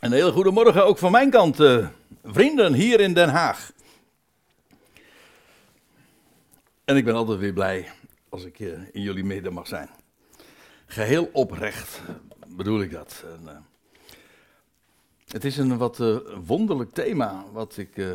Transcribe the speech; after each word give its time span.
Een 0.00 0.12
hele 0.12 0.32
goede 0.32 0.50
morgen 0.50 0.84
ook 0.84 0.98
van 0.98 1.12
mijn 1.12 1.30
kant, 1.30 1.60
uh, 1.60 1.88
vrienden 2.24 2.72
hier 2.72 3.00
in 3.00 3.14
Den 3.14 3.28
Haag. 3.28 3.72
En 6.84 6.96
ik 6.96 7.04
ben 7.04 7.14
altijd 7.14 7.38
weer 7.38 7.52
blij 7.52 7.92
als 8.28 8.44
ik 8.44 8.58
uh, 8.58 8.78
in 8.92 9.02
jullie 9.02 9.24
midden 9.24 9.52
mag 9.52 9.66
zijn. 9.66 9.88
Geheel 10.86 11.30
oprecht 11.32 12.00
bedoel 12.48 12.80
ik 12.80 12.90
dat. 12.90 13.24
En, 13.24 13.40
uh, 13.44 13.56
het 15.26 15.44
is 15.44 15.56
een 15.56 15.76
wat 15.76 15.98
wonderlijk 16.46 16.90
thema, 16.92 17.44
wat 17.52 17.76
ik, 17.76 18.06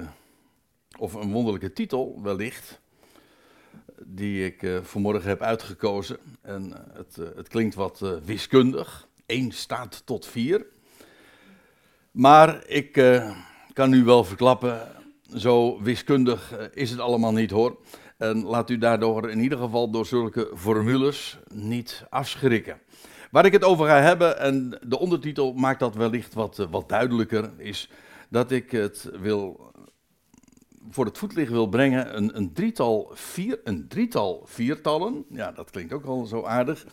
of 0.98 1.14
een 1.14 1.32
wonderlijke 1.32 1.74
titel 1.74 2.20
wellicht, 2.24 2.80
die 4.00 4.46
ik 4.46 4.82
vanmorgen 4.84 5.30
heb 5.30 5.42
uitgekozen. 5.42 6.18
En 6.42 6.74
het, 6.94 7.16
het 7.36 7.48
klinkt 7.48 7.76
wat 7.76 8.00
wiskundig. 8.24 9.08
1 9.26 9.52
staat 9.52 10.02
tot 10.06 10.26
4. 10.26 10.66
Maar 12.16 12.68
ik 12.68 12.98
uh, 12.98 13.32
kan 13.74 13.94
u 13.94 14.04
wel 14.04 14.24
verklappen, 14.24 14.88
zo 15.34 15.82
wiskundig 15.82 16.54
uh, 16.54 16.66
is 16.74 16.90
het 16.90 17.00
allemaal 17.00 17.34
niet 17.34 17.52
hoor. 17.52 17.78
En 18.18 18.44
laat 18.44 18.70
u 18.70 18.78
daardoor 18.78 19.30
in 19.30 19.40
ieder 19.40 19.58
geval 19.58 19.90
door 19.90 20.06
zulke 20.06 20.52
formules 20.56 21.38
niet 21.54 22.06
afschrikken. 22.10 22.82
Waar 23.32 23.46
ik 23.46 23.52
het 23.52 23.64
over 23.64 23.88
ga 23.88 24.02
hebben, 24.02 24.40
en 24.40 24.80
de 24.88 25.00
ondertitel 25.00 25.54
maakt 25.54 25.80
dat 25.80 25.96
wellicht 25.96 26.34
wat, 26.34 26.60
uh, 26.60 26.66
wat 26.70 26.90
duidelijker, 26.90 27.52
is 27.58 27.90
dat 28.30 28.52
ik 28.52 28.72
het 28.72 29.10
wil 29.22 29.72
voor 30.90 31.06
het 31.06 31.18
voetlicht 31.18 31.52
wil 31.52 31.68
brengen 31.68 32.18
een, 32.18 32.38
een, 32.38 32.54
drietal, 32.54 33.12
vier, 33.14 33.60
een 33.64 33.88
drietal 33.88 34.44
viertallen. 34.46 35.26
Ja, 35.30 35.52
dat 35.52 35.70
klinkt 35.70 35.94
ook 35.94 36.06
al 36.06 36.26
zo 36.26 36.44
aardig. 36.44 36.86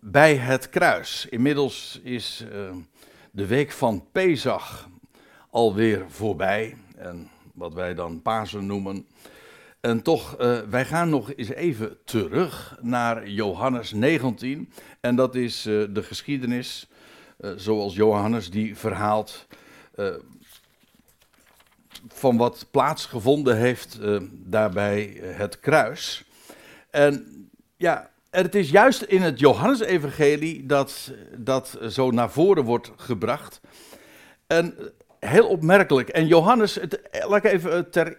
bij 0.00 0.36
het 0.36 0.68
kruis. 0.68 1.26
Inmiddels 1.30 2.00
is 2.02 2.44
de 3.30 3.46
week 3.46 3.70
van 3.70 4.04
Pesach 4.12 4.88
alweer 5.50 6.04
voorbij. 6.08 6.76
En 6.96 7.28
wat 7.54 7.74
wij 7.74 7.94
dan 7.94 8.22
Pasen 8.22 8.66
noemen. 8.66 9.06
En 9.80 10.02
toch, 10.02 10.40
uh, 10.40 10.60
wij 10.60 10.84
gaan 10.84 11.08
nog 11.08 11.34
eens 11.34 11.48
even 11.48 11.96
terug 12.04 12.78
naar 12.80 13.28
Johannes 13.28 13.92
19. 13.92 14.72
En 15.00 15.16
dat 15.16 15.34
is 15.34 15.66
uh, 15.66 15.86
de 15.90 16.02
geschiedenis 16.02 16.88
uh, 17.40 17.50
zoals 17.56 17.94
Johannes 17.94 18.50
die 18.50 18.76
verhaalt 18.76 19.46
van 22.08 22.36
wat 22.36 22.66
plaatsgevonden 22.70 23.56
heeft 23.56 23.98
daarbij 24.30 25.20
het 25.22 25.60
kruis. 25.60 26.24
En 26.90 27.26
ja, 27.76 28.10
het 28.30 28.54
is 28.54 28.70
juist 28.70 29.02
in 29.02 29.22
het 29.22 29.38
Johannesevangelie 29.38 30.66
dat 30.66 31.12
dat 31.36 31.78
zo 31.88 32.10
naar 32.10 32.30
voren 32.30 32.64
wordt 32.64 32.92
gebracht. 32.96 33.60
En 34.46 34.74
heel 35.18 35.46
opmerkelijk. 35.46 36.08
En 36.08 36.26
Johannes, 36.26 36.74
het, 36.74 37.00
laat 37.28 37.44
ik 37.44 37.52
even 37.52 37.90
ter 37.90 38.18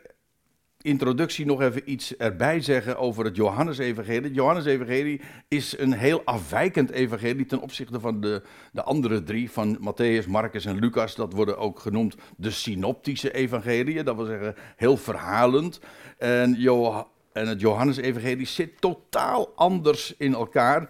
introductie 0.81 1.45
nog 1.45 1.61
even 1.61 1.91
iets 1.91 2.17
erbij 2.17 2.61
zeggen 2.61 2.97
over 2.97 3.25
het 3.25 3.35
Johannesevangelie. 3.35 4.21
Het 4.21 4.35
Johannesevangelie 4.35 5.21
is 5.47 5.77
een 5.77 5.93
heel 5.93 6.21
afwijkend 6.25 6.91
evangelie 6.91 7.45
ten 7.45 7.61
opzichte 7.61 7.99
van 7.99 8.21
de, 8.21 8.41
de 8.71 8.83
andere 8.83 9.23
drie, 9.23 9.51
van 9.51 9.77
Matthäus, 9.77 10.27
Marcus 10.27 10.65
en 10.65 10.79
Lucas. 10.79 11.15
Dat 11.15 11.33
worden 11.33 11.57
ook 11.57 11.79
genoemd 11.79 12.15
de 12.37 12.51
synoptische 12.51 13.31
evangeliën, 13.31 14.05
dat 14.05 14.15
wil 14.15 14.25
zeggen 14.25 14.55
heel 14.75 14.97
verhalend. 14.97 15.79
En 16.17 16.53
Johannes 16.53 17.09
en 17.33 17.47
het 17.47 17.61
Johannesevangelie 17.61 18.47
zit 18.47 18.81
totaal 18.81 19.51
anders 19.55 20.13
in 20.17 20.33
elkaar. 20.33 20.89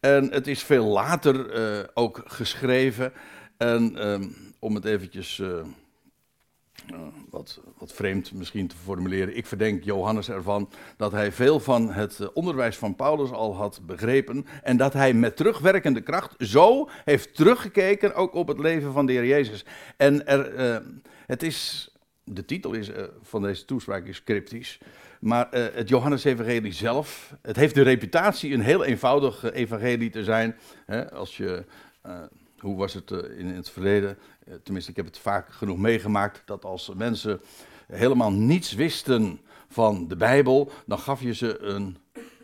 En 0.00 0.32
het 0.32 0.46
is 0.46 0.62
veel 0.62 0.84
later 0.84 1.54
uh, 1.54 1.84
ook 1.94 2.22
geschreven. 2.24 3.12
En 3.56 4.08
um, 4.08 4.36
om 4.58 4.74
het 4.74 4.84
eventjes 4.84 5.38
uh, 5.38 5.48
uh, 5.48 6.98
wat, 7.30 7.60
wat 7.78 7.92
vreemd 7.92 8.32
misschien 8.32 8.68
te 8.68 8.76
formuleren. 8.76 9.36
Ik 9.36 9.46
verdenk 9.46 9.84
Johannes 9.84 10.28
ervan 10.28 10.70
dat 10.96 11.12
hij 11.12 11.32
veel 11.32 11.60
van 11.60 11.92
het 11.92 12.32
onderwijs 12.32 12.76
van 12.76 12.96
Paulus 12.96 13.30
al 13.30 13.56
had 13.56 13.80
begrepen. 13.86 14.46
En 14.62 14.76
dat 14.76 14.92
hij 14.92 15.14
met 15.14 15.36
terugwerkende 15.36 16.00
kracht 16.00 16.34
zo 16.38 16.88
heeft 17.04 17.34
teruggekeken 17.34 18.14
ook 18.14 18.34
op 18.34 18.48
het 18.48 18.58
leven 18.58 18.92
van 18.92 19.06
de 19.06 19.12
Heer 19.12 19.26
Jezus. 19.26 19.64
En 19.96 20.26
er, 20.26 20.82
het 21.26 21.42
is, 21.42 21.90
de 22.24 22.44
titel 22.44 22.72
is, 22.72 22.90
van 23.22 23.42
deze 23.42 23.64
toespraak 23.64 24.06
is 24.06 24.24
cryptisch. 24.24 24.78
Maar 25.20 25.48
uh, 25.54 25.66
het 25.72 25.88
Johannes-evangelie 25.88 26.72
zelf, 26.72 27.34
het 27.42 27.56
heeft 27.56 27.74
de 27.74 27.82
reputatie 27.82 28.54
een 28.54 28.60
heel 28.60 28.84
eenvoudig 28.84 29.44
uh, 29.44 29.50
evangelie 29.54 30.10
te 30.10 30.24
zijn. 30.24 30.56
Hè, 30.86 31.12
als 31.12 31.36
je, 31.36 31.64
uh, 32.06 32.12
hoe 32.58 32.76
was 32.76 32.94
het 32.94 33.10
in, 33.10 33.36
in, 33.38 33.54
het 33.54 33.70
verleden? 33.70 34.18
tenminste, 34.62 34.90
ik 34.90 34.96
heb 34.96 35.06
het 35.06 35.18
vaak 35.18 35.52
genoeg 35.52 35.78
meegemaakt 35.78 36.42
dat 36.44 36.64
als 36.64 36.92
mensen 36.94 37.40
helemaal 37.86 38.32
niets 38.32 38.74
wisten 38.74 39.40
van 39.68 40.08
de 40.08 40.16
Bijbel, 40.16 40.70
dan 40.86 40.98
gaf 40.98 41.22
je 41.22 41.34
ze 41.34 41.58
een, 41.58 41.96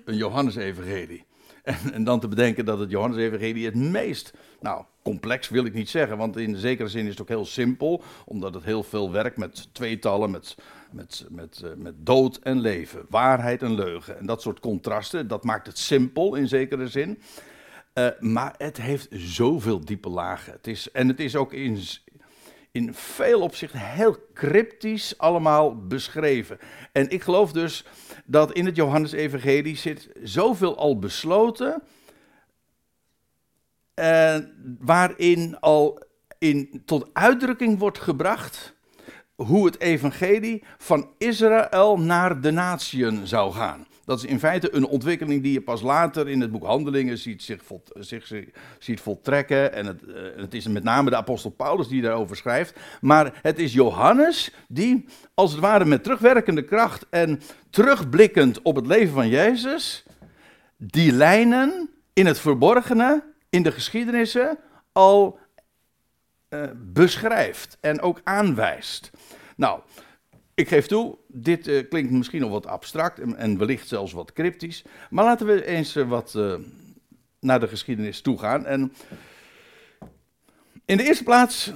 een 0.04 0.16
Johannes-evangelie. 0.16 1.24
En, 1.66 1.92
en, 1.92 2.04
dan 2.04 2.20
te 2.20 2.28
bedenken 2.28 2.64
dat 2.64 2.78
het 2.78 2.90
Johannes-evangelie 2.90 3.64
het 3.64 3.74
meest, 3.74 4.32
nou, 4.60 4.84
complex 5.02 5.48
wil 5.48 5.64
ik 5.64 5.74
niet 5.74 5.88
zeggen, 5.88 6.16
want 6.16 6.36
in 6.36 6.56
zekere 6.56 6.88
zin 6.88 7.04
is 7.04 7.10
het 7.10 7.20
ook 7.20 7.28
heel 7.28 7.44
simpel, 7.44 8.02
omdat 8.24 8.54
het 8.54 8.64
heel 8.64 8.82
veel 8.82 9.12
werkt 9.12 9.36
met 9.36 9.68
tweetallen, 9.72 10.30
met 10.30 10.56
met, 10.90 11.26
met, 11.30 11.60
uh, 11.64 11.70
met 11.76 11.94
dood 11.98 12.36
en 12.36 12.60
leven, 12.60 13.06
waarheid 13.08 13.62
en 13.62 13.74
leugen. 13.74 14.18
En 14.18 14.26
dat 14.26 14.42
soort 14.42 14.60
contrasten, 14.60 15.28
dat 15.28 15.44
maakt 15.44 15.66
het 15.66 15.78
simpel 15.78 16.34
in 16.34 16.48
zekere 16.48 16.88
zin. 16.88 17.18
Uh, 17.94 18.08
maar 18.20 18.54
het 18.58 18.76
heeft 18.76 19.08
zoveel 19.10 19.84
diepe 19.84 20.08
lagen. 20.08 20.52
Het 20.52 20.66
is, 20.66 20.90
en 20.90 21.08
het 21.08 21.20
is 21.20 21.36
ook 21.36 21.52
in, 21.52 21.78
in 22.70 22.94
veel 22.94 23.40
opzichten 23.40 23.80
heel 23.80 24.16
cryptisch 24.34 25.18
allemaal 25.18 25.86
beschreven. 25.86 26.58
En 26.92 27.10
ik 27.10 27.22
geloof 27.22 27.52
dus 27.52 27.84
dat 28.24 28.52
in 28.52 28.66
het 28.66 28.76
Johannes-evangelie 28.76 29.76
zit 29.76 30.10
zoveel 30.22 30.76
al 30.76 30.98
besloten... 30.98 31.82
Uh, 34.00 34.38
waarin 34.78 35.58
al 35.60 36.02
in, 36.38 36.82
tot 36.84 37.10
uitdrukking 37.12 37.78
wordt 37.78 37.98
gebracht 37.98 38.75
hoe 39.36 39.66
het 39.66 39.80
evangelie 39.80 40.64
van 40.78 41.08
Israël 41.18 41.98
naar 41.98 42.40
de 42.40 42.50
natieën 42.50 43.26
zou 43.26 43.52
gaan. 43.52 43.86
Dat 44.06 44.18
is 44.18 44.24
in 44.24 44.38
feite 44.38 44.74
een 44.74 44.86
ontwikkeling 44.86 45.42
die 45.42 45.52
je 45.52 45.60
pas 45.60 45.82
later 45.82 46.28
in 46.28 46.40
het 46.40 46.50
boek 46.50 46.64
Handelingen 46.64 47.18
ziet, 47.18 47.42
zich, 47.42 48.32
zich, 48.78 49.00
voltrekken. 49.00 49.72
En 49.72 49.86
het, 49.86 50.02
uh, 50.02 50.14
het, 50.36 50.54
is 50.54 50.68
met 50.68 50.82
name 50.82 51.10
de 51.10 51.16
apostel 51.16 51.50
Paulus 51.50 51.88
die 51.88 52.02
daarover 52.02 52.36
schrijft. 52.36 52.74
Maar 53.00 53.38
het 53.42 53.58
is 53.58 53.72
Johannes 53.72 54.50
die, 54.68 55.04
als 55.34 55.52
het 55.52 55.60
ware 55.60 55.84
met 55.84 56.02
terugwerkende 56.02 56.62
kracht 56.62 57.06
en 57.10 57.40
terugblikkend 57.70 58.62
op 58.62 58.76
het 58.76 58.86
leven 58.86 59.14
van 59.14 59.28
Jezus, 59.28 60.04
die 60.76 61.12
lijnen 61.12 61.90
in 62.12 62.26
het 62.26 62.38
verborgene, 62.38 63.22
in 63.50 63.62
de 63.62 63.72
geschiedenissen, 63.72 64.58
al 64.92 65.38
uh, 66.50 66.70
beschrijft 66.74 67.78
en 67.80 68.00
ook 68.00 68.20
aanwijst. 68.24 69.10
Nou, 69.56 69.80
ik 70.54 70.68
geef 70.68 70.86
toe, 70.86 71.18
dit 71.28 71.66
uh, 71.66 71.88
klinkt 71.88 72.10
misschien 72.10 72.40
nog 72.40 72.50
wat 72.50 72.66
abstract 72.66 73.18
en, 73.18 73.36
en, 73.36 73.58
wellicht 73.58 73.88
zelfs 73.88 74.12
wat 74.12 74.32
cryptisch. 74.32 74.84
Maar 75.10 75.24
laten 75.24 75.46
we 75.46 75.64
eens 75.64 75.96
uh, 75.96 76.08
wat 76.08 76.38
naar 77.40 77.60
de 77.60 77.68
geschiedenis 77.68 78.20
toe 78.20 78.38
gaan. 78.38 78.66
En 78.66 78.92
in 80.84 80.96
de 80.96 81.04
eerste 81.04 81.24
plaats 81.24 81.72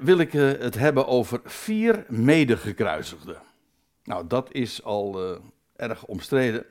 wil 0.00 0.18
ik 0.18 0.32
het 0.32 0.74
hebben 0.74 1.06
over 1.06 1.40
vier 1.44 2.04
medegekruisigden. 2.08 3.42
Nou, 4.04 4.26
dat 4.26 4.52
is 4.52 4.82
al 4.82 5.40
erg 5.76 6.04
omstreden. 6.04 6.66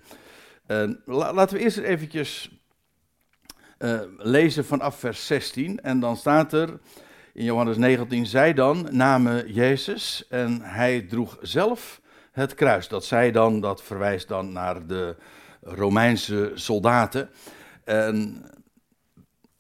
La 1.06 1.34
laten 1.34 1.58
we 1.58 1.64
eerst 1.64 1.78
eventjes 1.78 2.55
lezen 4.18 4.66
vanaf 4.66 5.00
vers 5.00 5.26
16. 5.26 5.82
En 5.82 6.00
dan 6.00 6.18
staat 6.18 6.54
er 6.54 6.80
in 7.34 7.44
Johannes 7.44 7.78
19, 7.78 8.26
zij 8.26 8.54
dan 8.54 8.88
namen 8.92 9.54
Jezus 9.54 10.26
en 10.30 10.62
hij 10.62 11.02
droeg 11.02 11.38
zelf 11.42 12.02
het 12.32 12.54
kruis. 12.54 12.88
Dat 12.88 13.06
zij 13.06 13.32
dan, 13.32 13.62
dat 13.62 13.84
verwijst 13.84 14.28
dan 14.28 14.52
naar 14.52 14.88
de 14.88 15.16
Romeinse 15.62 16.52
soldaten. 16.54 17.30
En 17.84 18.46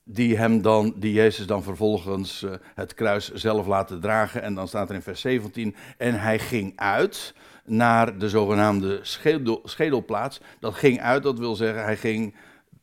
die, 0.03 0.38
hem 0.38 0.61
dan, 0.61 0.94
die 0.97 1.13
Jezus 1.13 1.47
dan 1.47 1.63
vervolgens 1.63 2.41
uh, 2.41 2.51
het 2.75 2.94
kruis 2.94 3.31
zelf 3.33 3.68
laten 3.68 4.00
dragen. 4.00 4.41
En 4.41 4.53
dan 4.53 4.68
staat 4.68 4.89
er 4.89 4.95
in 4.95 5.01
vers 5.01 5.21
17, 5.21 5.75
en 5.97 6.19
hij 6.19 6.39
ging 6.39 6.73
uit 6.75 7.33
naar 7.65 8.18
de 8.18 8.29
zogenaamde 8.29 9.00
schedel, 9.01 9.61
schedelplaats. 9.63 10.39
Dat 10.59 10.73
ging 10.73 11.01
uit, 11.01 11.23
dat 11.23 11.39
wil 11.39 11.56
zeggen, 11.56 11.83
hij 11.83 11.97
ging 11.97 12.35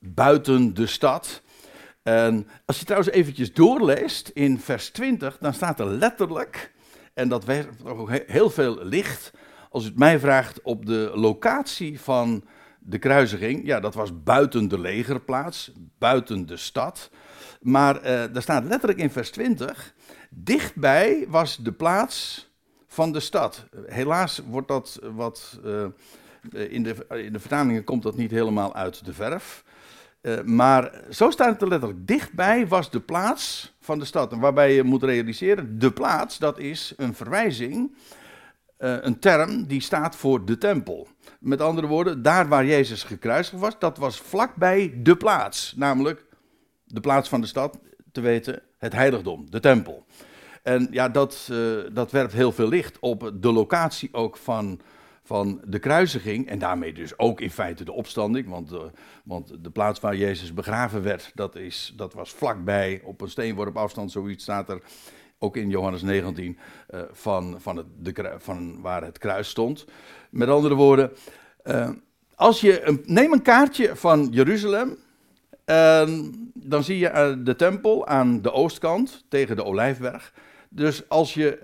buiten 0.03 0.75
de 0.75 0.87
stad. 0.87 1.43
En 2.03 2.49
als 2.65 2.79
je 2.79 2.85
trouwens 2.85 3.13
eventjes 3.13 3.53
doorleest 3.53 4.29
in 4.29 4.61
vers 4.61 4.91
20, 4.91 5.39
dan 5.39 5.55
staat 5.55 5.81
er 5.81 5.87
letterlijk, 5.87 6.73
en 7.15 7.29
dat 7.29 7.45
werkt 7.45 7.85
ook 7.85 8.11
heel 8.27 8.51
veel 8.51 8.85
licht, 8.85 9.33
als 9.71 9.85
het 9.85 9.99
mij 9.99 10.19
vraagt, 10.19 10.63
op 10.63 10.87
de 10.87 11.11
locatie 11.15 12.01
van 12.01 12.45
de 12.79 12.99
kruisiging. 12.99 13.67
Ja, 13.67 13.81
dat 13.81 13.95
was 13.95 14.23
buiten 14.23 14.69
de 14.69 14.81
legerplaats, 14.81 15.73
buiten 15.99 16.47
de 16.47 16.57
stad. 16.57 17.11
Maar 17.61 17.97
uh, 17.97 18.03
daar 18.03 18.43
staat 18.43 18.65
letterlijk 18.65 19.01
in 19.01 19.11
vers 19.11 19.31
20: 19.31 19.95
dichtbij 20.31 21.27
was 21.29 21.57
de 21.57 21.73
plaats 21.73 22.51
van 22.87 23.13
de 23.13 23.21
stad. 23.21 23.67
Helaas 23.87 24.43
wordt 24.47 24.69
dat 24.69 24.99
wat. 25.15 25.61
Uh, 25.65 25.85
in, 26.51 26.83
de, 26.83 27.07
in 27.09 27.33
de 27.33 27.41
vertalingen 27.41 27.85
komt 27.85 28.03
dat 28.03 28.17
niet 28.17 28.31
helemaal 28.31 28.75
uit 28.75 29.05
de 29.05 29.13
verf. 29.13 29.65
Uh, 30.23 30.43
maar 30.43 31.01
zo 31.11 31.31
staat 31.31 31.53
het 31.53 31.63
er 31.63 31.69
letterlijk. 31.69 32.07
Dichtbij 32.07 32.69
was 32.69 32.91
de 32.91 33.01
plaats 33.01 33.75
van 33.81 33.99
de 33.99 34.05
stad. 34.05 34.33
En 34.33 34.41
waarbij 34.41 34.75
je 34.75 34.83
moet 34.83 35.03
realiseren, 35.03 35.79
de 35.79 35.93
plaats, 35.93 36.39
dat 36.39 36.59
is 36.59 36.93
een 36.97 37.15
verwijzing, 37.15 37.95
uh, 38.79 38.97
een 39.01 39.19
term 39.19 39.67
die 39.67 39.81
staat 39.81 40.17
voor 40.17 40.45
de 40.45 40.59
tempel. 40.59 41.09
Met 41.39 41.61
andere 41.61 41.87
woorden, 41.87 42.23
daar 42.23 42.49
waar 42.49 42.67
Jezus 42.67 43.03
gekruisigd 43.03 43.61
was, 43.61 43.79
dat 43.79 43.99
was 43.99 44.21
vlakbij 44.21 44.95
de 44.97 45.17
plaats. 45.17 45.75
Namelijk 45.77 46.25
de 46.85 47.01
plaats 47.01 47.29
van 47.29 47.41
de 47.41 47.47
stad, 47.47 47.79
te 48.13 48.21
weten, 48.21 48.63
het 48.79 48.93
heiligdom, 48.93 49.51
de 49.51 49.61
tempel. 49.61 50.05
En 50.63 50.89
ja, 50.91 51.09
dat, 51.09 51.49
uh, 51.51 51.79
dat 51.93 52.11
werpt 52.11 52.33
heel 52.33 52.53
veel 52.53 52.69
licht 52.69 52.99
op 52.99 53.33
de 53.35 53.53
locatie 53.53 54.09
ook 54.13 54.37
van 54.37 54.81
van 55.33 55.61
de 55.65 55.79
kruisiging 55.79 56.49
en 56.49 56.59
daarmee 56.59 56.93
dus 56.93 57.19
ook 57.19 57.41
in 57.41 57.51
feite 57.51 57.85
de 57.85 57.93
opstanding, 57.93 58.49
want, 58.49 58.73
uh, 58.73 58.79
want 59.25 59.65
de 59.65 59.71
plaats 59.71 60.01
waar 60.01 60.17
Jezus 60.17 60.55
begraven 60.55 61.03
werd, 61.03 61.33
dat, 61.35 61.57
is, 61.57 61.93
dat 61.97 62.15
was 62.15 62.31
vlakbij, 62.31 63.01
op 63.05 63.21
een 63.21 63.31
steenworp 63.31 63.77
afstand, 63.77 64.11
zoiets 64.11 64.43
staat 64.43 64.69
er 64.69 64.83
ook 65.39 65.57
in 65.57 65.69
Johannes 65.69 66.03
19, 66.03 66.59
uh, 66.91 67.01
eh, 67.01 67.07
van, 67.13 67.61
van, 67.61 67.77
het, 67.77 67.87
de, 67.99 68.35
van 68.39 68.81
waar 68.81 69.05
het 69.05 69.19
kruis 69.19 69.49
stond. 69.49 69.85
Met 70.31 70.49
andere 70.49 70.75
woorden, 70.75 71.13
uh, 71.65 71.91
als 72.35 72.61
je 72.61 72.87
een, 72.87 73.03
neem 73.05 73.33
een 73.33 73.43
kaartje 73.43 73.97
van 73.97 74.29
Jeruzalem, 74.31 74.99
dan 76.55 76.85
zie 76.85 76.99
je 76.99 77.41
de 77.45 77.57
tempel 77.57 78.07
aan 78.07 78.43
de 78.43 78.53
oostkant 78.53 79.25
tegen 79.29 79.57
de 79.57 79.65
Olijfberg. 79.65 80.33
Dus 80.69 81.09
als 81.09 81.35
je 81.35 81.59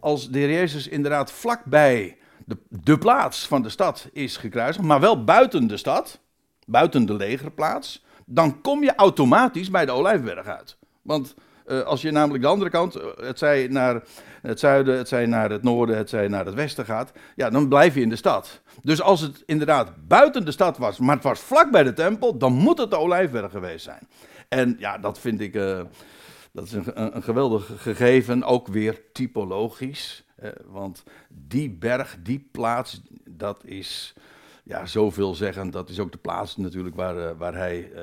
als 0.00 0.30
de 0.30 0.38
Heer 0.38 0.50
Jezus 0.50 0.88
inderdaad 0.88 1.32
vlakbij 1.32 2.18
de, 2.68 2.98
plaats 2.98 3.46
van 3.46 3.62
de 3.62 3.68
stad 3.68 4.08
is 4.12 4.36
gekruisigd, 4.36 4.86
maar 4.86 5.00
wel 5.00 5.24
buiten 5.24 5.66
de 5.66 5.76
stad, 5.76 6.20
buiten 6.66 7.06
de 7.06 7.14
legerplaats, 7.14 8.04
dan 8.26 8.60
kom 8.60 8.82
je 8.82 8.94
automatisch 8.94 9.70
bij 9.70 9.86
de 9.86 9.92
Olijfberg 9.92 10.46
uit. 10.46 10.76
Want 11.02 11.34
uh, 11.66 11.80
als 11.80 12.02
je 12.02 12.10
namelijk 12.10 12.42
de 12.42 12.48
andere 12.48 12.70
kant, 12.70 12.94
eh, 12.94 13.06
het 13.16 13.38
zij 13.38 13.66
naar 13.70 14.02
het 14.42 14.60
zuiden, 14.60 14.96
het 14.96 15.08
zij 15.08 15.26
naar 15.26 15.50
het 15.50 15.62
noorden, 15.62 15.96
het 15.96 16.08
zij 16.08 16.28
naar 16.28 16.44
het 16.44 16.54
westen 16.54 16.84
gaat, 16.84 17.12
ja, 17.36 17.50
dan 17.50 17.68
blijf 17.68 17.94
je 17.94 18.00
in 18.00 18.08
de 18.08 18.16
stad. 18.16 18.60
Dus 18.82 19.02
als 19.02 19.20
het 19.20 19.42
inderdaad 19.46 19.92
buiten 20.08 20.44
de 20.44 20.50
stad 20.50 20.78
was, 20.78 20.98
maar 20.98 21.14
het 21.14 21.24
was 21.24 21.40
vlak 21.40 21.70
bij 21.70 21.82
de 21.82 21.92
tempel, 21.92 22.38
dan 22.38 22.52
moet 22.52 22.78
het 22.78 22.90
de 22.90 22.98
Olijfberg 22.98 23.50
geweest 23.50 23.84
zijn. 23.84 24.08
En 24.48 24.76
ja, 24.78 24.98
dat 24.98 25.18
vind 25.18 25.40
ik, 25.40 25.54
uh, 25.54 25.80
dat 26.52 26.64
is 26.64 26.72
een, 26.72 27.16
een 27.16 27.22
geweldig 27.22 27.70
gegeven, 27.76 28.44
ook 28.44 28.68
weer 28.68 29.02
typologisch. 29.12 30.24
Eh, 30.40 30.50
want 30.66 31.02
die 31.28 31.70
berg, 31.70 32.16
die 32.22 32.48
plaats, 32.52 33.02
dat 33.28 33.64
is 33.64 34.14
ja, 34.64 34.86
zoveel 34.86 35.34
zeggen. 35.34 35.70
Dat 35.70 35.88
is 35.88 35.98
ook 35.98 36.12
de 36.12 36.18
plaats 36.18 36.56
natuurlijk 36.56 36.96
waar, 36.96 37.16
uh, 37.16 37.30
waar 37.38 37.54
hij 37.54 37.90
uh, 37.94 38.00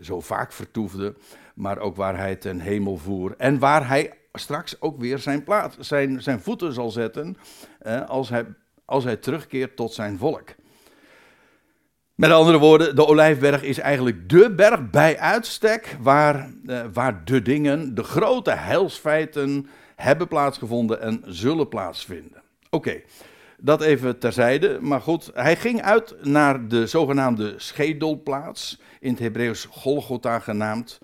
zo 0.00 0.20
vaak 0.20 0.52
vertoefde. 0.52 1.14
Maar 1.54 1.78
ook 1.78 1.96
waar 1.96 2.16
hij 2.16 2.36
ten 2.36 2.60
hemel 2.60 2.96
voer. 2.96 3.34
En 3.36 3.58
waar 3.58 3.88
hij 3.88 4.12
straks 4.32 4.80
ook 4.80 5.00
weer 5.00 5.18
zijn, 5.18 5.44
plaats, 5.44 5.78
zijn, 5.78 6.22
zijn 6.22 6.40
voeten 6.40 6.72
zal 6.72 6.90
zetten. 6.90 7.36
als, 8.06 8.28
hij, 8.28 8.46
als 8.84 9.04
hij 9.04 9.16
terugkeert 9.16 9.76
tot 9.76 9.92
zijn 9.92 10.18
volk. 10.18 10.48
Met 12.14 12.30
andere 12.30 12.58
woorden, 12.58 12.96
de 12.96 13.06
Olijfberg 13.06 13.62
is 13.62 13.78
eigenlijk 13.78 14.28
de 14.28 14.54
berg 14.54 14.90
bij 14.90 15.18
uitstek 15.18 15.96
waar, 16.00 16.50
waar 16.92 17.24
de 17.24 17.42
dingen, 17.42 17.94
de 17.94 18.02
grote 18.02 18.50
heilsfeiten 18.50 19.68
hebben 20.00 20.28
plaatsgevonden 20.28 21.00
en 21.00 21.22
zullen 21.26 21.68
plaatsvinden. 21.68 22.42
Oké, 22.70 23.00
dat 23.58 23.82
even 23.82 24.18
terzijde. 24.18 24.78
Maar 24.80 25.00
goed, 25.00 25.30
hij 25.34 25.56
ging 25.56 25.82
uit 25.82 26.24
naar 26.24 26.68
de 26.68 26.86
zogenaamde 26.86 27.54
schedelplaats, 27.56 28.80
in 29.00 29.10
het 29.10 29.18
Hebreeuws 29.18 29.64
Golgotha 29.70 30.38
genaamd. 30.38 30.98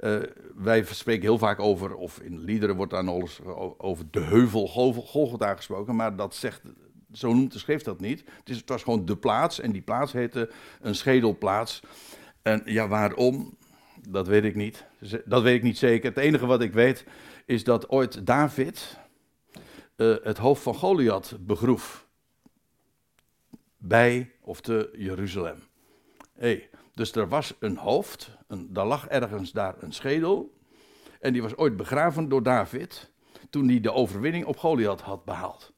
Uh, 0.00 0.18
wij 0.54 0.84
spreken 0.84 1.22
heel 1.22 1.38
vaak 1.38 1.60
over, 1.60 1.94
of 1.94 2.20
in 2.20 2.38
liederen 2.38 2.76
wordt 2.76 2.92
daar 2.92 3.04
nog 3.04 3.20
eens 3.20 3.40
over 3.76 4.04
de 4.10 4.20
heuvel 4.20 4.66
Golgotha 5.06 5.54
gesproken, 5.54 5.96
maar 5.96 6.16
dat 6.16 6.34
zegt, 6.34 6.62
zo 7.12 7.34
noemt 7.34 7.52
de 7.52 7.58
schrift 7.58 7.84
dat 7.84 8.00
niet. 8.00 8.24
Het, 8.38 8.48
is, 8.48 8.56
het 8.56 8.68
was 8.68 8.82
gewoon 8.82 9.04
de 9.04 9.16
plaats 9.16 9.60
en 9.60 9.72
die 9.72 9.82
plaats 9.82 10.12
heette 10.12 10.50
een 10.80 10.94
schedelplaats. 10.94 11.82
En 12.42 12.62
ja, 12.64 12.88
waarom? 12.88 13.56
Dat 14.08 14.26
weet 14.26 14.44
ik 14.44 14.54
niet. 14.54 14.84
Dat 15.24 15.42
weet 15.42 15.56
ik 15.56 15.62
niet 15.62 15.78
zeker. 15.78 16.08
Het 16.08 16.18
enige 16.18 16.46
wat 16.46 16.62
ik 16.62 16.72
weet 16.72 17.04
is 17.48 17.64
dat 17.64 17.88
ooit 17.88 18.26
David 18.26 18.98
uh, 19.96 20.16
het 20.22 20.38
hoofd 20.38 20.62
van 20.62 20.74
Goliath 20.74 21.36
begroef. 21.40 22.06
Bij 23.76 24.32
of 24.40 24.60
te 24.60 24.90
Jeruzalem. 24.96 25.58
Hey, 26.32 26.68
dus 26.94 27.12
er 27.12 27.28
was 27.28 27.54
een 27.58 27.76
hoofd, 27.76 28.30
een, 28.46 28.72
daar 28.72 28.86
lag 28.86 29.06
ergens 29.06 29.52
daar 29.52 29.74
een 29.82 29.92
schedel. 29.92 30.58
En 31.20 31.32
die 31.32 31.42
was 31.42 31.56
ooit 31.56 31.76
begraven 31.76 32.28
door 32.28 32.42
David. 32.42 33.10
Toen 33.50 33.68
hij 33.68 33.80
de 33.80 33.92
overwinning 33.92 34.44
op 34.44 34.56
Goliath 34.56 35.00
had 35.00 35.24
behaald. 35.24 35.72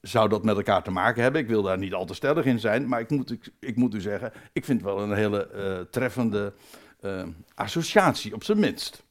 Zou 0.00 0.28
dat 0.28 0.44
met 0.44 0.56
elkaar 0.56 0.82
te 0.82 0.90
maken 0.90 1.22
hebben? 1.22 1.40
Ik 1.40 1.48
wil 1.48 1.62
daar 1.62 1.78
niet 1.78 1.94
al 1.94 2.04
te 2.06 2.14
stellig 2.14 2.44
in 2.44 2.60
zijn, 2.60 2.88
maar 2.88 3.00
ik 3.00 3.10
moet, 3.10 3.38
ik, 3.58 3.76
moet 3.76 3.94
u 3.94 4.00
zeggen, 4.00 4.32
ik 4.52 4.64
vind 4.64 4.80
het 4.80 4.90
wel 4.90 5.02
een 5.02 5.14
hele 5.14 5.50
uh, 5.54 5.80
treffende 5.90 6.52
uh, 7.02 7.22
associatie, 7.54 8.34
op 8.34 8.44
zijn 8.44 8.58
minst. 8.58 9.02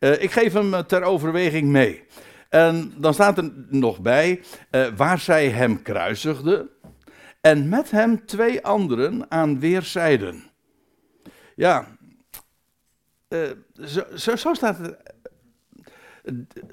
Uh, 0.00 0.22
ik 0.22 0.30
geef 0.30 0.52
hem 0.52 0.74
eh, 0.74 0.80
ter 0.80 1.02
overweging 1.02 1.68
mee. 1.68 2.04
En 2.48 2.94
dan 2.96 3.14
staat 3.14 3.38
er 3.38 3.52
nog 3.68 4.00
bij 4.00 4.42
waar 4.96 5.18
zij 5.18 5.48
hem 5.48 5.82
kruisigden 5.82 6.68
en 7.40 7.68
met 7.68 7.90
hem 7.90 8.26
twee 8.26 8.64
anderen 8.64 9.30
aan 9.30 9.60
weerszijden. 9.60 10.44
Ja, 11.56 11.96
zo, 13.84 14.02
zo, 14.14 14.36
zo, 14.36 14.54
staat 14.54 14.78
het. 14.78 14.96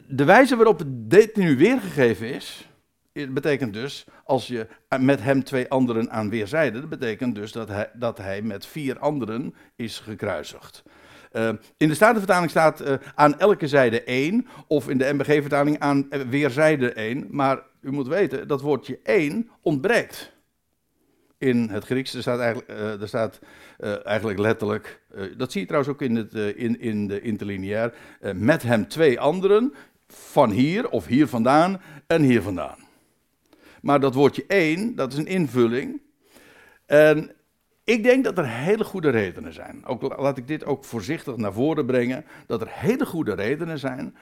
De 0.07 0.23
wijze 0.23 0.55
waarop 0.55 0.83
dit 0.87 1.35
nu 1.35 1.57
weergegeven 1.57 2.33
is, 2.33 2.69
betekent 3.13 3.73
dus, 3.73 4.05
als 4.31 4.47
je 4.47 4.67
met 4.99 5.21
hem 5.21 5.43
twee 5.43 5.69
anderen 5.69 6.11
aan 6.11 6.29
weerzijde, 6.29 6.79
dat 6.79 6.89
betekent 6.89 7.35
dus 7.35 7.51
dat 7.51 7.67
hij, 7.67 7.89
dat 7.93 8.17
hij 8.17 8.41
met 8.41 8.65
vier 8.65 8.99
anderen 8.99 9.53
is 9.75 9.99
gekruisigd. 9.99 10.83
Uh, 11.33 11.49
in 11.77 11.87
de 11.87 11.93
Statenvertaling 11.93 12.49
staat 12.49 12.81
uh, 12.81 12.93
aan 13.15 13.39
elke 13.39 13.67
zijde 13.67 14.03
één, 14.03 14.47
of 14.67 14.89
in 14.89 14.97
de 14.97 15.13
MBG-vertaling 15.13 15.79
aan 15.79 16.07
weerzijde 16.29 16.93
één. 16.93 17.27
Maar 17.29 17.63
u 17.81 17.91
moet 17.91 18.07
weten, 18.07 18.47
dat 18.47 18.61
woordje 18.61 18.99
één 19.03 19.49
ontbreekt. 19.61 20.31
In 21.37 21.69
het 21.69 21.85
Grieks, 21.85 22.13
er 22.13 22.21
staat 22.21 22.39
eigenlijk, 22.39 23.01
er 23.01 23.07
staat, 23.07 23.39
eigenlijk 24.03 24.39
letterlijk, 24.39 25.01
dat 25.37 25.51
zie 25.51 25.61
je 25.61 25.67
trouwens 25.67 25.93
ook 25.93 26.01
in, 26.01 26.15
het, 26.15 26.33
in, 26.33 26.79
in 26.79 27.07
de 27.07 27.21
interlineair, 27.21 27.93
met 28.35 28.63
hem 28.63 28.87
twee 28.87 29.19
anderen, 29.19 29.73
van 30.07 30.49
hier 30.49 30.89
of 30.89 31.05
hier 31.05 31.27
vandaan 31.27 31.81
en 32.07 32.21
hier 32.21 32.41
vandaan. 32.41 32.89
Maar 33.81 33.99
dat 33.99 34.13
woordje 34.13 34.45
één, 34.47 34.95
dat 34.95 35.11
is 35.11 35.17
een 35.17 35.27
invulling. 35.27 36.01
En 36.85 37.31
ik 37.83 38.03
denk 38.03 38.23
dat 38.23 38.37
er 38.37 38.47
hele 38.47 38.83
goede 38.83 39.09
redenen 39.09 39.53
zijn. 39.53 39.85
Ook, 39.85 40.01
laat 40.01 40.37
ik 40.37 40.47
dit 40.47 40.65
ook 40.65 40.85
voorzichtig 40.85 41.35
naar 41.35 41.53
voren 41.53 41.85
brengen. 41.85 42.25
Dat 42.47 42.61
er 42.61 42.67
hele 42.69 43.05
goede 43.05 43.33
redenen 43.33 43.79
zijn 43.79 44.15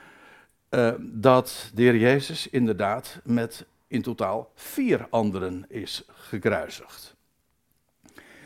uh, 0.69 0.91
dat 0.99 1.71
de 1.73 1.81
Heer 1.81 1.97
Jezus 1.97 2.49
inderdaad 2.49 3.19
met 3.23 3.65
in 3.87 4.01
totaal 4.01 4.51
vier 4.55 5.07
anderen 5.09 5.65
is 5.67 6.03
gekruisigd. 6.07 7.17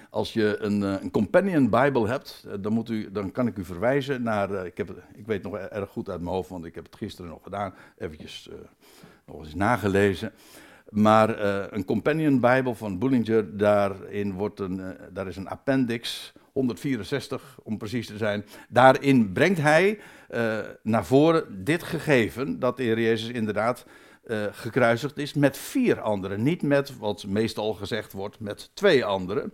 Als 0.10 0.34
je 0.34 0.58
een, 0.60 0.82
uh, 0.82 1.02
een 1.02 1.12
companion 1.12 1.70
Bible 1.70 2.08
hebt, 2.08 2.44
uh, 2.48 2.54
dan, 2.60 2.74
moet 2.74 2.90
u, 2.90 3.12
dan 3.12 3.32
kan 3.32 3.48
ik 3.48 3.58
u 3.58 3.66
verwijzen 3.66 4.24
naar, 4.24 4.66
ik, 4.66 4.78
heb, 4.78 5.04
ik 5.16 5.26
weet 5.26 5.44
nog 5.44 5.58
erg 5.58 5.90
goed 5.90 6.10
uit 6.10 6.22
mijn 6.22 6.36
hoofd, 6.36 6.50
want 6.50 6.66
ik 6.66 6.76
heb 6.76 6.86
het 6.86 6.96
gisteren 6.96 7.32
nog 7.32 7.44
gedaan, 7.44 7.74
eventjes 7.98 8.50
nog 9.26 9.44
eens 9.44 9.56
nagelezen. 9.56 10.34
Maar 10.94 11.40
uh, 11.40 11.64
een 11.70 11.86
companion 11.86 12.40
Bijbel 12.40 12.76
van 12.76 13.00
Bullinger, 13.00 13.58
daarin 13.58 14.34
wordt 14.34 14.60
een, 14.60 14.80
uh, 14.80 14.88
daar 15.12 15.28
is 15.28 15.36
een 15.36 15.48
appendix, 15.48 16.34
164 16.52 17.58
om 17.64 17.78
precies 17.78 18.08
te 18.08 18.18
zijn. 18.18 18.46
Daarin 18.70 19.32
brengt 19.32 19.60
hij 19.60 20.00
uh, 20.32 20.58
naar 20.84 21.06
voren 21.06 21.64
dit 21.64 21.84
gegeven, 21.84 22.60
dat 22.60 22.78
de 22.78 22.84
Heer 22.84 23.00
Jezus 23.00 23.30
inderdaad 23.30 23.86
gekruisigd 24.52 25.18
is 25.18 25.34
met 25.34 25.58
vier 25.58 26.02
anderen. 26.02 26.44
Niet 26.44 26.62
met, 26.62 26.98
wat 26.98 27.26
meestal 27.28 27.74
gezegd 27.74 28.14
wordt, 28.14 28.40
met 28.40 28.70
twee 28.74 29.06
anderen. 29.06 29.54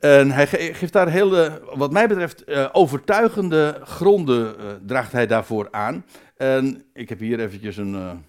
En 0.00 0.30
hij 0.30 0.46
geeft 0.46 0.92
daar 0.92 1.08
hele, 1.08 1.62
wat 1.74 1.92
mij 1.92 2.08
betreft, 2.08 2.72
overtuigende 2.72 3.80
gronden 3.82 4.56
draagt 4.86 5.12
hij 5.12 5.26
daarvoor 5.26 5.68
aan. 5.70 6.04
En 6.36 6.84
ik 6.92 7.08
heb 7.08 7.18
hier 7.18 7.40
eventjes 7.40 7.76
een 7.76 8.24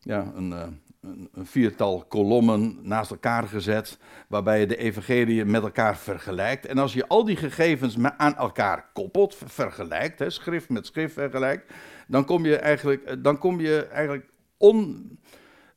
ja, 0.00 0.32
een, 0.34 0.50
uh, 0.50 0.62
een, 1.00 1.28
een, 1.32 1.46
viertal 1.46 2.04
kolommen 2.08 2.78
naast 2.82 3.10
elkaar 3.10 3.48
gezet, 3.48 3.98
waarbij 4.28 4.60
je 4.60 4.66
de 4.66 4.76
evangelie 4.76 5.44
met 5.44 5.62
elkaar 5.62 5.96
vergelijkt. 5.96 6.66
En 6.66 6.78
als 6.78 6.92
je 6.92 7.08
al 7.08 7.24
die 7.24 7.36
gegevens 7.36 7.96
aan 8.16 8.36
elkaar 8.36 8.90
koppelt, 8.92 9.36
vergelijkt, 9.44 10.18
hè, 10.18 10.30
schrift 10.30 10.68
met 10.68 10.86
schrift 10.86 11.14
vergelijkt, 11.14 11.72
dan 12.06 12.24
kom 12.24 12.44
je 12.44 12.56
eigenlijk, 12.56 13.02
eh, 13.02 13.16
dan 13.18 13.38
kom 13.38 13.60
je 13.60 13.84
eigenlijk 13.84 14.28
on, 14.56 15.08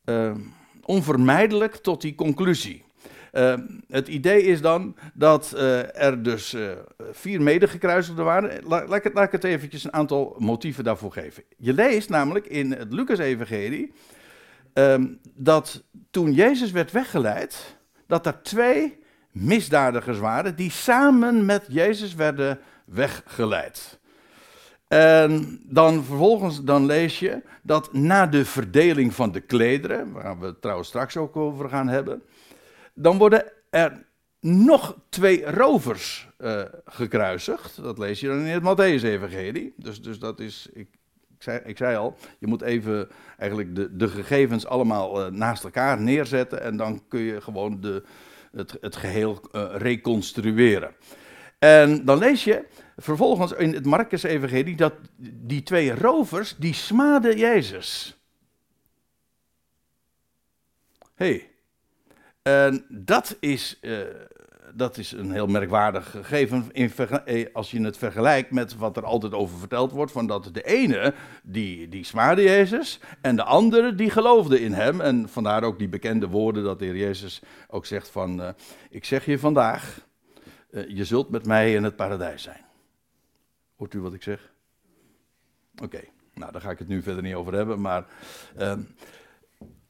uh, 0.05 0.35
onvermijdelijk 0.83 1.75
tot 1.75 2.01
die 2.01 2.15
conclusie. 2.15 2.83
Uh, 3.33 3.53
het 3.87 4.07
idee 4.07 4.41
is 4.41 4.61
dan 4.61 4.95
dat 5.13 5.53
uh, 5.55 6.01
er 6.01 6.23
dus 6.23 6.53
uh, 6.53 6.71
vier 7.11 7.41
medegekruisigden 7.41 8.25
waren. 8.25 8.63
La, 8.63 8.87
laat, 8.87 9.05
ik, 9.05 9.31
het 9.31 9.43
eventjes 9.43 9.83
een 9.83 9.93
aantal 9.93 10.35
motieven 10.37 10.83
daarvoor 10.83 11.11
geven. 11.11 11.43
Je 11.57 11.73
leest 11.73 12.09
namelijk 12.09 12.45
in 12.45 12.71
het 12.71 12.93
Lucas-evangelie 12.93 13.93
um, 14.73 15.19
dat 15.35 15.83
toen 16.11 16.33
Jezus 16.33 16.71
werd 16.71 16.91
weggeleid, 16.91 17.77
dat 18.07 18.25
er 18.25 18.41
twee 18.41 18.99
misdadigers 19.31 20.19
waren 20.19 20.55
die 20.55 20.71
samen 20.71 21.45
met 21.45 21.65
Jezus 21.67 22.15
werden 22.15 22.59
weggeleid. 22.85 23.99
En 24.87 25.59
dan 25.63 26.03
vervolgens 26.03 26.63
dan 26.63 26.85
lees 26.85 27.19
je 27.19 27.41
dat 27.61 27.93
na 27.93 28.27
de 28.27 28.45
verdeling 28.45 29.13
van 29.13 29.31
de 29.31 29.41
klederen, 29.41 30.11
waar 30.11 30.39
we 30.39 30.45
het 30.45 30.61
trouwens 30.61 30.89
straks 30.89 31.17
ook 31.17 31.35
over 31.35 31.69
gaan 31.69 31.87
hebben, 31.87 32.23
dan 32.93 33.17
worden 33.17 33.51
er 33.69 34.05
nog 34.39 34.97
twee 35.09 35.45
rovers 35.45 36.27
uh, 36.39 36.61
gekruisigd. 36.85 37.83
Dat 37.83 37.97
lees 37.97 38.19
je 38.19 38.27
dan 38.27 38.37
in 38.37 38.61
het 38.61 38.63
Matthäus-evangelie. 38.63 39.73
Dus, 39.77 40.01
dus 40.01 40.19
dat 40.19 40.39
is, 40.39 40.69
ik, 40.73 40.87
ik, 41.29 41.43
zei, 41.43 41.61
ik 41.65 41.77
zei 41.77 41.97
al, 41.97 42.17
je 42.39 42.47
moet 42.47 42.61
even 42.61 43.09
eigenlijk 43.37 43.75
de, 43.75 43.95
de 43.95 44.07
gegevens 44.07 44.65
allemaal 44.65 45.25
uh, 45.25 45.31
naast 45.31 45.63
elkaar 45.63 46.01
neerzetten 46.01 46.61
en 46.61 46.77
dan 46.77 47.07
kun 47.07 47.19
je 47.19 47.41
gewoon 47.41 47.81
de, 47.81 48.03
het, 48.51 48.77
het 48.81 48.95
geheel 48.95 49.41
uh, 49.51 49.75
reconstrueren. 49.75 50.95
En 51.59 52.05
dan 52.05 52.17
lees 52.17 52.43
je 52.43 52.65
vervolgens 52.97 53.51
in 53.51 53.73
het 53.73 53.85
Marcus-evangelie 53.85 54.75
dat 54.75 54.93
die 55.21 55.63
twee 55.63 55.95
rovers, 55.95 56.55
die 56.57 56.73
smaden 56.73 57.37
Jezus. 57.37 58.17
hey, 61.15 61.52
en 62.43 62.85
dat 62.89 63.37
is, 63.39 63.77
uh, 63.81 63.99
dat 64.73 64.97
is 64.97 65.11
een 65.11 65.31
heel 65.31 65.47
merkwaardig 65.47 66.11
gegeven 66.11 66.69
in, 66.71 66.91
eh, 67.25 67.45
als 67.53 67.71
je 67.71 67.81
het 67.81 67.97
vergelijkt 67.97 68.51
met 68.51 68.75
wat 68.75 68.97
er 68.97 69.05
altijd 69.05 69.33
over 69.33 69.57
verteld 69.57 69.91
wordt. 69.91 70.11
Van 70.11 70.27
dat 70.27 70.49
de 70.53 70.63
ene, 70.63 71.13
die, 71.43 71.89
die 71.89 72.03
smaadde 72.03 72.41
Jezus 72.41 72.99
en 73.21 73.35
de 73.35 73.43
andere, 73.43 73.95
die 73.95 74.09
geloofde 74.09 74.61
in 74.61 74.73
hem. 74.73 75.01
En 75.01 75.29
vandaar 75.29 75.63
ook 75.63 75.79
die 75.79 75.87
bekende 75.87 76.27
woorden 76.27 76.63
dat 76.63 76.79
de 76.79 76.85
Heer 76.85 76.97
Jezus 76.97 77.41
ook 77.67 77.85
zegt 77.85 78.09
van, 78.09 78.41
uh, 78.41 78.49
ik 78.89 79.05
zeg 79.05 79.25
je 79.25 79.39
vandaag, 79.39 79.99
je 80.87 81.05
zult 81.05 81.29
met 81.29 81.45
mij 81.45 81.73
in 81.73 81.83
het 81.83 81.95
paradijs 81.95 82.43
zijn. 82.43 82.65
Hoort 83.75 83.93
u 83.93 84.01
wat 84.01 84.13
ik 84.13 84.23
zeg? 84.23 84.51
Oké, 85.81 86.01
nou 86.33 86.51
daar 86.51 86.61
ga 86.61 86.69
ik 86.69 86.79
het 86.79 86.87
nu 86.87 87.01
verder 87.01 87.23
niet 87.23 87.35
over 87.35 87.53
hebben, 87.53 87.81
maar... 87.81 88.05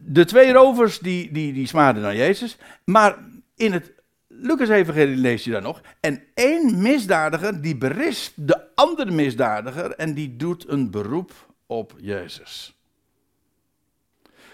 De 0.05 0.25
twee 0.25 0.53
rovers 0.53 0.99
die, 0.99 1.31
die, 1.31 1.53
die 1.53 1.67
smaden 1.67 2.01
naar 2.01 2.15
Jezus. 2.15 2.57
Maar 2.85 3.17
in 3.55 3.71
het 3.71 3.93
Lucas-evangelie 4.27 5.17
lees 5.17 5.43
je 5.43 5.51
daar 5.51 5.61
nog. 5.61 5.81
En 5.99 6.23
één 6.33 6.81
misdadiger 6.81 7.61
die 7.61 7.77
berispt 7.77 8.47
de 8.47 8.75
andere 8.75 9.11
misdadiger 9.11 9.91
en 9.91 10.13
die 10.13 10.35
doet 10.35 10.69
een 10.69 10.91
beroep 10.91 11.31
op 11.65 11.95
Jezus. 11.97 12.77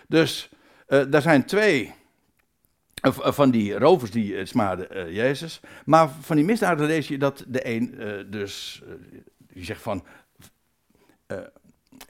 Dus 0.08 0.50
uh, 0.88 1.04
daar 1.10 1.22
zijn 1.22 1.46
twee 1.46 1.94
uh, 3.02 3.18
van 3.18 3.52
die 3.52 3.74
rovers 3.74 4.12
die 4.12 4.34
uh, 4.34 4.46
smaden 4.46 5.14
Jezus. 5.14 5.60
Maar 5.86 6.10
van 6.22 6.36
die 6.36 6.46
misdadiger 6.46 6.88
lees 6.88 7.08
je 7.08 7.18
dat 7.18 7.44
de 7.48 7.68
een 7.68 7.96
dus, 8.30 8.82
die 9.54 9.66
zegt 9.66 9.82
van, 9.82 10.06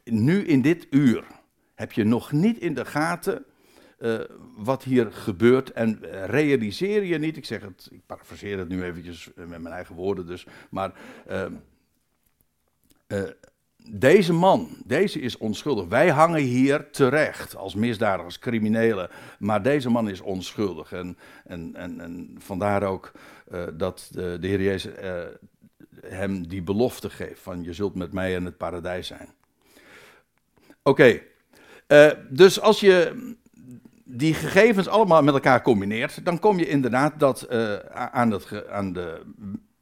nu 0.03 0.46
in 0.46 0.62
dit 0.62 0.88
uur 0.89 1.24
heb 1.79 1.91
je 1.91 2.03
nog 2.03 2.31
niet 2.31 2.57
in 2.57 2.74
de 2.74 2.86
gaten 2.86 3.45
uh, 4.00 4.19
wat 4.55 4.83
hier 4.83 5.12
gebeurt 5.12 5.71
en 5.71 6.00
realiseer 6.25 7.03
je 7.03 7.17
niet, 7.17 7.38
ik 7.38 7.45
zeg 7.45 7.62
het, 7.62 7.88
ik 7.91 8.01
parafraseer 8.05 8.57
het 8.57 8.69
nu 8.69 8.83
eventjes 8.83 9.29
met 9.36 9.48
mijn 9.48 9.74
eigen 9.74 9.95
woorden 9.95 10.25
dus, 10.25 10.45
maar 10.69 10.91
uh, 11.29 11.45
uh, 13.07 13.29
deze 13.91 14.33
man, 14.33 14.69
deze 14.86 15.19
is 15.19 15.38
onschuldig. 15.38 15.86
Wij 15.86 16.09
hangen 16.09 16.41
hier 16.41 16.89
terecht 16.91 17.55
als 17.55 17.75
misdadigers, 17.75 18.39
criminelen, 18.39 19.09
maar 19.39 19.63
deze 19.63 19.89
man 19.89 20.09
is 20.09 20.21
onschuldig. 20.21 20.91
En, 20.91 21.17
en, 21.45 21.75
en, 21.75 22.00
en 22.00 22.36
vandaar 22.38 22.83
ook 22.83 23.12
dat 23.74 24.09
de, 24.12 24.38
de 24.39 24.48
Heer 24.48 24.62
Jezus 24.62 24.93
hem 26.01 26.48
die 26.48 26.62
belofte 26.62 27.09
geeft 27.09 27.41
van 27.41 27.63
je 27.63 27.74
zult 27.74 27.95
met 27.95 28.13
mij 28.13 28.33
in 28.33 28.45
het 28.45 28.57
paradijs 28.57 29.07
zijn. 29.07 29.29
Oké. 30.83 31.21
Uh, 31.91 32.10
dus 32.29 32.62
als 32.62 32.79
je 32.79 33.27
die 34.03 34.34
gegevens 34.34 34.88
allemaal 34.88 35.24
met 35.24 35.34
elkaar 35.34 35.62
combineert, 35.62 36.25
dan 36.25 36.39
kom 36.39 36.60
je 36.60 36.67
inderdaad 36.67 37.19
dat, 37.19 37.48
uh, 37.51 37.75
aan, 37.93 38.41
aan, 38.69 38.93
de, 38.93 39.22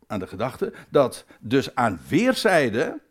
aan 0.07 0.19
de 0.19 0.27
gedachte 0.27 0.73
dat 0.89 1.25
dus 1.39 1.75
aan 1.75 1.99
weerszijden 2.07 3.01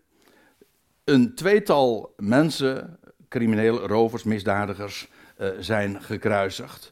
een 1.05 1.35
tweetal 1.35 2.15
mensen, 2.17 2.99
criminele 3.29 3.87
rovers, 3.87 4.23
misdadigers, 4.23 5.09
uh, 5.39 5.49
zijn 5.59 6.03
gekruisigd. 6.03 6.91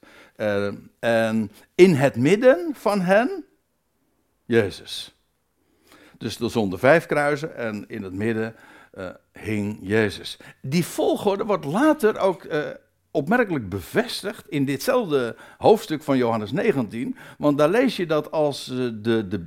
en 0.98 1.50
in 1.74 1.94
het 1.94 2.16
midden 2.16 2.70
van 2.74 3.00
hen, 3.00 3.44
Jezus. 4.44 5.14
Dus 6.18 6.40
er 6.40 6.50
stonden 6.50 6.78
vijf 6.78 7.06
kruisen 7.06 7.56
en 7.56 7.84
in 7.88 8.02
het 8.02 8.12
midden 8.12 8.54
uh, 8.98 9.08
hing 9.32 9.78
Jezus. 9.80 10.38
Die 10.62 10.84
volgorde 10.84 11.44
wordt 11.44 11.64
later 11.64 12.18
ook 12.18 12.44
uh, 12.44 12.58
opmerkelijk 13.10 13.68
bevestigd 13.68 14.48
in 14.48 14.64
ditzelfde 14.64 15.36
hoofdstuk 15.58 16.02
van 16.02 16.16
Johannes 16.16 16.52
19. 16.52 17.16
Want 17.38 17.58
daar 17.58 17.68
lees 17.68 17.96
je 17.96 18.06
dat 18.06 18.30
als 18.30 18.64
de, 18.64 19.28
de, 19.28 19.46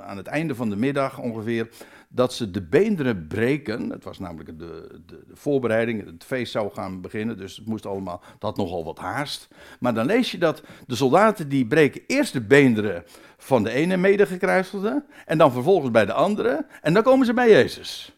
aan 0.00 0.16
het 0.16 0.26
einde 0.26 0.54
van 0.54 0.70
de 0.70 0.76
middag 0.76 1.18
ongeveer, 1.18 1.68
dat 2.08 2.34
ze 2.34 2.50
de 2.50 2.62
beenderen 2.62 3.26
breken. 3.26 3.90
Het 3.90 4.04
was 4.04 4.18
namelijk 4.18 4.48
de, 4.48 4.54
de, 4.58 4.98
de, 5.06 5.22
voorbereiding, 5.32 6.04
het 6.06 6.24
feest 6.24 6.52
zou 6.52 6.72
gaan 6.72 7.00
beginnen, 7.00 7.38
dus 7.38 7.56
het 7.56 7.66
moest 7.66 7.86
allemaal, 7.86 8.22
dat 8.38 8.56
nogal 8.56 8.84
wat 8.84 8.98
haast. 8.98 9.48
Maar 9.80 9.94
dan 9.94 10.06
lees 10.06 10.30
je 10.30 10.38
dat 10.38 10.62
de 10.86 10.96
soldaten 10.96 11.48
die 11.48 11.66
breken 11.66 12.02
eerst 12.06 12.32
de 12.32 12.40
beenderen 12.40 13.04
van 13.36 13.62
de 13.62 13.70
ene 13.70 13.96
medegekruisigde 13.96 15.04
en 15.26 15.38
dan 15.38 15.52
vervolgens 15.52 15.90
bij 15.90 16.06
de 16.06 16.12
andere 16.12 16.66
en 16.82 16.94
dan 16.94 17.02
komen 17.02 17.26
ze 17.26 17.34
bij 17.34 17.50
Jezus. 17.50 18.17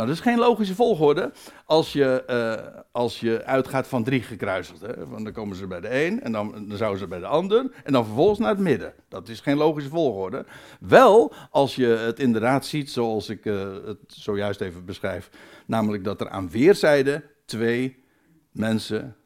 Maar 0.00 0.08
dat 0.08 0.18
is 0.18 0.24
geen 0.24 0.38
logische 0.38 0.74
volgorde 0.74 1.32
als 1.64 1.92
je, 1.92 2.24
uh, 2.30 2.80
als 2.92 3.20
je 3.20 3.44
uitgaat 3.44 3.86
van 3.86 4.04
drie 4.04 4.22
gekruisigden. 4.22 5.10
Want 5.10 5.24
dan 5.24 5.32
komen 5.32 5.56
ze 5.56 5.66
bij 5.66 5.80
de 5.80 6.04
een 6.04 6.22
en 6.22 6.32
dan, 6.32 6.68
dan 6.68 6.76
zouden 6.76 6.98
ze 6.98 7.06
bij 7.06 7.18
de 7.18 7.26
ander 7.26 7.70
en 7.84 7.92
dan 7.92 8.04
vervolgens 8.04 8.38
naar 8.38 8.48
het 8.48 8.58
midden. 8.58 8.94
Dat 9.08 9.28
is 9.28 9.40
geen 9.40 9.56
logische 9.56 9.90
volgorde. 9.90 10.44
Wel 10.80 11.32
als 11.50 11.74
je 11.74 11.86
het 11.86 12.18
inderdaad 12.18 12.66
ziet 12.66 12.90
zoals 12.90 13.28
ik 13.28 13.44
uh, 13.44 13.72
het 13.84 13.98
zojuist 14.06 14.60
even 14.60 14.84
beschrijf. 14.84 15.30
Namelijk 15.66 16.04
dat 16.04 16.20
er 16.20 16.28
aan 16.28 16.50
weerszijden 16.50 17.24
twee 17.44 18.04
mensen, 18.50 19.16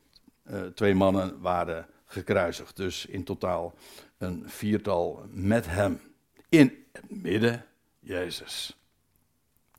uh, 0.50 0.62
twee 0.62 0.94
mannen 0.94 1.40
waren 1.40 1.86
gekruisigd. 2.04 2.76
Dus 2.76 3.06
in 3.06 3.24
totaal 3.24 3.74
een 4.18 4.42
viertal 4.46 5.22
met 5.30 5.66
hem. 5.66 6.00
In 6.48 6.86
het 6.92 7.22
midden 7.22 7.64
Jezus. 8.00 8.78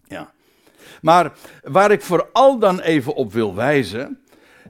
Ja. 0.07 0.33
Maar 1.01 1.33
waar 1.63 1.91
ik 1.91 2.01
vooral 2.01 2.59
dan 2.59 2.79
even 2.79 3.15
op 3.15 3.33
wil 3.33 3.55
wijzen, 3.55 4.19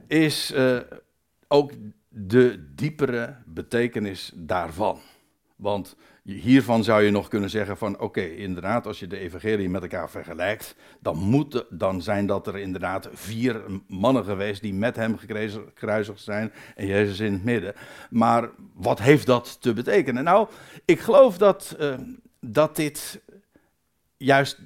is 0.06 0.52
uh, 0.54 0.78
ook 1.48 1.72
de 2.08 2.72
diepere 2.74 3.36
betekenis 3.46 4.32
daarvan. 4.34 5.00
Want 5.56 5.96
hiervan 6.22 6.84
zou 6.84 7.02
je 7.02 7.10
nog 7.10 7.28
kunnen 7.28 7.50
zeggen 7.50 7.76
van 7.76 8.00
oké, 8.00 8.20
inderdaad, 8.20 8.86
als 8.86 8.98
je 8.98 9.06
de 9.06 9.18
evangelie 9.18 9.68
met 9.68 9.82
elkaar 9.82 10.10
vergelijkt, 10.10 10.74
dan, 11.00 11.16
moet, 11.16 11.64
dan 11.70 12.02
zijn 12.02 12.26
dat 12.26 12.46
er 12.46 12.56
inderdaad 12.56 13.08
vier 13.12 13.62
mannen 13.86 14.24
geweest 14.24 14.62
die 14.62 14.74
met 14.74 14.96
hem 14.96 15.18
gekruisigd 15.18 16.20
zijn 16.20 16.52
en 16.74 16.86
Jezus 16.86 17.20
in 17.20 17.32
het 17.32 17.44
midden. 17.44 17.74
Maar 18.10 18.50
wat 18.74 18.98
heeft 18.98 19.26
dat 19.26 19.60
te 19.60 19.72
betekenen? 19.72 20.24
Nou, 20.24 20.48
ik 20.84 21.00
geloof 21.00 21.38
dat, 21.38 21.76
uh, 21.80 21.94
dat 22.40 22.76
dit 22.76 23.20
juist 24.16 24.58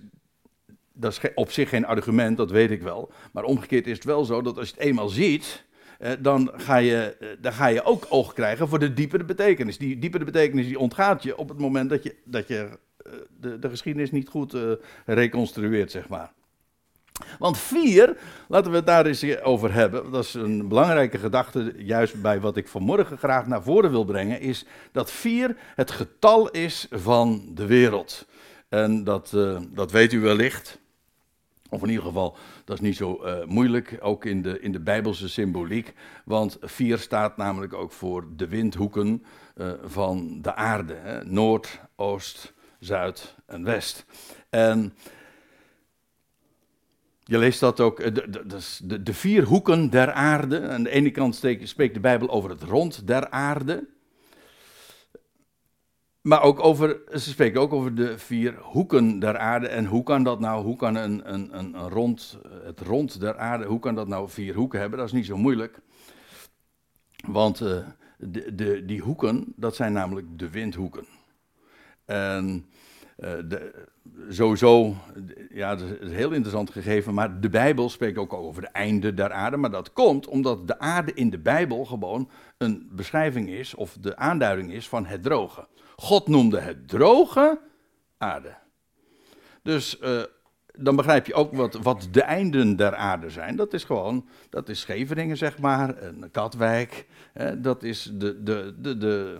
dat 1.00 1.12
is 1.12 1.34
op 1.34 1.50
zich 1.50 1.68
geen 1.68 1.86
argument, 1.86 2.36
dat 2.36 2.50
weet 2.50 2.70
ik 2.70 2.82
wel. 2.82 3.12
Maar 3.32 3.44
omgekeerd 3.44 3.86
is 3.86 3.94
het 3.94 4.04
wel 4.04 4.24
zo 4.24 4.42
dat 4.42 4.58
als 4.58 4.68
je 4.68 4.74
het 4.74 4.84
eenmaal 4.84 5.08
ziet, 5.08 5.64
eh, 6.00 6.12
dan, 6.18 6.50
ga 6.54 6.76
je, 6.76 7.16
eh, 7.20 7.28
dan 7.40 7.52
ga 7.52 7.66
je 7.66 7.82
ook 7.82 8.06
oog 8.08 8.32
krijgen 8.32 8.68
voor 8.68 8.78
de 8.78 8.92
diepere 8.92 9.24
betekenis. 9.24 9.78
Die 9.78 9.98
diepere 9.98 10.24
betekenis 10.24 10.66
die 10.66 10.78
ontgaat 10.78 11.22
je 11.22 11.36
op 11.36 11.48
het 11.48 11.58
moment 11.58 11.90
dat 11.90 12.02
je, 12.02 12.16
dat 12.24 12.48
je 12.48 12.68
eh, 12.96 13.12
de, 13.40 13.58
de 13.58 13.68
geschiedenis 13.68 14.10
niet 14.10 14.28
goed 14.28 14.56
reconstrueert, 15.06 15.90
zeg 15.90 16.08
maar. 16.08 16.32
Want 17.38 17.58
vier, 17.58 18.16
laten 18.48 18.70
we 18.70 18.76
het 18.76 18.86
daar 18.86 19.06
eens 19.06 19.40
over 19.42 19.72
hebben. 19.72 20.10
Dat 20.10 20.24
is 20.24 20.34
een 20.34 20.68
belangrijke 20.68 21.18
gedachte, 21.18 21.74
juist 21.76 22.22
bij 22.22 22.40
wat 22.40 22.56
ik 22.56 22.68
vanmorgen 22.68 23.18
graag 23.18 23.46
naar 23.46 23.62
voren 23.62 23.90
wil 23.90 24.04
brengen. 24.04 24.40
Is 24.40 24.64
dat 24.92 25.10
vier 25.10 25.56
het 25.74 25.90
getal 25.90 26.50
is 26.50 26.86
van 26.90 27.50
de 27.54 27.66
wereld. 27.66 28.26
En 28.68 29.04
dat, 29.04 29.36
dat 29.74 29.90
weet 29.90 30.12
u 30.12 30.20
wellicht. 30.20 30.80
Of 31.70 31.82
in 31.82 31.88
ieder 31.88 32.04
geval, 32.04 32.36
dat 32.64 32.76
is 32.76 32.82
niet 32.82 32.96
zo 32.96 33.20
uh, 33.24 33.44
moeilijk, 33.44 33.98
ook 34.00 34.24
in 34.24 34.42
de, 34.42 34.60
in 34.60 34.72
de 34.72 34.80
Bijbelse 34.80 35.28
symboliek. 35.28 35.94
Want 36.24 36.56
vier 36.60 36.98
staat 36.98 37.36
namelijk 37.36 37.72
ook 37.72 37.92
voor 37.92 38.26
de 38.36 38.48
windhoeken 38.48 39.24
uh, 39.56 39.72
van 39.82 40.42
de 40.42 40.54
aarde: 40.54 40.94
hè? 40.94 41.24
Noord, 41.24 41.80
Oost, 41.96 42.52
Zuid 42.78 43.34
en 43.46 43.64
West. 43.64 44.04
En 44.48 44.94
je 47.24 47.38
leest 47.38 47.60
dat 47.60 47.80
ook, 47.80 48.14
de, 48.14 48.30
de, 48.30 48.58
de, 48.84 49.02
de 49.02 49.14
vier 49.14 49.44
hoeken 49.44 49.90
der 49.90 50.12
aarde. 50.12 50.68
Aan 50.68 50.82
de 50.82 50.90
ene 50.90 51.10
kant 51.10 51.34
spreekt 51.62 51.94
de 51.94 52.00
Bijbel 52.00 52.30
over 52.30 52.50
het 52.50 52.62
rond 52.62 53.06
der 53.06 53.30
aarde. 53.30 53.86
Maar 56.20 56.42
ook 56.42 56.64
over, 56.64 57.00
ze 57.12 57.18
spreken 57.18 57.60
ook 57.60 57.72
over 57.72 57.94
de 57.94 58.18
vier 58.18 58.58
hoeken 58.58 59.18
der 59.18 59.38
aarde. 59.38 59.68
En 59.68 59.84
hoe 59.84 60.02
kan 60.02 60.22
dat 60.22 60.40
nou, 60.40 60.64
hoe 60.64 60.76
kan 60.76 60.94
een, 60.94 61.32
een, 61.32 61.58
een, 61.58 61.88
rond, 61.88 62.38
het 62.64 62.80
rond 62.80 63.20
der 63.20 63.38
aarde, 63.38 63.64
hoe 63.64 63.78
kan 63.78 63.94
dat 63.94 64.08
nou 64.08 64.28
vier 64.28 64.54
hoeken 64.54 64.80
hebben? 64.80 64.98
Dat 64.98 65.06
is 65.06 65.14
niet 65.14 65.26
zo 65.26 65.36
moeilijk. 65.36 65.80
Want 67.26 67.60
uh, 67.60 67.78
de, 68.52 68.84
die 68.84 69.00
hoeken, 69.00 69.52
dat 69.56 69.76
zijn 69.76 69.92
namelijk 69.92 70.26
de 70.38 70.50
windhoeken. 70.50 71.04
En 72.04 72.66
uh, 73.18 73.30
de, 73.48 73.86
sowieso, 74.28 74.94
ja, 75.50 75.74
dat 75.74 75.90
is 75.90 76.00
een 76.00 76.14
heel 76.14 76.32
interessant 76.32 76.70
gegeven, 76.70 77.14
maar 77.14 77.40
de 77.40 77.48
Bijbel 77.48 77.88
spreekt 77.88 78.18
ook 78.18 78.32
over 78.32 78.62
de 78.62 78.68
einde 78.68 79.14
der 79.14 79.32
aarde. 79.32 79.56
Maar 79.56 79.70
dat 79.70 79.92
komt 79.92 80.28
omdat 80.28 80.66
de 80.66 80.78
aarde 80.78 81.12
in 81.14 81.30
de 81.30 81.38
Bijbel 81.38 81.84
gewoon 81.84 82.30
een 82.58 82.88
beschrijving 82.92 83.48
is, 83.48 83.74
of 83.74 83.96
de 84.00 84.16
aanduiding 84.16 84.72
is 84.72 84.88
van 84.88 85.06
het 85.06 85.22
droge. 85.22 85.68
God 86.00 86.28
noemde 86.28 86.60
het 86.60 86.88
droge 86.88 87.60
aarde. 88.18 88.54
Dus 89.62 89.98
uh, 90.02 90.22
dan 90.72 90.96
begrijp 90.96 91.26
je 91.26 91.34
ook 91.34 91.52
wat, 91.52 91.74
wat 91.74 92.08
de 92.10 92.22
einden 92.22 92.76
der 92.76 92.94
aarde 92.94 93.30
zijn. 93.30 93.56
Dat 93.56 93.72
is 93.72 93.84
gewoon, 93.84 94.26
dat 94.50 94.68
is 94.68 94.80
Scheveningen 94.80 95.36
zeg 95.36 95.58
maar, 95.58 95.96
en 95.96 96.28
Katwijk. 96.30 97.06
Hè, 97.32 97.60
dat, 97.60 97.82
is 97.82 98.10
de, 98.12 98.42
de, 98.42 98.74
de, 98.78 98.98
de, 98.98 99.38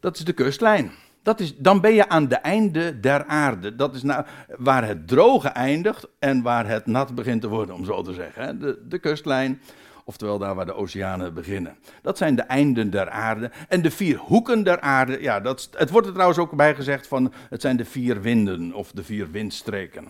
dat 0.00 0.16
is 0.16 0.24
de 0.24 0.32
kustlijn. 0.32 0.90
Dat 1.22 1.40
is, 1.40 1.56
dan 1.56 1.80
ben 1.80 1.94
je 1.94 2.08
aan 2.08 2.28
de 2.28 2.36
einde 2.36 3.00
der 3.00 3.24
aarde. 3.24 3.76
Dat 3.76 3.94
is 3.94 4.02
nou 4.02 4.24
waar 4.56 4.86
het 4.86 5.08
droge 5.08 5.48
eindigt 5.48 6.06
en 6.18 6.42
waar 6.42 6.66
het 6.66 6.86
nat 6.86 7.14
begint 7.14 7.40
te 7.40 7.48
worden, 7.48 7.74
om 7.74 7.84
zo 7.84 8.02
te 8.02 8.12
zeggen. 8.12 8.60
De, 8.60 8.82
de 8.88 8.98
kustlijn, 8.98 9.60
Oftewel 10.08 10.38
daar 10.38 10.54
waar 10.54 10.66
de 10.66 10.74
oceanen 10.74 11.34
beginnen. 11.34 11.76
Dat 12.02 12.18
zijn 12.18 12.34
de 12.34 12.42
einden 12.42 12.90
der 12.90 13.10
aarde. 13.10 13.50
En 13.68 13.82
de 13.82 13.90
vier 13.90 14.16
hoeken 14.16 14.62
der 14.62 14.80
aarde, 14.80 15.22
ja, 15.22 15.40
dat, 15.40 15.68
het 15.72 15.90
wordt 15.90 16.06
er 16.06 16.12
trouwens 16.12 16.38
ook 16.38 16.56
bij 16.56 16.74
gezegd 16.74 17.06
van, 17.06 17.32
het 17.50 17.60
zijn 17.60 17.76
de 17.76 17.84
vier 17.84 18.20
winden 18.20 18.72
of 18.72 18.92
de 18.92 19.04
vier 19.04 19.30
windstreken. 19.30 20.08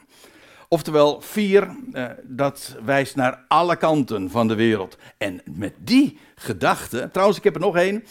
Oftewel, 0.68 1.20
vier, 1.20 1.76
eh, 1.92 2.04
dat 2.22 2.76
wijst 2.84 3.16
naar 3.16 3.44
alle 3.48 3.76
kanten 3.76 4.30
van 4.30 4.48
de 4.48 4.54
wereld. 4.54 4.98
En 5.16 5.40
met 5.44 5.74
die 5.78 6.18
gedachte, 6.34 7.08
trouwens, 7.12 7.38
ik 7.38 7.44
heb 7.44 7.54
er 7.54 7.60
nog 7.60 7.76
één, 7.76 8.04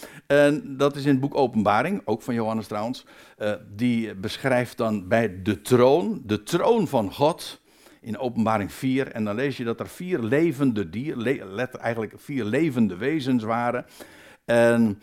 dat 0.77 0.95
is 0.95 1.03
in 1.03 1.11
het 1.11 1.19
boek 1.19 1.35
Openbaring, 1.35 2.01
ook 2.05 2.21
van 2.21 2.33
Johannes 2.33 2.67
trouwens. 2.67 3.05
Eh, 3.37 3.53
die 3.75 4.15
beschrijft 4.15 4.77
dan 4.77 5.07
bij 5.07 5.41
de 5.43 5.61
troon, 5.61 6.21
de 6.25 6.43
troon 6.43 6.87
van 6.87 7.13
God 7.13 7.59
in 8.07 8.17
Openbaring 8.17 8.71
4. 8.71 9.11
En 9.11 9.23
dan 9.23 9.35
lees 9.35 9.57
je 9.57 9.63
dat 9.63 9.79
er 9.79 9.87
vier 9.87 10.19
levende 10.19 10.89
dieren, 10.89 11.53
le 11.53 11.67
eigenlijk 11.67 12.13
vier 12.15 12.45
levende 12.45 12.95
wezens 12.95 13.43
waren. 13.43 13.85
En, 14.45 15.01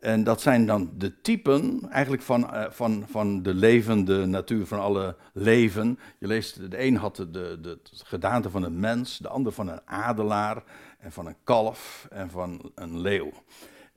en 0.00 0.24
dat 0.24 0.40
zijn 0.40 0.66
dan 0.66 0.90
de 0.96 1.20
typen 1.20 1.80
eigenlijk 1.90 2.22
van, 2.22 2.40
uh, 2.42 2.64
van, 2.70 3.04
van 3.08 3.42
de 3.42 3.54
levende 3.54 4.26
natuur, 4.26 4.66
van 4.66 4.80
alle 4.80 5.16
leven. 5.32 5.98
Je 6.18 6.26
leest, 6.26 6.70
de 6.70 6.82
een 6.84 6.96
had 6.96 7.16
de, 7.16 7.26
de, 7.30 7.58
de 7.60 7.80
gedaante 8.04 8.50
van 8.50 8.62
een 8.62 8.80
mens, 8.80 9.18
de 9.18 9.28
ander 9.28 9.52
van 9.52 9.68
een 9.68 9.80
adelaar 9.84 10.62
en 10.98 11.12
van 11.12 11.26
een 11.26 11.36
kalf 11.44 12.06
en 12.10 12.30
van 12.30 12.72
een 12.74 13.00
leeuw. 13.00 13.32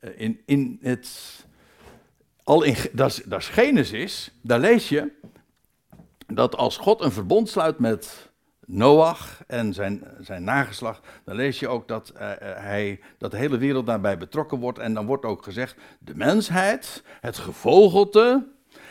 Uh, 0.01 0.09
in, 0.19 0.41
in 0.45 0.77
het, 0.81 1.45
al 2.43 2.63
in, 2.63 2.75
dat 2.93 3.23
is 3.37 3.47
Genesis, 3.47 4.31
daar 4.41 4.59
lees 4.59 4.89
je 4.89 5.11
dat 6.27 6.55
als 6.55 6.77
God 6.77 7.01
een 7.01 7.11
verbond 7.11 7.49
sluit 7.49 7.79
met 7.79 8.30
Noach 8.73 9.43
en 9.47 9.73
zijn, 9.73 10.03
zijn 10.19 10.43
nageslacht, 10.43 11.07
dan 11.23 11.35
lees 11.35 11.59
je 11.59 11.67
ook 11.67 11.87
dat, 11.87 12.13
uh, 12.15 12.19
hij, 12.39 12.99
dat 13.17 13.31
de 13.31 13.37
hele 13.37 13.57
wereld 13.57 13.85
daarbij 13.85 14.17
betrokken 14.17 14.59
wordt. 14.59 14.79
En 14.79 14.93
dan 14.93 15.05
wordt 15.05 15.25
ook 15.25 15.43
gezegd, 15.43 15.75
de 15.99 16.15
mensheid, 16.15 17.03
het 17.21 17.37
gevogelte, 17.37 18.47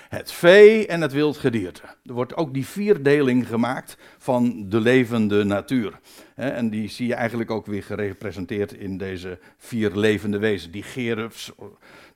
het 0.09 0.33
vee 0.33 0.87
en 0.87 1.01
het 1.01 1.13
wildgedierte. 1.13 1.83
Er 2.05 2.13
wordt 2.13 2.37
ook 2.37 2.55
die 2.55 2.67
vierdeling 2.67 3.47
gemaakt 3.47 3.97
van 4.19 4.69
de 4.69 4.81
levende 4.81 5.45
natuur. 5.45 5.99
En 6.35 6.71
die 6.71 6.89
zie 6.89 7.07
je 7.07 7.15
eigenlijk 7.15 7.51
ook 7.51 7.67
weer 7.67 7.83
gerepresenteerd 7.83 8.73
in 8.73 8.99
deze 8.99 9.39
vier 9.57 9.91
levende 9.95 10.39
wezens. 10.39 10.73
Die 10.73 10.83
gerubs, 10.83 11.53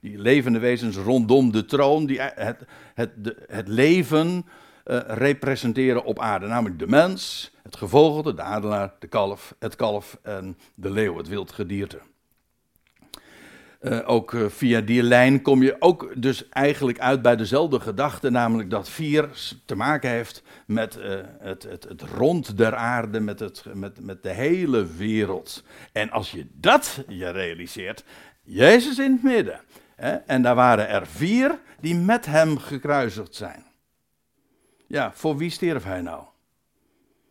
die 0.01 0.19
levende 0.19 0.59
wezens 0.59 0.97
rondom 0.97 1.53
de 1.53 1.65
troon, 1.65 2.07
die 2.07 2.21
het, 2.21 2.59
het, 2.95 3.11
de, 3.25 3.37
het 3.47 3.69
leven 3.69 4.47
uh, 4.85 5.01
representeren 5.07 6.05
op 6.05 6.19
aarde. 6.19 6.47
Namelijk 6.47 6.79
de 6.79 6.87
mens, 6.87 7.53
het 7.63 7.77
gevogelte, 7.77 8.35
de 8.35 8.43
adelaar, 8.43 8.93
de 8.99 9.07
kalf, 9.07 9.55
het 9.59 9.77
kalf 9.77 10.19
en 10.23 10.59
de 10.75 10.91
leeuw, 10.91 11.17
het 11.17 11.29
wild 11.29 11.53
gedierte. 11.53 11.99
Uh, 13.81 14.01
ook 14.05 14.33
uh, 14.33 14.49
via 14.49 14.81
die 14.81 15.03
lijn 15.03 15.43
kom 15.43 15.63
je 15.63 15.77
ook 15.79 16.13
dus 16.17 16.49
eigenlijk 16.49 16.99
uit 16.99 17.23
bij 17.23 17.37
dezelfde 17.37 17.81
gedachte, 17.81 18.31
namelijk 18.31 18.71
dat 18.71 18.89
vier 18.89 19.29
te 19.65 19.75
maken 19.75 20.11
heeft 20.11 20.43
met 20.67 20.99
het, 21.39 21.63
het, 21.63 21.85
het, 21.89 22.03
rond 22.03 22.57
der 22.57 22.75
aarde, 22.75 23.21
met, 23.21 23.41
het, 23.41 23.65
met, 23.75 24.01
met 24.01 24.23
de 24.23 24.33
hele 24.33 24.87
wereld. 24.87 25.65
En 25.93 26.11
als 26.11 26.31
je 26.31 26.47
dat 26.53 27.05
je 27.09 27.31
realiseert, 27.31 28.05
Jezus 28.43 28.99
in 28.99 29.13
het 29.13 29.23
midden. 29.23 29.61
En 30.27 30.43
daar 30.43 30.55
waren 30.55 30.89
er 30.89 31.07
vier 31.07 31.59
die 31.81 31.95
met 31.95 32.27
hem 32.27 32.59
gekruisigd 32.59 33.35
zijn. 33.35 33.65
Ja, 34.95 35.13
voor 35.15 35.37
wie 35.37 35.51
stierf 35.51 35.85
hij 35.85 36.01
nou? 36.01 36.25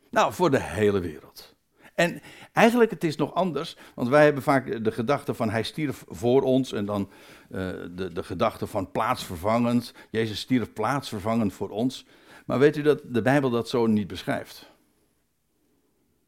Nou, 0.10 0.34
voor 0.34 0.52
de 0.52 0.62
hele 0.62 0.99
wereld. 0.99 1.56
En 1.95 2.21
eigenlijk, 2.54 2.91
het 2.91 3.04
is 3.04 3.15
nog 3.15 3.34
anders, 3.34 3.78
want 3.95 4.08
wij 4.08 4.23
hebben 4.23 4.43
vaak 4.43 4.84
de 4.84 4.91
gedachte 4.91 5.34
van 5.34 5.49
hij 5.49 5.63
stierf 5.63 6.04
voor 6.08 6.41
ons 6.41 6.73
en 6.73 6.86
dan 6.86 7.10
uh, 7.49 7.60
de, 7.91 8.10
de 8.13 8.23
gedachte 8.23 8.67
van 8.67 8.91
plaatsvervangend. 8.91 9.93
Jezus 10.10 10.39
stierf 10.39 10.73
plaatsvervangend 10.73 11.54
voor 11.54 11.69
ons. 11.69 12.06
Maar 12.45 12.60
weet 12.60 12.78
u 12.78 12.82
dat 12.82 13.02
de 13.06 13.21
Bijbel 13.21 13.49
dat 13.49 13.69
zo 13.69 13.88
niet 13.88 14.08
beschrijft? 14.08 14.69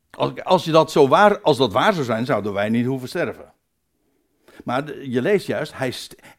Als, 0.09 0.43
als, 0.43 0.65
je 0.65 0.71
dat 0.71 0.91
zo 0.91 1.07
waar, 1.07 1.41
als 1.41 1.57
dat 1.57 1.73
waar 1.73 1.93
zou 1.93 2.05
zijn, 2.05 2.25
zouden 2.25 2.53
wij 2.53 2.69
niet 2.69 2.85
hoeven 2.85 3.07
sterven. 3.07 3.53
Maar 4.63 5.01
je 5.01 5.21
leest 5.21 5.47
juist, 5.47 5.77
hij 5.77 5.93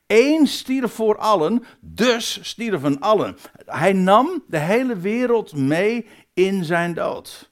één 0.07 0.47
stierf 0.47 0.93
voor 0.93 1.19
allen, 1.19 1.65
dus 1.81 2.39
stierven 2.43 3.01
allen. 3.01 3.37
Hij 3.67 3.93
nam 3.93 4.43
de 4.49 4.59
hele 4.59 4.97
wereld 4.97 5.57
mee 5.57 6.07
in 6.35 6.65
zijn 6.65 6.95
dood. 6.95 7.51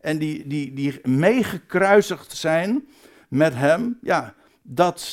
En 0.00 0.18
die, 0.18 0.46
die, 0.46 0.72
die 0.72 1.08
meegekruisigd 1.08 2.36
zijn 2.36 2.88
met 3.28 3.54
hem, 3.54 3.98
ja, 4.02 4.34
dat, 4.62 5.08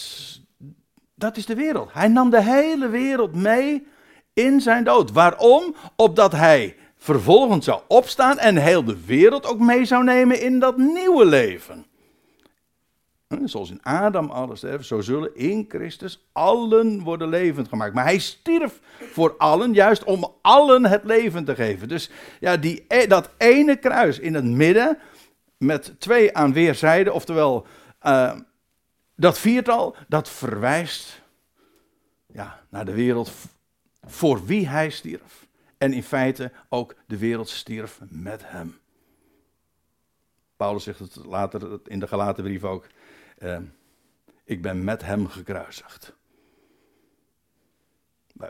dat 1.16 1.38
is 1.38 1.46
de 1.46 1.56
wereld. 1.56 1.94
Hij 1.94 2.08
nam 2.08 2.30
de 2.30 2.44
hele 2.44 2.88
wereld 2.88 3.36
mee 3.36 3.88
in 4.34 4.62
zijn 4.62 4.84
dood. 4.84 5.12
Waarom? 5.12 5.76
Opdat 5.96 6.32
hij 6.32 6.76
vervolgens 6.98 7.66
zou 7.66 7.82
opstaan 7.88 8.38
en 8.38 8.56
heel 8.56 8.84
de 8.84 9.06
wereld 9.06 9.46
ook 9.46 9.60
mee 9.60 9.86
zou 9.86 10.04
nemen 10.04 10.42
in 10.42 10.60
dat 10.60 10.78
nieuwe 10.78 11.26
leven. 11.26 11.86
Zoals 13.28 13.70
in 13.70 13.84
Adam 13.84 14.30
alles 14.30 14.58
sterven, 14.58 14.86
zo 14.86 15.02
zullen 15.02 15.36
in 15.36 15.66
Christus 15.68 16.26
allen 16.32 17.02
worden 17.02 17.30
levend 17.30 17.68
gemaakt. 17.68 17.94
Maar 17.94 18.04
hij 18.04 18.18
stierf 18.18 18.80
voor 19.12 19.36
allen, 19.38 19.74
juist 19.74 20.04
om 20.04 20.34
allen 20.42 20.86
het 20.86 21.04
leven 21.04 21.46
te 21.46 21.56
geven. 21.56 21.88
Dus 21.88 22.10
ja, 22.40 22.58
die, 22.58 22.86
e, 22.88 23.08
dat 23.08 23.30
ene 23.38 23.76
kruis 23.76 24.20
in 24.20 24.34
het 24.34 24.44
midden, 24.44 24.98
met 25.58 25.94
twee 26.00 26.38
aan 26.38 26.54
weerszijden, 26.54 27.14
oftewel 27.14 27.68
uh, 28.04 28.40
dat 29.16 29.40
viertal, 29.40 29.96
dat 30.08 30.30
verwijst 30.30 31.22
ja, 32.26 32.60
naar 32.70 32.86
de 32.86 32.94
wereld 32.94 33.32
voor 34.04 34.46
wie 34.46 34.68
hij 34.68 34.90
stierf. 34.90 35.48
En 35.78 35.94
in 35.94 36.04
feite 36.04 36.52
ook 36.70 36.96
de 37.08 37.18
wereld 37.18 37.50
stierf 37.50 38.00
met 38.10 38.42
hem. 38.46 38.78
Paulus 40.56 40.84
zegt 40.84 41.00
het 41.00 41.16
later 41.16 41.80
in 41.84 42.00
de 42.00 42.08
gelaten 42.08 42.44
brief 42.44 42.64
ook. 42.64 42.88
Uh, 43.40 43.58
ik 44.44 44.62
ben 44.62 44.84
met 44.84 45.04
hem 45.04 45.28
gekruisigd. 45.28 46.16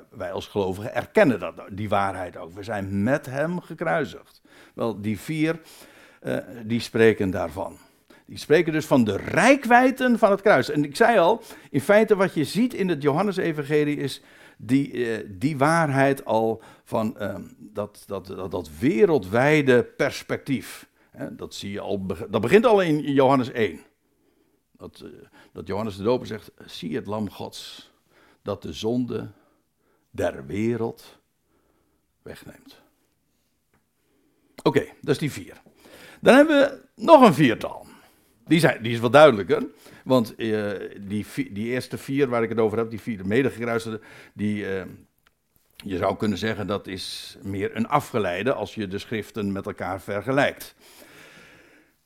Wij 0.09 0.31
als 0.31 0.47
gelovigen 0.47 0.95
erkennen 0.95 1.39
dat, 1.39 1.53
die 1.71 1.89
waarheid 1.89 2.37
ook. 2.37 2.53
We 2.53 2.63
zijn 2.63 3.03
met 3.03 3.25
hem 3.25 3.61
gekruisigd. 3.61 4.41
Wel, 4.73 5.01
die 5.01 5.19
vier, 5.19 5.61
uh, 6.23 6.37
die 6.63 6.79
spreken 6.79 7.29
daarvan. 7.29 7.77
Die 8.25 8.37
spreken 8.37 8.73
dus 8.73 8.85
van 8.85 9.03
de 9.03 9.17
rijkwijden 9.17 10.19
van 10.19 10.31
het 10.31 10.41
kruis. 10.41 10.69
En 10.69 10.83
ik 10.83 10.95
zei 10.95 11.17
al, 11.17 11.41
in 11.69 11.81
feite 11.81 12.15
wat 12.15 12.33
je 12.33 12.43
ziet 12.43 12.73
in 12.73 12.89
het 12.89 13.01
Johannesevangelie 13.01 13.97
is 13.97 14.21
die, 14.57 14.91
uh, 14.91 15.27
die 15.27 15.57
waarheid 15.57 16.25
al 16.25 16.61
van 16.83 17.15
uh, 17.19 17.35
dat, 17.57 18.03
dat, 18.07 18.27
dat, 18.27 18.51
dat, 18.51 18.69
wereldwijde 18.79 19.83
perspectief. 19.83 20.89
dat, 21.31 21.53
zie 21.53 21.71
je 21.71 21.79
al, 21.79 22.05
dat 22.29 22.41
begint 22.41 22.65
al 22.65 22.81
in 22.81 22.99
Johannes 22.99 23.51
1. 23.51 23.79
Dat, 24.77 25.05
dat 25.51 25.67
Johannes 25.67 25.97
de 25.97 26.03
Doper 26.03 26.27
zegt, 26.27 26.51
zie 26.65 26.95
het 26.95 27.05
lam 27.05 27.29
gods, 27.29 27.91
dat 28.41 28.61
de 28.61 28.73
zonde 28.73 29.31
der 30.09 30.45
wereld 30.45 31.17
wegneemt. 32.21 32.81
Oké, 34.63 34.85
dat 35.01 35.13
is 35.13 35.17
die 35.17 35.31
vier. 35.31 35.61
Dan 36.21 36.35
hebben 36.35 36.59
we 36.59 36.81
nog 36.95 37.21
een 37.21 37.33
viertal. 37.33 37.85
Die, 38.47 38.59
zijn, 38.59 38.83
die 38.83 38.93
is 38.93 38.99
wat 38.99 39.13
duidelijker. 39.13 39.67
Want 40.03 40.33
uh, 40.39 40.71
die, 40.99 41.25
die 41.35 41.67
eerste 41.67 41.97
vier 41.97 42.27
waar 42.27 42.43
ik 42.43 42.49
het 42.49 42.59
over 42.59 42.77
heb, 42.77 42.89
die 42.89 43.01
vier 43.01 43.27
medegekruiselden, 43.27 44.01
die, 44.33 44.63
uh, 44.63 44.83
je 45.75 45.97
zou 45.97 46.17
kunnen 46.17 46.37
zeggen 46.37 46.67
dat 46.67 46.87
is 46.87 47.37
meer 47.41 47.75
een 47.75 47.87
afgeleide 47.87 48.53
als 48.53 48.75
je 48.75 48.87
de 48.87 48.97
schriften 48.97 49.51
met 49.51 49.65
elkaar 49.65 50.01
vergelijkt. 50.01 50.75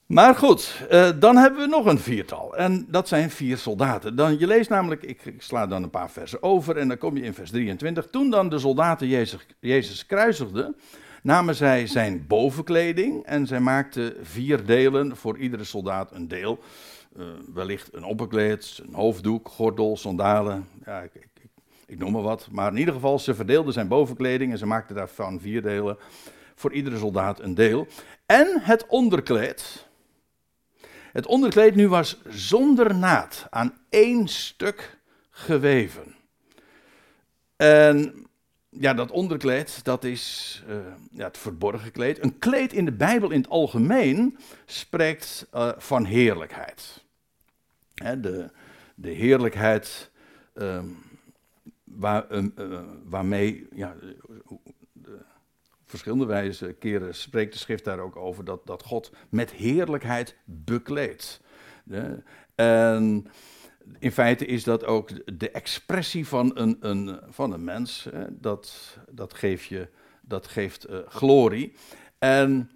Maar 0.09 0.35
goed, 0.35 0.87
uh, 0.91 1.09
dan 1.19 1.35
hebben 1.35 1.59
we 1.59 1.67
nog 1.67 1.85
een 1.85 1.99
viertal. 1.99 2.57
En 2.57 2.85
dat 2.87 3.07
zijn 3.07 3.29
vier 3.29 3.57
soldaten. 3.57 4.15
Dan, 4.15 4.39
je 4.39 4.47
leest 4.47 4.69
namelijk, 4.69 5.03
ik, 5.03 5.25
ik, 5.25 5.41
sla 5.41 5.67
dan 5.67 5.83
een 5.83 5.89
paar 5.89 6.09
versen 6.09 6.43
over 6.43 6.77
en 6.77 6.87
dan 6.87 6.97
kom 6.97 7.17
je 7.17 7.23
in 7.23 7.33
vers 7.33 7.49
23. 7.49 8.07
Toen 8.11 8.29
dan 8.29 8.49
de 8.49 8.59
soldaten 8.59 9.07
Jezus, 9.07 9.45
Jezus 9.59 10.05
kruisigden, 10.05 10.75
namen 11.23 11.55
zij 11.55 11.87
zijn 11.87 12.27
bovenkleding 12.27 13.25
en 13.25 13.47
zij 13.47 13.59
maakten 13.59 14.13
vier 14.21 14.65
delen, 14.65 15.17
voor 15.17 15.37
iedere 15.37 15.63
soldaat 15.63 16.11
een 16.11 16.27
deel. 16.27 16.59
Uh, 17.17 17.25
wellicht 17.53 17.93
een 17.93 18.03
opperkleed, 18.03 18.81
een 18.87 18.93
hoofddoek, 18.93 19.47
gordel, 19.47 19.97
sandalen, 19.97 20.67
ja, 20.85 21.01
ik, 21.01 21.13
ik, 21.13 21.49
ik, 21.85 21.99
noem 21.99 22.11
maar 22.11 22.21
wat. 22.21 22.47
Maar 22.51 22.71
in 22.71 22.77
ieder 22.77 22.93
geval, 22.93 23.19
ze 23.19 23.35
verdeelden 23.35 23.73
zijn 23.73 23.87
bovenkleding 23.87 24.51
en 24.51 24.57
ze 24.57 24.65
maakten 24.65 24.95
daarvan 24.95 25.39
vier 25.39 25.61
delen. 25.61 25.97
Voor 26.55 26.73
iedere 26.73 26.97
soldaat 26.97 27.39
een 27.39 27.55
deel. 27.55 27.87
En 28.25 28.59
het 28.61 28.85
onderkleed. 28.87 29.87
Het 31.11 31.25
onderkleed 31.25 31.75
nu 31.75 31.87
was 31.87 32.17
zonder 32.27 32.95
naad, 32.95 33.47
aan 33.49 33.77
één 33.89 34.27
stuk 34.27 34.97
geweven. 35.29 36.15
En 37.55 38.27
ja, 38.69 38.93
dat 38.93 39.11
onderkleed, 39.11 39.83
dat 39.83 40.03
is 40.03 40.63
uh, 40.69 40.75
ja, 41.11 41.25
het 41.25 41.37
verborgen 41.37 41.91
kleed. 41.91 42.23
Een 42.23 42.39
kleed 42.39 42.73
in 42.73 42.85
de 42.85 42.91
Bijbel 42.91 43.29
in 43.29 43.41
het 43.41 43.49
algemeen 43.49 44.37
spreekt 44.65 45.47
uh, 45.53 45.71
van 45.77 46.05
heerlijkheid. 46.05 47.03
De, 47.93 48.49
de 48.95 49.09
heerlijkheid 49.09 50.11
uh, 50.55 50.83
waar, 51.83 52.25
uh, 52.31 52.79
waarmee, 53.03 53.67
ja, 53.71 53.95
verschillende 55.89 56.25
wijze 56.25 56.75
keren 56.79 57.15
spreekt 57.15 57.53
de 57.53 57.59
schrift 57.59 57.83
daar 57.83 57.99
ook 57.99 58.15
over, 58.15 58.45
dat, 58.45 58.65
dat 58.65 58.83
God 58.83 59.11
met 59.29 59.51
heerlijkheid 59.51 60.35
bekleedt. 60.45 61.41
En 62.55 63.27
in 63.99 64.11
feite 64.11 64.45
is 64.45 64.63
dat 64.63 64.85
ook 64.85 65.37
de 65.39 65.51
expressie 65.51 66.27
van 66.27 66.51
een, 66.53 66.77
een, 66.79 67.19
van 67.29 67.53
een 67.53 67.63
mens. 67.63 68.09
Dat, 68.29 68.97
dat, 69.11 69.33
geeft 69.33 69.65
je, 69.65 69.87
dat 70.21 70.47
geeft 70.47 70.89
uh, 70.89 70.97
glorie. 71.07 71.73
En 72.19 72.71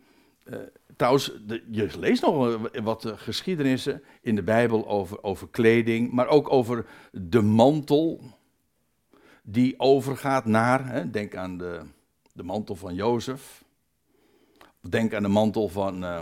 uh, 0.45 0.55
trouwens, 0.95 1.33
je 1.71 1.89
leest 1.99 2.21
nog 2.21 2.69
wat 2.83 3.13
geschiedenissen 3.15 4.03
in 4.21 4.35
de 4.35 4.43
Bijbel 4.43 4.87
over, 4.87 5.23
over 5.23 5.47
kleding, 5.47 6.11
maar 6.11 6.27
ook 6.27 6.51
over 6.51 6.85
de 7.11 7.41
mantel 7.41 8.21
die 9.43 9.79
overgaat 9.79 10.45
naar, 10.45 10.87
hè, 10.87 11.09
denk 11.09 11.35
aan 11.35 11.57
de, 11.57 11.81
de 12.33 12.43
mantel 12.43 12.75
van 12.75 12.95
Jozef, 12.95 13.63
denk 14.79 15.13
aan 15.13 15.23
de 15.23 15.29
mantel 15.29 15.69
van 15.69 16.03
uh, 16.03 16.19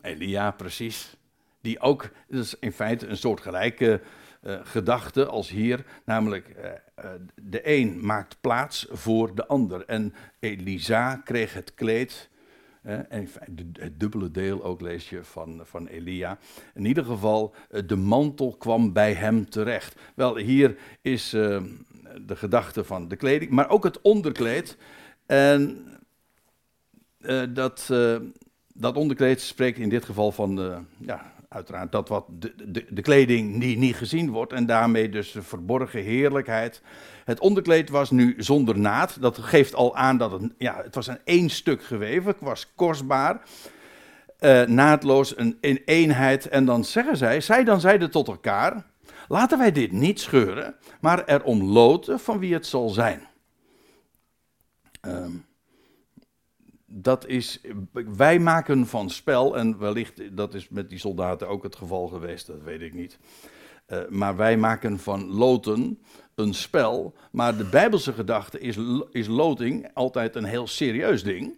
Elia, 0.00 0.50
precies 0.50 1.16
die 1.60 1.80
ook, 1.80 2.10
dus 2.28 2.58
in 2.58 2.72
feite 2.72 3.06
een 3.06 3.16
soort 3.16 3.40
gelijke 3.40 4.00
uh, 4.42 4.60
gedachte 4.62 5.26
als 5.26 5.48
hier, 5.48 5.84
namelijk 6.04 6.48
uh, 6.48 7.10
de 7.34 7.68
een 7.68 8.06
maakt 8.06 8.36
plaats 8.40 8.86
voor 8.90 9.34
de 9.34 9.46
ander. 9.46 9.84
En 9.84 10.14
Elisa 10.38 11.16
kreeg 11.16 11.54
het 11.54 11.74
kleed, 11.74 12.30
en 12.82 13.28
het 13.72 14.00
dubbele 14.00 14.30
deel 14.30 14.64
ook 14.64 14.80
lees 14.80 15.08
je 15.08 15.24
van, 15.24 15.60
van 15.64 15.86
Elia. 15.86 16.38
In 16.74 16.84
ieder 16.84 17.04
geval, 17.04 17.54
de 17.86 17.96
mantel 17.96 18.56
kwam 18.56 18.92
bij 18.92 19.12
hem 19.14 19.50
terecht. 19.50 20.00
Wel, 20.14 20.36
hier 20.36 20.76
is 21.00 21.36
de 22.20 22.36
gedachte 22.36 22.84
van 22.84 23.08
de 23.08 23.16
kleding, 23.16 23.50
maar 23.50 23.70
ook 23.70 23.84
het 23.84 24.00
onderkleed. 24.00 24.76
En 25.26 25.86
dat, 27.48 27.92
dat 28.74 28.96
onderkleed 28.96 29.40
spreekt 29.40 29.78
in 29.78 29.88
dit 29.88 30.04
geval 30.04 30.32
van 30.32 30.86
ja, 30.98 31.32
uiteraard 31.48 31.92
dat 31.92 32.08
wat 32.08 32.24
de, 32.28 32.84
de, 32.90 33.02
kleding 33.02 33.60
die 33.60 33.78
niet 33.78 33.96
gezien 33.96 34.30
wordt 34.30 34.52
en 34.52 34.66
daarmee 34.66 35.08
dus 35.08 35.32
de 35.32 35.42
verborgen 35.42 36.02
heerlijkheid. 36.02 36.82
Het 37.24 37.40
onderkleed 37.40 37.90
was 37.90 38.10
nu 38.10 38.34
zonder 38.38 38.78
naad. 38.78 39.20
Dat 39.20 39.38
geeft 39.38 39.74
al 39.74 39.96
aan 39.96 40.16
dat 40.16 40.32
het, 40.32 40.52
ja, 40.58 40.80
het 40.82 40.94
was 40.94 41.06
een 41.06 41.20
één 41.24 41.50
stuk 41.50 41.84
geweven. 41.84 42.26
Het 42.26 42.40
was 42.40 42.72
kostbaar. 42.74 43.40
Naadloos, 44.66 45.38
een, 45.38 45.56
in 45.60 45.82
eenheid. 45.84 46.48
En 46.48 46.64
dan 46.64 46.84
zeggen 46.84 47.16
zij, 47.16 47.40
zij 47.40 47.64
dan 47.64 47.80
zeiden 47.80 48.10
tot 48.10 48.28
elkaar, 48.28 48.84
laten 49.28 49.58
wij 49.58 49.72
dit 49.72 49.92
niet 49.92 50.20
scheuren, 50.20 50.76
maar 51.00 51.24
er 51.24 51.44
omloten 51.44 52.20
van 52.20 52.38
wie 52.38 52.54
het 52.54 52.66
zal 52.66 52.88
zijn. 52.88 53.28
Um, 55.02 55.46
dat 56.86 57.26
is, 57.26 57.60
wij 58.16 58.38
maken 58.38 58.86
van 58.86 59.10
spel, 59.10 59.56
en 59.56 59.78
wellicht 59.78 60.36
dat 60.36 60.54
is 60.54 60.68
met 60.68 60.90
die 60.90 60.98
soldaten 60.98 61.48
ook 61.48 61.62
het 61.62 61.76
geval 61.76 62.06
geweest, 62.06 62.46
dat 62.46 62.62
weet 62.62 62.80
ik 62.80 62.94
niet. 62.94 63.18
Uh, 63.88 63.98
maar 64.08 64.36
wij 64.36 64.56
maken 64.56 64.98
van 64.98 65.26
loten 65.26 65.98
een 66.34 66.54
spel. 66.54 67.14
Maar 67.32 67.56
de 67.56 67.64
Bijbelse 67.64 68.12
gedachte 68.12 68.60
is, 68.60 68.78
is 69.10 69.26
loting 69.26 69.90
altijd 69.94 70.36
een 70.36 70.44
heel 70.44 70.66
serieus 70.66 71.22
ding. 71.22 71.54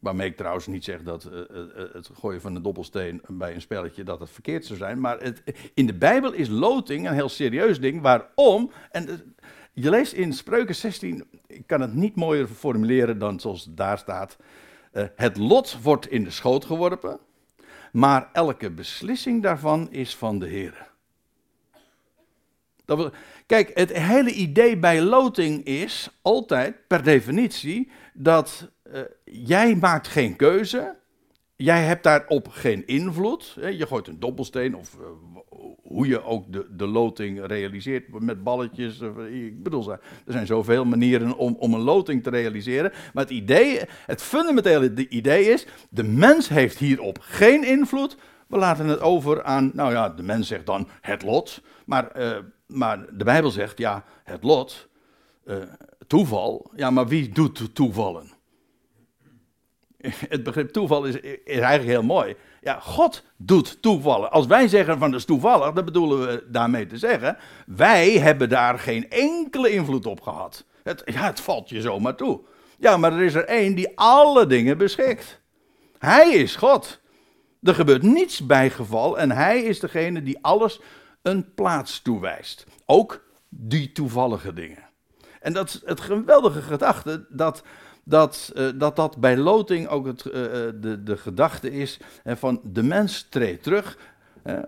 Waarmee 0.00 0.28
ik 0.28 0.36
trouwens 0.36 0.66
niet 0.66 0.84
zeg 0.84 1.02
dat 1.02 1.28
uh, 1.32 1.38
uh, 1.38 1.64
het 1.92 2.10
gooien 2.14 2.40
van 2.40 2.54
een 2.54 2.62
dobbelsteen 2.62 3.22
bij 3.26 3.54
een 3.54 3.60
spelletje 3.60 4.02
dat 4.02 4.20
het 4.20 4.30
verkeerd 4.30 4.64
zou 4.64 4.78
zijn. 4.78 5.00
Maar 5.00 5.20
het, 5.20 5.42
in 5.74 5.86
de 5.86 5.94
Bijbel 5.94 6.32
is 6.32 6.48
loting 6.48 7.08
een 7.08 7.14
heel 7.14 7.28
serieus 7.28 7.80
ding. 7.80 8.02
Waarom? 8.02 8.70
En 8.90 9.34
je 9.72 9.90
leest 9.90 10.12
in 10.12 10.32
Spreuken 10.32 10.74
16, 10.74 11.24
ik 11.46 11.66
kan 11.66 11.80
het 11.80 11.94
niet 11.94 12.14
mooier 12.14 12.46
formuleren 12.46 13.18
dan 13.18 13.40
zoals 13.40 13.68
daar 13.70 13.98
staat. 13.98 14.36
Het 15.16 15.36
lot 15.36 15.82
wordt 15.82 16.10
in 16.10 16.24
de 16.24 16.30
schoot 16.30 16.64
geworpen, 16.64 17.18
maar 17.92 18.28
elke 18.32 18.70
beslissing 18.70 19.42
daarvan 19.42 19.90
is 19.90 20.16
van 20.16 20.38
de 20.38 20.46
Heer. 20.46 20.88
Kijk, 23.46 23.70
het 23.74 23.92
hele 23.92 24.32
idee 24.32 24.76
bij 24.76 25.00
loting 25.00 25.64
is 25.64 26.18
altijd, 26.22 26.86
per 26.86 27.02
definitie, 27.02 27.90
dat 28.12 28.70
uh, 28.94 29.00
jij 29.24 29.76
maakt 29.76 30.08
geen 30.08 30.36
keuze, 30.36 30.96
jij 31.56 31.84
hebt 31.84 32.02
daarop 32.02 32.48
geen 32.48 32.86
invloed. 32.86 33.56
Je 33.60 33.86
gooit 33.86 34.06
een 34.06 34.20
dobbelsteen 34.20 34.76
of 34.76 34.96
uh, 35.00 35.06
hoe 35.82 36.06
je 36.06 36.24
ook 36.24 36.52
de, 36.52 36.66
de 36.70 36.86
loting 36.86 37.46
realiseert 37.46 38.20
met 38.20 38.42
balletjes. 38.42 39.00
Ik 39.30 39.62
bedoel, 39.62 39.90
er 39.92 40.00
zijn 40.26 40.46
zoveel 40.46 40.84
manieren 40.84 41.36
om, 41.36 41.56
om 41.58 41.74
een 41.74 41.80
loting 41.80 42.22
te 42.22 42.30
realiseren. 42.30 42.92
Maar 43.12 43.24
het 43.24 43.32
idee, 43.32 43.80
het 44.06 44.22
fundamentele 44.22 45.08
idee 45.08 45.44
is, 45.44 45.66
de 45.90 46.04
mens 46.04 46.48
heeft 46.48 46.78
hierop 46.78 47.18
geen 47.20 47.64
invloed. 47.64 48.16
We 48.46 48.56
laten 48.56 48.86
het 48.86 49.00
over 49.00 49.42
aan, 49.42 49.70
nou 49.74 49.92
ja, 49.92 50.08
de 50.08 50.22
mens 50.22 50.48
zegt 50.48 50.66
dan 50.66 50.88
het 51.00 51.22
lot. 51.22 51.62
Maar, 51.86 52.12
maar 52.66 53.16
de 53.16 53.24
Bijbel 53.24 53.50
zegt, 53.50 53.78
ja, 53.78 54.04
het 54.24 54.42
lot, 54.42 54.88
toeval. 56.06 56.70
Ja, 56.76 56.90
maar 56.90 57.08
wie 57.08 57.28
doet 57.28 57.74
toevallen? 57.74 58.36
Het 60.28 60.42
begrip 60.42 60.70
toeval 60.70 61.04
is, 61.04 61.14
is 61.20 61.58
eigenlijk 61.58 61.84
heel 61.88 62.02
mooi. 62.02 62.36
Ja, 62.60 62.78
God 62.80 63.24
doet 63.36 63.82
toevallen. 63.82 64.30
Als 64.30 64.46
wij 64.46 64.68
zeggen 64.68 64.98
van 64.98 65.10
dat 65.10 65.20
is 65.20 65.26
toevallig, 65.26 65.72
dan 65.72 65.84
bedoelen 65.84 66.26
we 66.26 66.44
daarmee 66.50 66.86
te 66.86 66.98
zeggen, 66.98 67.36
wij 67.66 68.10
hebben 68.18 68.48
daar 68.48 68.78
geen 68.78 69.10
enkele 69.10 69.70
invloed 69.70 70.06
op 70.06 70.20
gehad. 70.20 70.64
Het, 70.82 71.02
ja, 71.04 71.22
het 71.22 71.40
valt 71.40 71.68
je 71.68 71.80
zomaar 71.80 72.14
toe. 72.14 72.40
Ja, 72.78 72.96
maar 72.96 73.12
er 73.12 73.22
is 73.22 73.34
er 73.34 73.44
één 73.44 73.74
die 73.74 73.98
alle 73.98 74.46
dingen 74.46 74.78
beschikt. 74.78 75.40
Hij 75.98 76.30
is 76.30 76.56
God. 76.56 77.00
Er 77.62 77.74
gebeurt 77.74 78.02
niets 78.02 78.46
bij 78.46 78.70
geval 78.70 79.18
en 79.18 79.30
hij 79.30 79.62
is 79.62 79.80
degene 79.80 80.22
die 80.22 80.38
alles 80.40 80.80
een 81.22 81.54
plaats 81.54 82.02
toewijst. 82.02 82.66
Ook 82.86 83.24
die 83.48 83.92
toevallige 83.92 84.52
dingen. 84.52 84.88
En 85.40 85.52
dat 85.52 85.68
is 85.68 85.82
het 85.84 86.00
geweldige 86.00 86.62
gedachte 86.62 87.26
dat 87.28 87.62
dat, 88.08 88.52
uh, 88.56 88.68
dat, 88.74 88.96
dat 88.96 89.16
bij 89.16 89.36
loting 89.36 89.88
ook 89.88 90.06
het, 90.06 90.24
uh, 90.24 90.32
de, 90.32 91.02
de 91.04 91.16
gedachte 91.16 91.70
is 91.70 91.98
van 92.24 92.60
de 92.64 92.82
mens 92.82 93.22
treedt 93.22 93.62
terug. 93.62 93.98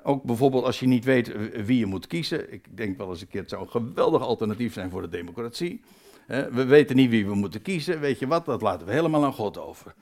ook 0.02 0.22
bijvoorbeeld 0.22 0.64
als 0.64 0.80
je 0.80 0.86
niet 0.86 1.04
weet 1.04 1.32
wie 1.64 1.78
je 1.78 1.86
moet 1.86 2.06
kiezen. 2.06 2.52
Ik 2.52 2.76
denk 2.76 2.96
wel 2.96 3.10
eens 3.10 3.20
een 3.20 3.28
keer, 3.28 3.40
het 3.40 3.50
zou 3.50 3.62
een 3.62 3.70
geweldig 3.70 4.22
alternatief 4.22 4.72
zijn 4.72 4.90
voor 4.90 5.02
de 5.02 5.08
democratie. 5.08 5.80
we 6.26 6.64
weten 6.64 6.96
niet 6.96 7.10
wie 7.10 7.26
we 7.26 7.34
moeten 7.34 7.62
kiezen. 7.62 8.00
Weet 8.00 8.18
je 8.18 8.26
wat, 8.26 8.44
dat 8.44 8.62
laten 8.62 8.86
we 8.86 8.92
helemaal 8.92 9.24
aan 9.24 9.32
God 9.32 9.58
over. 9.58 9.94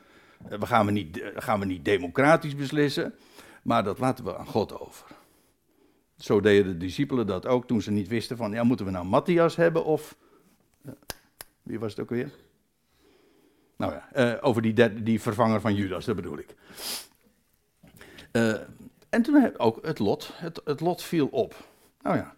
we 0.48 0.66
gaan 0.66 0.86
we 0.86 0.92
niet, 0.92 1.22
gaan 1.34 1.60
we 1.60 1.66
niet 1.66 1.84
democratisch 1.84 2.54
beslissen, 2.54 3.14
maar 3.62 3.84
dat 3.84 3.98
laten 3.98 4.24
we 4.24 4.36
aan 4.36 4.46
God 4.46 4.80
over. 4.80 5.06
Zo 6.16 6.40
deden 6.40 6.72
de 6.72 6.76
discipelen 6.76 7.26
dat 7.26 7.46
ook 7.46 7.66
toen 7.66 7.82
ze 7.82 7.90
niet 7.90 8.08
wisten 8.08 8.36
van, 8.36 8.52
ja, 8.52 8.62
moeten 8.62 8.86
we 8.86 8.92
nou 8.92 9.06
Matthias 9.06 9.56
hebben 9.56 9.84
of... 9.84 10.16
wie 11.62 11.78
was 11.78 11.90
het 11.90 12.00
ook 12.00 12.10
weer? 12.10 12.30
Nou 13.78 13.92
ja, 13.92 14.32
uh, 14.34 14.38
over 14.40 14.62
die, 14.62 15.02
die 15.02 15.20
vervanger 15.20 15.60
van 15.60 15.74
Judas, 15.74 16.04
dat 16.04 16.16
bedoel 16.16 16.38
ik. 16.38 16.54
Uh, 18.32 18.54
en 19.08 19.22
toen 19.22 19.58
ook 19.58 19.86
het 19.86 19.98
lot. 19.98 20.30
Het, 20.34 20.60
het 20.64 20.80
lot 20.80 21.02
viel 21.02 21.26
op. 21.26 21.54
Nou 22.02 22.16
ja. 22.16 22.34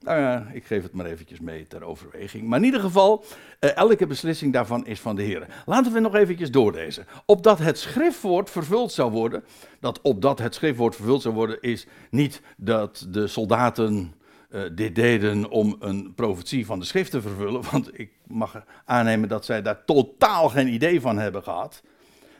Nou 0.00 0.20
ja, 0.20 0.46
ik 0.52 0.64
geef 0.64 0.82
het 0.82 0.92
maar 0.92 1.06
eventjes 1.06 1.40
mee 1.40 1.66
ter 1.66 1.84
overweging. 1.84 2.48
Maar 2.48 2.58
in 2.58 2.64
ieder 2.64 2.80
geval, 2.80 3.24
uh, 3.60 3.76
elke 3.76 4.06
beslissing 4.06 4.52
daarvan 4.52 4.86
is 4.86 5.00
van 5.00 5.16
de 5.16 5.22
Heer. 5.22 5.46
Laten 5.66 5.92
we 5.92 6.00
nog 6.00 6.14
eventjes 6.14 6.50
doorlezen. 6.50 7.06
Opdat 7.24 7.58
het 7.58 7.78
schriftwoord 7.78 8.50
vervuld 8.50 8.92
zou 8.92 9.10
worden. 9.10 9.44
Dat 9.80 10.00
opdat 10.00 10.38
het 10.38 10.54
schriftwoord 10.54 10.96
vervuld 10.96 11.22
zou 11.22 11.34
worden, 11.34 11.60
is 11.60 11.86
niet 12.10 12.42
dat 12.56 13.06
de 13.08 13.26
soldaten 13.26 14.14
uh, 14.50 14.62
dit 14.72 14.94
deden 14.94 15.50
om 15.50 15.76
een 15.80 16.14
profetie 16.14 16.66
van 16.66 16.78
de 16.78 16.84
schrift 16.84 17.10
te 17.10 17.20
vervullen, 17.20 17.62
want 17.70 17.98
ik 17.98 18.10
mag 18.26 18.64
aannemen 18.84 19.28
dat 19.28 19.44
zij 19.44 19.62
daar 19.62 19.84
totaal 19.84 20.48
geen 20.48 20.68
idee 20.68 21.00
van 21.00 21.18
hebben 21.18 21.42
gehad. 21.42 21.82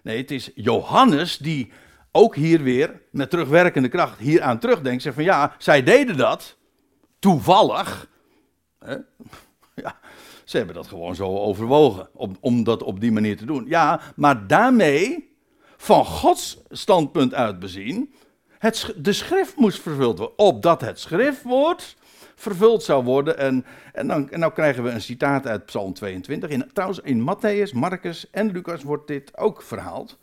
Nee, 0.02 0.16
het 0.16 0.30
is 0.30 0.50
Johannes 0.54 1.38
die 1.38 1.72
ook 2.12 2.34
hier 2.36 2.62
weer 2.62 3.02
met 3.10 3.30
terugwerkende 3.30 3.88
kracht 3.88 4.18
hieraan 4.18 4.58
terugdenkt. 4.58 5.02
Zegt 5.02 5.14
van 5.14 5.24
ja, 5.24 5.54
zij 5.58 5.82
deden 5.82 6.16
dat 6.16 6.56
toevallig. 7.18 8.08
Hè? 8.78 8.96
Ja, 9.82 9.98
ze 10.44 10.56
hebben 10.56 10.74
dat 10.74 10.86
gewoon 10.86 11.14
zo 11.14 11.38
overwogen 11.38 12.08
om, 12.12 12.36
om 12.40 12.64
dat 12.64 12.82
op 12.82 13.00
die 13.00 13.12
manier 13.12 13.36
te 13.36 13.44
doen. 13.44 13.64
Ja, 13.66 14.00
maar 14.16 14.46
daarmee, 14.46 15.32
van 15.76 16.04
Gods 16.04 16.58
standpunt 16.70 17.34
uit 17.34 17.58
bezien, 17.58 18.14
het, 18.58 18.94
de 18.96 19.12
schrift 19.12 19.56
moest 19.56 19.80
vervuld 19.80 20.18
worden. 20.18 20.38
Opdat 20.38 20.80
het 20.80 21.00
schriftwoord 21.00 21.96
vervuld 22.38 22.82
zou 22.82 23.04
worden. 23.04 23.38
En, 23.38 23.64
en, 23.92 24.06
dan, 24.06 24.30
en 24.30 24.40
nou 24.40 24.52
krijgen 24.52 24.82
we 24.82 24.90
een 24.90 25.00
citaat 25.00 25.46
uit 25.46 25.66
Psalm 25.66 25.92
22. 25.92 26.50
In, 26.50 26.70
trouwens, 26.72 27.00
in 27.00 27.20
Matthäus, 27.20 27.72
Marcus 27.74 28.30
en 28.30 28.50
Lucas 28.50 28.82
wordt 28.82 29.06
dit 29.06 29.36
ook 29.36 29.62
verhaald. 29.62 30.18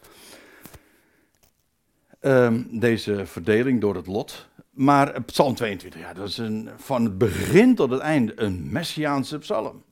Ehm, 2.20 2.80
deze 2.80 3.26
verdeling 3.26 3.82
door 3.82 3.96
het 3.96 4.08
lot. 4.08 4.48
Maar 4.70 5.22
Psalm 5.22 5.56
22, 5.56 6.02
ja, 6.02 6.14
dat 6.14 6.28
is 6.28 6.38
een, 6.38 6.70
van 6.76 7.04
het 7.04 7.18
begin 7.18 7.76
tot 7.76 7.92
het 7.92 8.02
einde 8.02 8.34
een 8.42 8.72
messiaanse 8.72 9.38
psalm. 9.38 9.84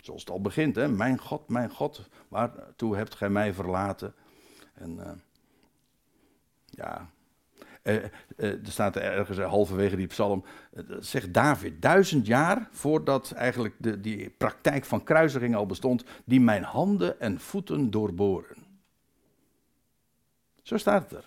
Zoals 0.00 0.20
het 0.20 0.30
al 0.30 0.40
begint, 0.40 0.76
hè. 0.76 0.88
Mijn 0.88 1.18
God, 1.18 1.48
mijn 1.48 1.70
God, 1.70 2.08
waartoe 2.28 2.96
hebt 2.96 3.14
gij 3.14 3.30
mij 3.30 3.52
verlaten? 3.52 4.14
En 4.74 4.96
uh, 4.96 5.10
ja, 6.64 7.10
er 8.36 8.58
staat 8.62 8.96
er 8.96 9.02
ergens 9.02 9.38
halverwege 9.38 9.96
die 9.96 10.06
psalm, 10.06 10.44
zegt 11.00 11.34
David, 11.34 11.82
duizend 11.82 12.26
jaar 12.26 12.68
voordat 12.70 13.30
eigenlijk 13.30 13.74
de, 13.78 14.00
die 14.00 14.30
praktijk 14.30 14.84
van 14.84 15.04
kruisiging 15.04 15.54
al 15.54 15.66
bestond, 15.66 16.04
die 16.24 16.40
mijn 16.40 16.62
handen 16.62 17.20
en 17.20 17.40
voeten 17.40 17.90
doorboren. 17.90 18.56
Zo 20.62 20.76
staat 20.76 21.10
het 21.10 21.12
er. 21.12 21.24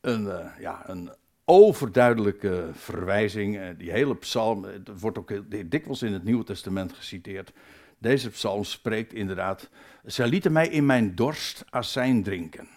Een, 0.00 0.50
ja, 0.58 0.88
een 0.88 1.12
overduidelijke 1.44 2.70
verwijzing. 2.72 3.76
Die 3.76 3.90
hele 3.90 4.16
psalm, 4.16 4.66
wordt 4.98 5.18
ook 5.18 5.32
dikwijls 5.70 6.02
in 6.02 6.12
het 6.12 6.24
Nieuwe 6.24 6.44
Testament 6.44 6.92
geciteerd. 6.92 7.52
Deze 7.98 8.30
psalm 8.30 8.64
spreekt 8.64 9.12
inderdaad. 9.12 9.68
Zij 10.04 10.26
lieten 10.26 10.52
mij 10.52 10.68
in 10.68 10.86
mijn 10.86 11.14
dorst 11.14 11.64
azijn 11.70 12.22
drinken 12.22 12.68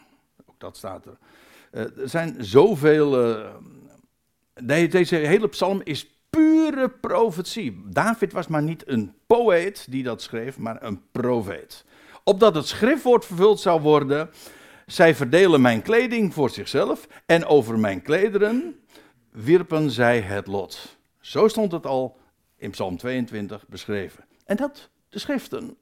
dat 0.65 0.77
staat 0.77 1.05
er. 1.05 1.17
Uh, 1.71 2.01
er 2.01 2.09
zijn 2.09 2.35
zoveel. 2.39 3.29
Uh, 3.29 4.89
deze 4.89 5.15
hele 5.15 5.47
psalm 5.47 5.81
is 5.83 6.09
pure 6.29 6.89
profetie. 6.89 7.83
David 7.89 8.31
was 8.31 8.47
maar 8.47 8.63
niet 8.63 8.87
een 8.87 9.13
poëet 9.27 9.85
die 9.89 10.03
dat 10.03 10.21
schreef, 10.21 10.57
maar 10.57 10.83
een 10.83 11.01
profeet. 11.11 11.85
Opdat 12.23 12.55
het 12.55 12.67
schriftwoord 12.67 13.25
vervuld 13.25 13.59
zou 13.59 13.81
worden. 13.81 14.29
Zij 14.85 15.15
verdelen 15.15 15.61
mijn 15.61 15.81
kleding 15.81 16.33
voor 16.33 16.49
zichzelf 16.49 17.07
en 17.25 17.45
over 17.45 17.79
mijn 17.79 18.01
klederen 18.01 18.79
wierpen 19.31 19.91
zij 19.91 20.21
het 20.21 20.47
lot. 20.47 20.97
Zo 21.19 21.47
stond 21.47 21.71
het 21.71 21.85
al 21.85 22.17
in 22.57 22.71
Psalm 22.71 22.97
22 22.97 23.67
beschreven. 23.67 24.25
En 24.45 24.55
dat 24.55 24.89
de 25.09 25.19
schriften 25.19 25.77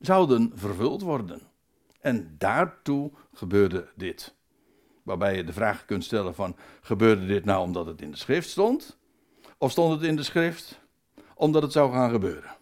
zouden 0.00 0.52
vervuld 0.54 1.02
worden. 1.02 1.51
En 2.02 2.34
daartoe 2.38 3.10
gebeurde 3.32 3.88
dit. 3.94 4.34
Waarbij 5.02 5.36
je 5.36 5.44
de 5.44 5.52
vraag 5.52 5.84
kunt 5.84 6.04
stellen 6.04 6.34
van, 6.34 6.56
gebeurde 6.80 7.26
dit 7.26 7.44
nou 7.44 7.62
omdat 7.62 7.86
het 7.86 8.02
in 8.02 8.10
de 8.10 8.16
schrift 8.16 8.50
stond? 8.50 8.98
Of 9.58 9.70
stond 9.70 9.92
het 9.92 10.08
in 10.08 10.16
de 10.16 10.22
schrift 10.22 10.80
omdat 11.34 11.62
het 11.62 11.72
zou 11.72 11.92
gaan 11.92 12.10
gebeuren? 12.10 12.56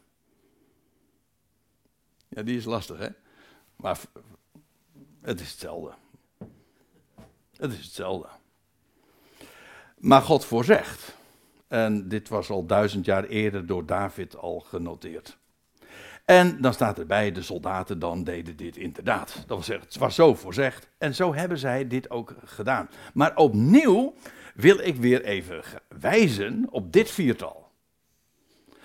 Ja, 2.29 2.43
die 2.43 2.57
is 2.57 2.65
lastig, 2.65 2.99
hè? 2.99 3.09
Maar 3.77 4.01
het 5.21 5.41
is 5.41 5.51
hetzelfde. 5.51 5.95
Het 7.57 7.73
is 7.73 7.85
hetzelfde. 7.85 8.29
Maar 9.99 10.23
God 10.23 10.45
voorzegt. 10.45 11.17
En 11.69 12.09
dit 12.09 12.29
was 12.29 12.51
al 12.51 12.67
duizend 12.67 13.05
jaar 13.05 13.25
eerder 13.25 13.67
door 13.67 13.87
David 13.87 14.37
al 14.37 14.61
genoteerd. 14.61 15.39
En 16.31 16.61
dan 16.61 16.73
staat 16.73 16.99
erbij, 16.99 17.33
de 17.33 17.43
soldaten 17.43 17.99
dan 17.99 18.25
deden 18.25 18.57
dit 18.57 18.77
inderdaad. 18.77 19.35
Dat 19.35 19.47
wil 19.47 19.63
zeggen, 19.63 19.87
het 19.87 19.99
was 19.99 20.15
zo 20.15 20.35
voorzegd. 20.35 20.89
En 20.99 21.15
zo 21.15 21.35
hebben 21.35 21.59
zij 21.59 21.87
dit 21.87 22.11
ook 22.11 22.35
gedaan. 22.45 22.89
Maar 23.15 23.37
opnieuw 23.37 24.15
wil 24.55 24.79
ik 24.79 24.97
weer 24.97 25.25
even 25.25 25.63
wijzen 26.01 26.67
op 26.71 26.93
dit 26.93 27.11
viertal. 27.11 27.71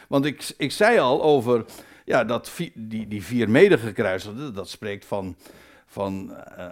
Want 0.08 0.25
ik, 0.25 0.53
ik 0.58 0.71
zei 0.71 0.99
al 0.99 1.23
over 1.23 1.65
ja, 2.05 2.23
dat, 2.23 2.51
die, 2.73 3.08
die 3.08 3.23
vier 3.23 3.49
medegekruisigden, 3.49 4.53
dat 4.53 4.69
spreekt 4.69 5.05
van, 5.05 5.36
van, 5.95 6.31
uh, 6.58 6.65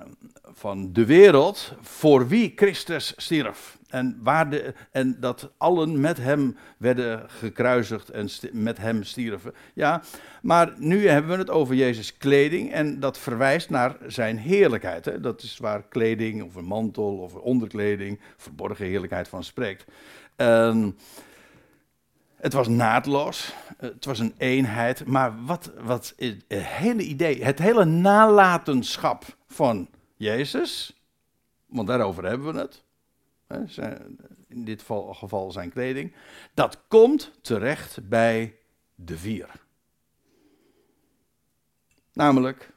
van 0.54 0.94
de 0.94 1.06
wereld 1.06 1.74
voor 1.82 2.28
wie 2.28 2.54
Christus 2.56 3.14
stierf. 3.18 3.78
En, 3.90 4.20
waar 4.24 4.50
de, 4.50 4.74
en 4.92 5.18
dat 5.20 5.52
allen 5.58 6.00
met 6.00 6.18
hem 6.18 6.58
werden 6.78 7.30
gekruisigd 7.30 8.10
en 8.10 8.30
met 8.52 8.78
hem 8.78 9.04
stierven. 9.04 9.54
Ja, 9.74 10.02
maar 10.42 10.74
nu 10.78 11.08
hebben 11.08 11.32
we 11.32 11.38
het 11.38 11.50
over 11.50 11.76
Jezus' 11.76 12.18
kleding 12.18 12.72
en 12.72 13.00
dat 13.00 13.18
verwijst 13.18 13.70
naar 13.70 13.98
zijn 14.08 14.38
heerlijkheid. 14.38 15.06
Hè? 15.06 15.20
Dat 15.20 15.42
is 15.42 15.58
waar 15.58 15.84
kleding 15.90 16.44
of 16.44 16.56
een 16.56 16.66
mantel 16.66 17.18
of 17.18 17.34
een 17.34 17.42
onderkleding, 17.42 18.20
verborgen 18.38 18.86
heerlijkheid 18.86 19.28
van 19.28 19.44
spreekt. 19.44 19.86
Um, 20.36 20.96
het 22.44 22.54
was 22.54 22.68
naadloos, 22.68 23.54
het 23.78 24.06
was 24.06 24.20
een 24.20 24.34
eenheid, 24.38 25.06
maar 25.06 25.46
wat, 25.46 25.72
wat 25.82 26.14
het 26.18 26.44
hele 26.54 27.04
idee, 27.04 27.44
het 27.44 27.60
hele 27.60 27.86
nalatenschap 27.86 29.38
van 29.48 29.90
Jezus, 30.16 31.02
want 31.66 31.88
daarover 31.88 32.26
hebben 32.26 32.54
we 32.54 32.60
het, 32.60 32.84
in 34.48 34.66
dit 34.66 34.84
geval 35.12 35.52
zijn 35.52 35.72
kleding, 35.72 36.14
dat 36.54 36.80
komt 36.88 37.32
terecht 37.42 38.10
bij 38.10 38.56
de 38.96 39.18
vier. 39.18 39.50
Namelijk 42.14 42.72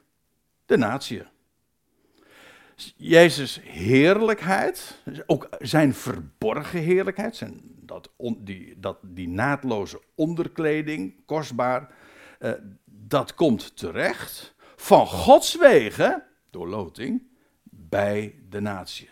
de 0.65 0.77
natie. 0.77 1.23
Jezus' 2.95 3.59
heerlijkheid, 3.63 5.01
ook 5.25 5.49
zijn 5.59 5.93
verborgen 5.93 6.79
heerlijkheid, 6.79 7.35
zijn, 7.35 7.61
dat, 7.63 8.09
die, 8.37 8.79
dat, 8.79 8.97
die 9.01 9.27
naadloze 9.27 10.01
onderkleding, 10.15 11.25
kostbaar, 11.25 11.89
eh, 12.39 12.51
dat 12.85 13.33
komt 13.33 13.77
terecht 13.77 14.53
van 14.75 15.07
Gods 15.07 15.57
wegen, 15.57 16.23
door 16.49 16.67
loting, 16.67 17.23
bij 17.63 18.35
de 18.49 18.59
natie 18.59 19.09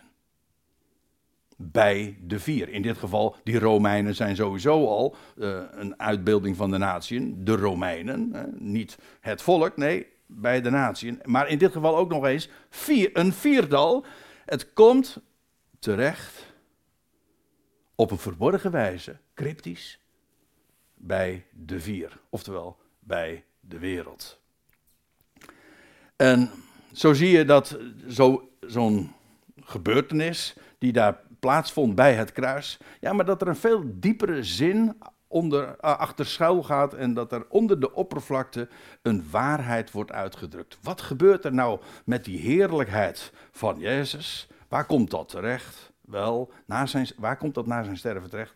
bij 1.58 2.18
de 2.22 2.40
vier. 2.40 2.70
In 2.70 2.82
dit 2.82 2.98
geval, 2.98 3.36
die 3.44 3.60
Romeinen 3.60 4.16
zijn 4.16 4.36
sowieso 4.36 4.88
al 4.88 5.16
uh, 5.38 5.62
een 5.72 6.00
uitbeelding 6.00 6.56
van 6.56 6.72
de 6.72 6.78
natie. 6.78 7.44
De 7.44 7.56
Romeinen, 7.56 8.54
niet 8.58 8.98
het 9.20 9.42
volk, 9.42 9.78
nee, 9.78 10.08
bij 10.36 10.62
de 10.62 10.70
natie. 10.70 11.18
Maar 11.24 11.48
in 11.48 11.58
dit 11.58 11.72
geval 11.72 11.98
ook 11.98 12.10
nog 12.10 12.26
eens 12.26 12.50
vier, 12.70 13.10
een 13.14 13.34
viertal. 13.34 14.06
Het 14.46 14.74
komt 14.74 15.18
terecht 15.80 16.54
op 17.96 18.12
een 18.12 18.18
verborgen 18.18 18.72
wijze, 18.72 19.18
cryptisch, 19.34 20.00
bij 20.94 21.46
de 21.52 21.80
vier, 21.80 22.20
oftewel 22.30 22.78
bij 23.00 23.44
de 23.60 23.80
wereld. 23.80 24.40
En 26.16 26.52
zo 26.94 27.14
zie 27.14 27.30
je 27.30 27.46
dat 27.46 27.78
zo'n 28.62 29.12
gebeurtenis 29.60 30.56
die 30.78 30.92
daar 30.92 31.20
plaatsvond 31.40 31.96
bij 31.96 32.14
het 32.14 32.32
kruis, 32.32 32.78
ja, 33.00 33.14
maar 33.14 33.26
dat 33.26 33.42
er 33.42 33.48
een 33.48 33.56
veel 33.56 33.84
diepere 33.86 34.44
zin 34.44 34.98
onder, 35.36 35.78
achter 35.78 36.26
schuil 36.26 36.64
gaat 36.64 36.94
en 36.94 37.14
dat 37.14 37.32
er 37.32 37.46
onder 37.50 37.80
de 37.80 37.94
oppervlakte 37.94 38.68
een 39.02 39.30
waarheid 39.30 39.92
wordt 39.92 40.12
uitgedrukt. 40.12 40.78
Wat 40.82 41.02
gebeurt 41.02 41.46
er 41.46 41.54
nou 41.54 41.80
met 42.06 42.26
die 42.26 42.40
heerlijkheid 42.40 43.32
van 43.52 43.80
Jezus? 43.80 44.48
Waar 44.68 44.86
komt 44.86 45.10
dat 45.10 45.30
terecht? 45.30 45.92
Wel, 46.02 46.52
na 46.66 46.86
zijn, 46.86 47.08
waar 47.18 47.38
komt 47.38 47.54
dat 47.54 47.68
na 47.68 47.84
zijn 47.84 47.98
sterven 47.98 48.30
terecht? 48.30 48.56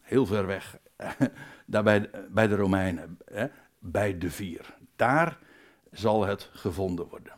Heel 0.00 0.26
ver 0.26 0.46
weg, 0.46 0.78
daar 1.66 1.82
bij, 1.82 2.10
bij 2.30 2.46
de 2.46 2.56
Romeinen, 2.56 3.18
hè? 3.24 3.46
bij 3.78 4.18
de 4.18 4.30
vier. 4.30 4.74
Daar 4.96 5.38
zal 5.90 6.26
het 6.26 6.50
gevonden 6.52 7.08
worden. 7.08 7.32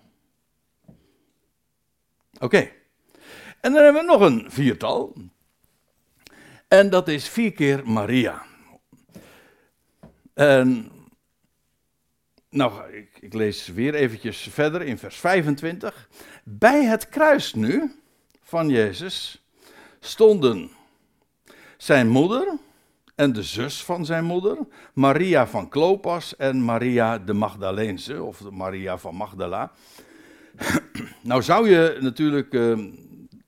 Oké, 2.41 2.69
en 3.61 3.73
dan 3.73 3.83
hebben 3.83 4.03
we 4.03 4.13
nog 4.13 4.21
een 4.21 4.51
viertal. 4.51 5.15
En 6.73 6.91
dat 6.91 7.09
is 7.09 7.29
vier 7.29 7.53
keer 7.53 7.83
Maria. 7.89 8.43
En, 10.35 10.91
nou, 12.51 12.93
ik, 13.21 13.35
lees 13.35 13.67
weer 13.67 13.95
eventjes 13.95 14.49
verder 14.51 14.83
in 14.83 14.99
vers 14.99 15.17
25. 15.17 16.09
Bij 16.45 16.85
het 16.85 17.09
kruis 17.09 17.55
nu 17.55 17.93
van 18.43 18.69
Jezus 18.69 19.43
stonden 20.01 20.71
zijn 21.77 22.09
moeder 22.09 22.59
en 23.15 23.33
de 23.33 23.43
zus 23.43 23.85
van 23.85 24.05
zijn 24.05 24.25
moeder, 24.25 24.59
Maria 24.95 25.47
van 25.47 25.69
Klopas 25.69 26.37
en 26.37 26.65
Maria 26.65 27.19
de 27.19 27.33
Magdaleense, 27.33 28.23
of 28.23 28.51
Maria 28.51 28.99
van 28.99 29.15
Magdala. 29.15 29.73
nou 31.23 31.43
zou 31.43 31.71
je 31.71 31.99
natuurlijk 32.01 32.55
uh, 32.55 32.93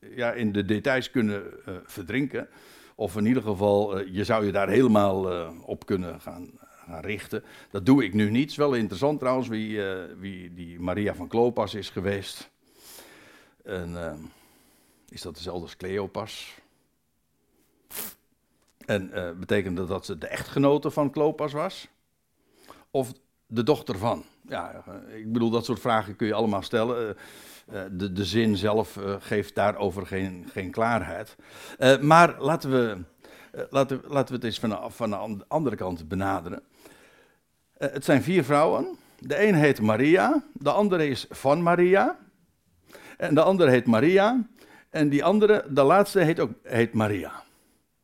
ja, 0.00 0.32
in 0.32 0.52
de 0.52 0.64
details 0.64 1.10
kunnen 1.10 1.42
uh, 1.68 1.74
verdrinken. 1.84 2.48
Of 2.94 3.16
in 3.16 3.26
ieder 3.26 3.42
geval, 3.42 4.00
uh, 4.00 4.14
je 4.14 4.24
zou 4.24 4.46
je 4.46 4.52
daar 4.52 4.68
helemaal 4.68 5.32
uh, 5.32 5.50
op 5.62 5.86
kunnen 5.86 6.20
gaan, 6.20 6.50
richten. 6.86 7.44
Dat 7.70 7.86
doe 7.86 8.04
ik 8.04 8.14
nu 8.14 8.30
niet. 8.30 8.42
Het 8.42 8.50
is 8.50 8.56
wel 8.56 8.74
interessant 8.74 9.18
trouwens 9.18 9.48
wie, 9.48 9.70
uh, 9.70 10.02
wie 10.18 10.54
die 10.54 10.80
Maria 10.80 11.14
van 11.14 11.28
Klopas 11.28 11.74
is 11.74 11.90
geweest. 11.90 12.50
En, 13.62 13.96
is 15.08 15.22
dat 15.22 15.34
dezelfde 15.34 15.62
als 15.62 15.76
Cleopas? 15.76 16.54
En 18.86 19.10
betekent 19.38 19.76
dat 19.76 19.88
dat 19.88 20.04
ze 20.04 20.18
de 20.18 20.26
echtgenote 20.26 20.90
van 20.90 21.10
Klopas 21.10 21.52
was? 21.52 21.88
Of 22.90 23.12
de 23.46 23.62
dochter 23.62 23.98
van? 23.98 24.24
Ja, 24.48 24.84
ik 25.14 25.32
bedoel, 25.32 25.50
dat 25.50 25.64
soort 25.64 25.80
vragen 25.80 26.16
kun 26.16 26.26
je 26.26 26.34
allemaal 26.34 26.62
stellen. 26.62 27.16
Uh, 27.72 27.80
de, 27.90 28.12
de 28.12 28.24
zin 28.24 28.56
zelf 28.56 28.96
uh, 28.96 29.14
geeft 29.18 29.54
daarover 29.54 30.06
geen, 30.06 30.46
geen 30.52 30.70
klaarheid. 30.70 31.36
Uh, 31.78 31.98
maar 31.98 32.34
laten 32.38 32.70
we, 32.70 32.98
laten, 33.70 34.00
laten 34.06 34.28
we 34.28 34.34
het 34.34 34.44
eens 34.44 34.58
van 34.58 34.92
van 34.92 35.10
de 35.10 35.44
andere 35.48 35.76
kant 35.76 36.08
benaderen. 36.08 36.62
het 37.78 38.04
zijn 38.04 38.22
vier 38.22 38.44
vrouwen. 38.44 38.96
De 39.18 39.46
een 39.46 39.54
heet 39.54 39.80
Maria, 39.80 40.42
de 40.52 40.70
andere 40.70 41.08
is 41.08 41.26
van 41.30 41.62
Maria. 41.62 42.18
En 43.16 43.34
de 43.34 43.42
andere 43.42 43.70
heet 43.70 43.86
Maria. 43.86 44.46
En 44.90 45.08
die 45.08 45.24
andere, 45.24 45.64
de 45.68 45.82
laatste, 45.82 46.20
heet 46.20 46.40
ook 46.40 46.52
heet 46.62 46.92
Maria. 46.92 47.32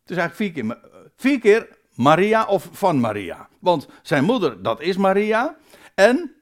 Het 0.00 0.10
is 0.10 0.16
eigenlijk 0.16 0.34
vier 0.34 0.52
keer, 0.52 0.78
vier 1.16 1.40
keer 1.40 1.68
Maria 1.94 2.44
of 2.44 2.68
van 2.72 3.00
Maria. 3.00 3.48
Want 3.58 3.88
zijn 4.02 4.24
moeder, 4.24 4.62
dat 4.62 4.80
is 4.80 4.96
Maria. 4.96 5.56
En 5.94 6.34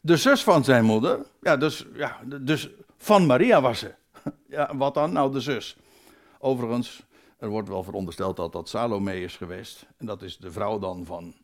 de 0.00 0.16
zus 0.16 0.42
van 0.42 0.64
zijn 0.64 0.84
moeder, 0.84 1.26
ja, 1.40 1.56
dus, 1.56 1.86
ja, 1.94 2.20
dus 2.40 2.70
van 2.96 3.26
Maria 3.26 3.60
was 3.60 3.78
ze. 3.78 3.94
Ja, 4.46 4.76
wat 4.76 4.94
dan? 4.94 5.12
Nou, 5.12 5.32
de 5.32 5.40
zus. 5.40 5.76
Overigens, 6.38 7.02
er 7.38 7.48
wordt 7.48 7.68
wel 7.68 7.82
verondersteld 7.82 8.36
dat 8.36 8.52
dat 8.52 8.68
Salome 8.68 9.20
is 9.20 9.36
geweest. 9.36 9.86
En 9.96 10.06
dat 10.06 10.22
is 10.22 10.36
de 10.36 10.52
vrouw 10.52 10.78
dan 10.78 11.04
van 11.04 11.34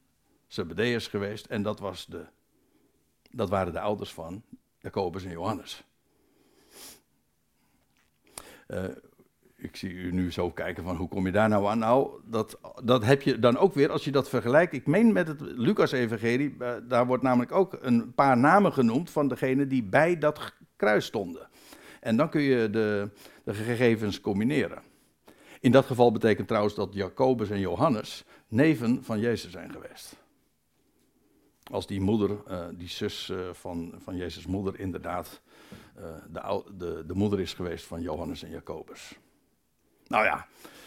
Zebedeus 0.47 1.07
geweest. 1.07 1.47
En 1.47 1.63
dat, 1.63 1.79
was 1.79 2.07
de, 2.07 2.27
dat 3.31 3.49
waren 3.49 3.73
de 3.73 3.81
ouders 3.81 4.13
van 4.13 4.43
Jacobus 4.79 5.25
en 5.25 5.31
Johannes. 5.31 5.83
Uh, 8.69 8.85
ik 9.57 9.77
zie 9.77 9.90
u 9.90 10.12
nu 10.12 10.33
zo 10.33 10.51
kijken 10.51 10.85
van 10.85 10.97
hoe 10.97 11.09
kom 11.09 11.27
je 11.27 11.33
daar 11.33 11.49
nou 11.49 11.66
aan? 11.66 11.79
Nou, 11.79 12.21
dat, 12.25 12.59
dat 12.85 13.05
heb 13.05 13.23
je 13.23 13.38
dan 13.38 13.57
ook 13.57 13.75
weer 13.75 13.90
als 13.90 14.05
je 14.05 14.11
dat 14.11 14.29
vergelijkt. 14.29 14.73
Ik 14.73 14.87
meen 14.87 15.12
met 15.12 15.29
het 15.29 15.40
Lucas-evangelie, 15.40 16.55
eh, 16.59 16.75
daar 16.88 17.07
wordt 17.07 17.23
namelijk 17.23 17.53
ook 17.53 17.79
een 17.81 18.14
paar 18.14 18.37
namen 18.37 18.73
genoemd 18.73 19.11
van 19.11 19.29
degenen 19.29 19.69
die 19.69 19.83
bij 19.83 20.19
dat 20.19 20.55
kruis 20.77 21.05
stonden. 21.05 21.49
En 22.01 22.16
dan 22.16 22.29
kun 22.29 22.40
je 22.40 22.71
de, 22.71 23.11
de 23.45 23.55
gegevens 23.55 24.21
combineren. 24.21 24.83
In 25.61 25.73
dat 25.73 25.87
geval 25.87 26.12
betekent 26.12 26.49
trouwens 26.49 26.75
dat 26.75 26.95
Jacobus 26.95 27.51
en 27.51 27.61
Johannes 27.61 28.25
neven 28.49 29.05
van 29.05 29.21
Jezus 29.21 29.51
zijn 29.51 29.71
geweest. 29.71 30.16
Als 31.71 31.87
die 31.87 32.01
moeder, 32.01 32.31
uh, 32.31 32.66
die 32.75 32.88
zus 32.88 33.29
uh, 33.29 33.38
van, 33.53 33.95
van 33.97 34.16
Jezus' 34.16 34.47
moeder, 34.47 34.79
inderdaad 34.79 35.40
de, 36.33 36.62
de, 36.77 37.05
de 37.07 37.14
moeder 37.14 37.40
is 37.40 37.55
geweest 37.55 37.85
van 37.85 38.01
Johannes 38.01 38.42
en 38.42 38.51
Jacobus. 38.51 39.19
Nou 40.09 40.25
ja, 40.25 40.47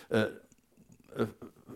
uh, 0.10 0.21
uh, 1.17 1.25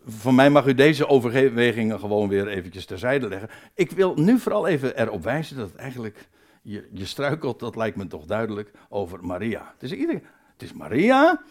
voor 0.05 0.33
mij 0.33 0.49
mag 0.49 0.65
u 0.65 0.73
deze 0.73 1.07
overwegingen 1.07 1.99
gewoon 1.99 2.29
weer 2.29 2.47
eventjes 2.47 2.85
terzijde 2.85 3.27
leggen. 3.27 3.49
Ik 3.73 3.91
wil 3.91 4.13
nu 4.15 4.39
vooral 4.39 4.67
even 4.67 4.97
erop 4.97 5.23
wijzen 5.23 5.57
dat 5.57 5.75
eigenlijk, 5.75 6.27
je, 6.61 6.87
je 6.91 7.05
struikelt, 7.05 7.59
dat 7.59 7.75
lijkt 7.75 7.97
me 7.97 8.07
toch 8.07 8.25
duidelijk, 8.25 8.71
over 8.89 9.25
Maria. 9.25 9.73
Het 9.73 9.91
is, 9.91 9.97
ieder, 9.97 10.21
het 10.53 10.61
is 10.61 10.73
Maria, 10.73 11.41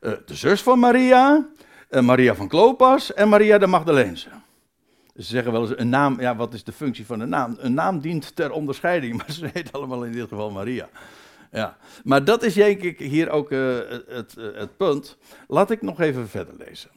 uh, 0.00 0.12
de 0.26 0.34
zus 0.34 0.62
van 0.62 0.78
Maria, 0.78 1.46
Maria 1.90 2.34
van 2.34 2.48
Klopas 2.48 3.14
en 3.14 3.28
Maria 3.28 3.58
de 3.58 3.66
Magdaleense. 3.66 4.28
Ze 5.16 5.22
zeggen 5.22 5.52
wel 5.52 5.60
eens 5.60 5.78
een 5.78 5.88
naam, 5.88 6.20
ja 6.20 6.36
wat 6.36 6.54
is 6.54 6.64
de 6.64 6.72
functie 6.72 7.06
van 7.06 7.20
een 7.20 7.28
naam? 7.28 7.56
Een 7.58 7.74
naam 7.74 8.00
dient 8.00 8.36
ter 8.36 8.52
onderscheiding, 8.52 9.16
maar 9.16 9.32
ze 9.32 9.50
heet 9.52 9.72
allemaal 9.72 10.04
in 10.04 10.12
dit 10.12 10.28
geval 10.28 10.50
Maria 10.50 10.88
ja. 11.50 11.76
Maar 12.04 12.24
dat 12.24 12.42
is 12.42 12.54
denk 12.54 12.82
ik 12.82 12.98
hier 12.98 13.30
ook 13.30 13.50
uh, 13.50 13.78
het, 14.08 14.34
uh, 14.38 14.54
het, 14.54 14.76
punt. 14.76 15.16
Laat 15.48 15.70
ik 15.70 15.82
nog 15.82 16.00
even 16.00 16.28
verder 16.28 16.54
lezen. 16.58 16.90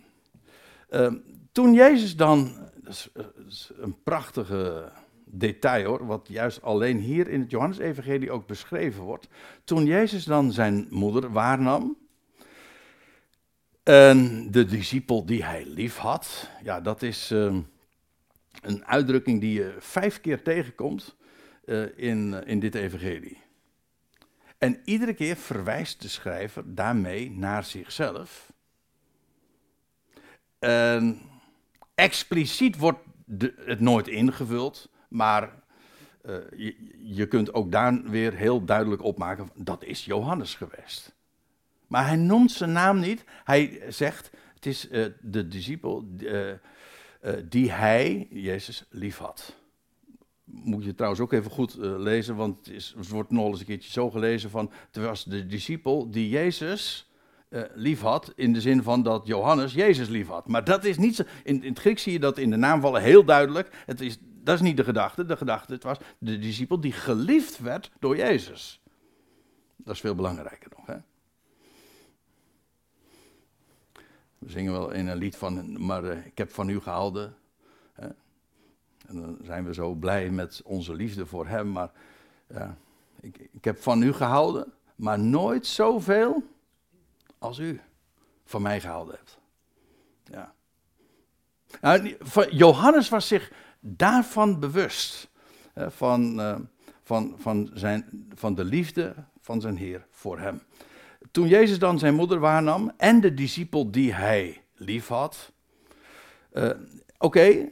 Uh, 0.89 1.13
toen 1.51 1.73
Jezus 1.73 2.15
dan, 2.15 2.55
dat 2.75 2.93
is, 2.93 3.09
dat 3.13 3.33
is, 3.47 3.71
een 3.77 4.03
prachtige 4.03 4.91
detail 5.25 5.85
hoor, 5.85 6.05
wat 6.05 6.27
juist 6.29 6.61
alleen 6.61 6.97
hier 6.97 7.27
in 7.27 7.39
het 7.39 7.51
Johannes-evangelie 7.51 8.31
ook 8.31 8.47
beschreven 8.47 9.03
wordt. 9.03 9.27
Toen 9.63 9.85
Jezus 9.85 10.23
dan 10.23 10.51
zijn 10.51 10.87
moeder 10.89 11.31
waarnam, 11.31 11.97
en 13.83 14.51
de 14.51 14.65
discipel 14.65 15.25
die 15.25 15.43
hij 15.43 15.65
lief 15.65 15.97
had, 15.97 16.49
ja, 16.63 16.81
dat 16.81 17.01
is 17.01 17.31
ehm, 17.31 17.59
een 18.61 18.85
uitdrukking 18.85 19.41
die 19.41 19.53
je 19.53 19.75
vijf 19.79 20.21
keer 20.21 20.41
tegenkomt 20.41 21.15
in, 21.95 22.45
in 22.45 22.59
dit 22.59 22.75
evangelie. 22.75 23.43
En 24.63 24.81
iedere 24.85 25.13
keer 25.13 25.35
verwijst 25.35 26.01
de 26.01 26.07
schrijver 26.07 26.75
daarmee 26.75 27.31
naar 27.31 27.63
zichzelf. 27.63 28.53
En 30.59 31.21
expliciet 31.95 32.77
wordt 32.77 32.99
het 33.65 33.79
nooit 33.79 34.07
ingevuld, 34.07 34.89
maar 35.07 35.63
uh, 36.25 36.35
je, 36.55 36.75
je, 37.01 37.27
kunt 37.27 37.53
ook 37.53 37.71
daar 37.71 38.03
weer 38.03 38.33
heel 38.33 38.65
duidelijk 38.65 39.01
opmaken, 39.01 39.49
dat 39.55 39.83
is 39.83 40.05
Johannes 40.05 40.55
geweest. 40.55 41.15
Maar 41.87 42.07
hij 42.07 42.15
noemt 42.15 42.51
zijn 42.51 42.71
naam 42.71 42.99
niet, 42.99 43.23
hij 43.43 43.81
zegt, 43.89 44.31
het 44.53 44.65
is 44.65 44.89
uh, 44.89 45.05
de 45.21 45.47
discipel 45.47 46.07
uh, 46.17 46.53
die 47.49 47.71
hij, 47.71 48.27
Jezus, 48.29 48.85
lief 48.89 49.17
had 49.17 49.61
moet 50.43 50.83
je 50.83 50.93
trouwens 50.93 51.21
ook 51.21 51.33
even 51.33 51.51
goed 51.51 51.77
uh, 51.77 51.99
lezen, 51.99 52.35
want 52.35 52.57
het, 52.57 52.75
is, 52.75 52.95
wordt 53.09 53.31
nog 53.31 53.47
eens 53.47 53.59
een 53.59 53.65
keertje 53.65 53.91
zo 53.91 54.09
gelezen 54.09 54.49
van, 54.49 54.71
het 54.91 55.03
was 55.03 55.23
de 55.23 55.45
discipel 55.45 56.11
die 56.11 56.29
Jezus 56.29 57.11
uh, 57.49 57.61
lief 57.73 58.01
had, 58.01 58.33
in 58.35 58.53
de 58.53 58.61
zin 58.61 58.83
van 58.83 59.03
dat 59.03 59.27
Johannes 59.27 59.73
Jezus 59.73 60.07
lief 60.07 60.27
had. 60.27 60.47
Maar 60.47 60.63
dat 60.63 60.83
is 60.83 60.97
niet 60.97 61.15
zo, 61.15 61.23
in, 61.43 61.63
in 61.63 61.69
het 61.69 61.79
Grieks 61.79 62.03
zie 62.03 62.13
je 62.13 62.19
dat 62.19 62.37
in 62.37 62.49
de 62.49 62.55
naamvallen 62.55 63.01
heel 63.01 63.23
duidelijk, 63.23 63.83
het 63.85 64.01
is, 64.01 64.17
dat 64.21 64.55
is 64.55 64.61
niet 64.61 64.77
de 64.77 64.83
gedachte, 64.83 65.25
de 65.25 65.37
gedachte 65.37 65.73
het 65.73 65.83
was 65.83 65.97
de 66.17 66.39
discipel 66.39 66.79
die 66.79 66.91
geliefd 66.91 67.59
werd 67.59 67.91
door 67.99 68.17
Jezus. 68.17 68.81
Dat 69.77 69.93
is 69.93 70.01
veel 70.01 70.15
belangrijker 70.15 70.71
nog, 70.77 70.85
hè. 70.85 70.97
We 74.37 74.49
zingen 74.49 74.71
wel 74.71 74.91
in 74.91 75.07
een 75.07 75.17
lied 75.17 75.35
van, 75.35 75.85
maar 75.85 76.03
uh, 76.03 76.25
ik 76.25 76.37
heb 76.37 76.51
van 76.51 76.69
u 76.69 76.79
gehouden, 76.79 77.35
en 79.05 79.21
dan 79.21 79.37
zijn 79.43 79.65
we 79.65 79.73
zo 79.73 79.93
blij 79.93 80.29
met 80.29 80.61
onze 80.65 80.93
liefde 80.93 81.25
voor 81.25 81.47
Hem. 81.47 81.71
Maar 81.71 81.91
ik, 83.19 83.49
ik 83.51 83.65
heb 83.65 83.81
van 83.81 84.01
u 84.01 84.13
gehouden, 84.13 84.73
maar 84.95 85.19
nooit 85.19 85.67
zoveel 85.67 86.43
als 87.37 87.59
u. 87.59 87.81
van 88.45 88.61
mij 88.61 88.81
gehouden 88.81 89.15
hebt. 89.15 89.39
Ja. 90.23 90.53
Nou, 91.81 92.15
Johannes 92.49 93.09
was 93.09 93.27
zich 93.27 93.51
daarvan 93.79 94.59
bewust. 94.59 95.31
Van, 95.75 96.39
uh, 96.39 96.55
van, 97.03 97.35
van, 97.37 97.69
zijn, 97.73 98.27
van 98.35 98.55
de 98.55 98.63
liefde 98.63 99.15
van 99.41 99.61
zijn 99.61 99.77
Heer 99.77 100.05
voor 100.11 100.39
hem. 100.39 100.61
Toen 101.31 101.47
Jezus 101.47 101.79
dan 101.79 101.99
zijn 101.99 102.15
moeder 102.15 102.39
waarnam 102.39 102.91
en 102.97 103.21
de 103.21 103.33
discipel 103.33 103.91
die 103.91 104.13
hij 104.13 104.63
lief 104.75 105.07
had. 105.07 105.51
Uh, 106.53 106.69
Oké, 107.17 107.69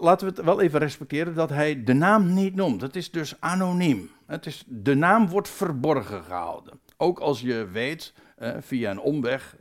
laten 0.00 0.28
we 0.28 0.34
het 0.34 0.44
wel 0.44 0.60
even 0.60 0.78
respecteren 0.78 1.34
dat 1.34 1.50
hij 1.50 1.84
de 1.84 1.92
naam 1.92 2.34
niet 2.34 2.54
noemt. 2.54 2.80
Het 2.80 2.96
is 2.96 3.10
dus 3.10 3.40
anoniem. 3.40 4.10
Het 4.26 4.46
is, 4.46 4.64
de 4.66 4.94
naam 4.94 5.28
wordt 5.28 5.48
verborgen 5.48 6.24
gehouden. 6.24 6.80
Ook 6.96 7.18
als 7.18 7.40
je 7.40 7.68
weet 7.72 8.12
eh, 8.36 8.54
via 8.60 8.90
een 8.90 9.00
omweg 9.00 9.56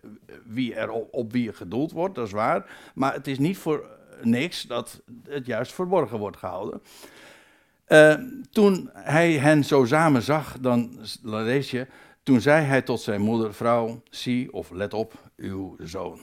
wie 0.46 0.76
er 0.76 0.92
op, 0.92 1.32
wie 1.32 1.54
gedoeld 1.54 1.92
wordt, 1.92 2.16
dat 2.16 2.26
is 2.26 2.32
waar. 2.32 2.92
Maar 2.96 3.14
het 3.14 3.28
is 3.28 3.40
niet 3.40 3.58
voor 3.58 3.90
niks 4.22 4.62
dat 4.62 5.02
het 5.24 5.46
juist 5.46 5.74
verborgen 5.74 6.20
wordt 6.20 6.38
gehouden. 6.38 6.82
Uh, 7.88 8.14
toen 8.52 8.90
hij 8.94 9.34
hen 9.34 9.64
zo 9.64 9.86
samen 9.86 10.22
zag, 10.22 10.58
dan 10.60 11.00
lees 11.22 11.72
je, 11.72 11.88
toen 12.24 12.42
zei 12.42 12.66
hij 12.66 12.82
tot 12.82 13.02
zijn 13.02 13.22
moeder, 13.22 13.54
vrouw, 13.54 14.02
zie 14.10 14.54
of 14.54 14.72
let 14.72 14.94
op 14.94 15.14
uw 15.36 15.76
zoon. 15.80 16.20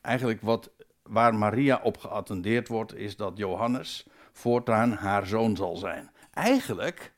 Eigenlijk 0.00 0.40
wat, 0.40 0.70
waar 1.12 1.34
Maria 1.34 1.80
op 1.82 1.98
geattendeerd 1.98 2.68
wordt, 2.68 2.94
is 2.94 3.16
dat 3.16 3.36
Johannes 3.36 4.06
voortaan 4.32 4.92
haar 4.92 5.26
zoon 5.26 5.56
zal 5.56 5.76
zijn. 5.76 6.10
Eigenlijk 6.30 7.12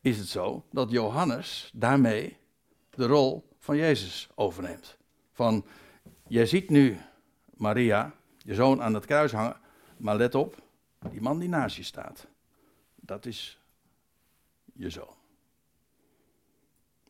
is 0.00 0.18
het 0.18 0.28
zo 0.28 0.64
dat 0.70 0.90
Johannes 0.90 1.70
daarmee 1.74 2.36
de 2.90 3.06
rol 3.06 3.48
van 3.58 3.76
Jezus 3.76 4.28
overneemt. 4.34 4.96
Van, 5.32 5.64
jij 6.26 6.46
ziet 6.46 6.70
nu 6.70 6.98
Maria, 7.56 8.14
je 8.38 8.54
zoon, 8.54 8.82
aan 8.82 8.94
het 8.94 9.06
kruis 9.06 9.32
hangen, 9.32 9.56
maar 9.96 10.16
let 10.16 10.34
op, 10.34 10.62
die 11.10 11.20
man 11.20 11.38
die 11.38 11.48
naast 11.48 11.76
je 11.76 11.82
staat, 11.82 12.26
dat 12.94 13.26
is 13.26 13.60
je 14.72 14.90
zoon. 14.90 15.14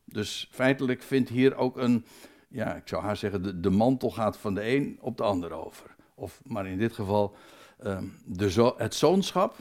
Dus 0.05 0.49
feitelijk 0.51 1.01
vindt 1.01 1.29
hier 1.29 1.55
ook 1.55 1.77
een, 1.77 2.05
ja, 2.47 2.75
ik 2.75 2.87
zou 2.87 3.03
haar 3.03 3.17
zeggen, 3.17 3.43
de, 3.43 3.59
de 3.59 3.69
mantel 3.69 4.11
gaat 4.11 4.37
van 4.37 4.53
de 4.53 4.67
een 4.67 4.97
op 5.01 5.17
de 5.17 5.23
ander 5.23 5.51
over. 5.51 5.94
Of, 6.15 6.41
maar 6.43 6.67
in 6.67 6.77
dit 6.77 6.93
geval, 6.93 7.35
um, 7.83 8.17
de 8.25 8.73
het 8.77 8.95
zoonschap, 8.95 9.55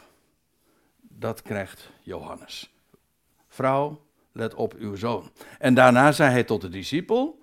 dat 1.01 1.43
krijgt 1.43 1.91
Johannes. 2.03 2.73
Vrouw, 3.49 4.05
let 4.33 4.55
op 4.55 4.75
uw 4.75 4.95
zoon. 4.95 5.31
En 5.59 5.75
daarna 5.75 6.13
zei 6.13 6.31
hij 6.31 6.45
tot 6.45 6.61
de 6.61 6.69
discipel, 6.69 7.41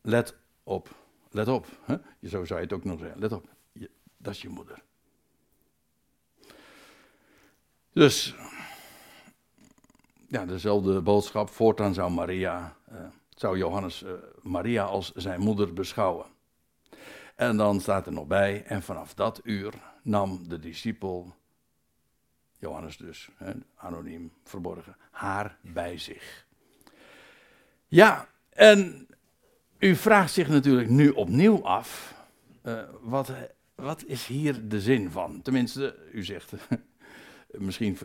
let 0.00 0.36
op, 0.62 0.94
let 1.30 1.48
op. 1.48 1.66
Hè? 1.82 1.96
Zo 2.28 2.44
zou 2.44 2.60
je 2.60 2.66
het 2.66 2.72
ook 2.72 2.84
nog 2.84 2.98
zeggen, 2.98 3.20
let 3.20 3.32
op, 3.32 3.44
dat 4.16 4.34
is 4.34 4.42
je 4.42 4.48
moeder. 4.48 4.82
Dus, 7.92 8.34
ja, 10.28 10.46
dezelfde 10.46 11.00
boodschap, 11.00 11.48
voortaan 11.48 11.94
zou 11.94 12.10
Maria, 12.10 12.76
uh, 12.92 12.98
zou 13.28 13.58
Johannes 13.58 14.02
uh, 14.02 14.10
Maria 14.42 14.84
als 14.84 15.12
zijn 15.12 15.40
moeder 15.40 15.72
beschouwen. 15.72 16.26
En 17.36 17.56
dan 17.56 17.80
staat 17.80 18.06
er 18.06 18.12
nog 18.12 18.26
bij, 18.26 18.64
en 18.64 18.82
vanaf 18.82 19.14
dat 19.14 19.40
uur 19.44 19.74
nam 20.02 20.48
de 20.48 20.58
discipel 20.58 21.34
Johannes 22.58 22.96
dus, 22.96 23.28
anoniem, 23.76 24.32
verborgen, 24.44 24.96
haar 25.10 25.56
bij 25.60 25.98
zich. 25.98 26.46
Ja, 27.88 28.28
en 28.48 29.06
u 29.78 29.96
vraagt 29.96 30.32
zich 30.32 30.48
natuurlijk 30.48 30.88
nu 30.88 31.08
opnieuw 31.08 31.64
af, 31.64 32.14
uh, 32.64 32.82
wat, 33.00 33.32
wat 33.74 34.04
is 34.04 34.26
hier 34.26 34.68
de 34.68 34.80
zin 34.80 35.10
van? 35.10 35.42
Tenminste, 35.42 35.96
u 36.12 36.24
zegt, 36.24 36.52
misschien 37.50 37.98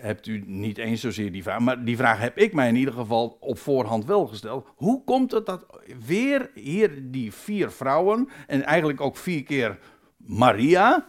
hebt 0.00 0.26
u 0.26 0.42
niet 0.46 0.78
eens 0.78 1.00
zozeer 1.00 1.32
die 1.32 1.42
vraag, 1.42 1.58
maar 1.58 1.84
die 1.84 1.96
vraag 1.96 2.18
heb 2.18 2.38
ik 2.38 2.52
mij 2.52 2.68
in 2.68 2.76
ieder 2.76 2.94
geval 2.94 3.36
op 3.40 3.58
voorhand 3.58 4.04
wel 4.04 4.26
gesteld. 4.26 4.68
Hoe 4.74 5.04
komt 5.04 5.30
het 5.30 5.46
dat 5.46 5.66
weer 6.06 6.50
hier 6.54 7.10
die 7.10 7.32
vier 7.32 7.70
vrouwen, 7.70 8.28
en 8.46 8.62
eigenlijk 8.62 9.00
ook 9.00 9.16
vier 9.16 9.42
keer 9.42 9.78
Maria, 10.16 11.08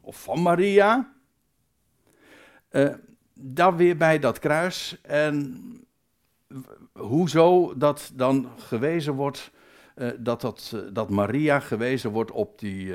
of 0.00 0.22
van 0.22 0.42
Maria. 0.42 1.14
Uh, 2.70 2.94
dan 3.34 3.76
weer 3.76 3.96
bij 3.96 4.18
dat 4.18 4.38
kruis. 4.38 5.00
En 5.02 5.62
hoezo 6.92 7.76
dat 7.76 8.12
dan 8.14 8.48
gewezen 8.56 9.14
wordt, 9.14 9.50
uh, 9.96 10.10
dat, 10.18 10.40
dat, 10.40 10.72
uh, 10.74 10.80
dat 10.92 11.10
Maria 11.10 11.60
gewezen 11.60 12.10
wordt 12.10 12.30
op 12.30 12.58
die, 12.58 12.94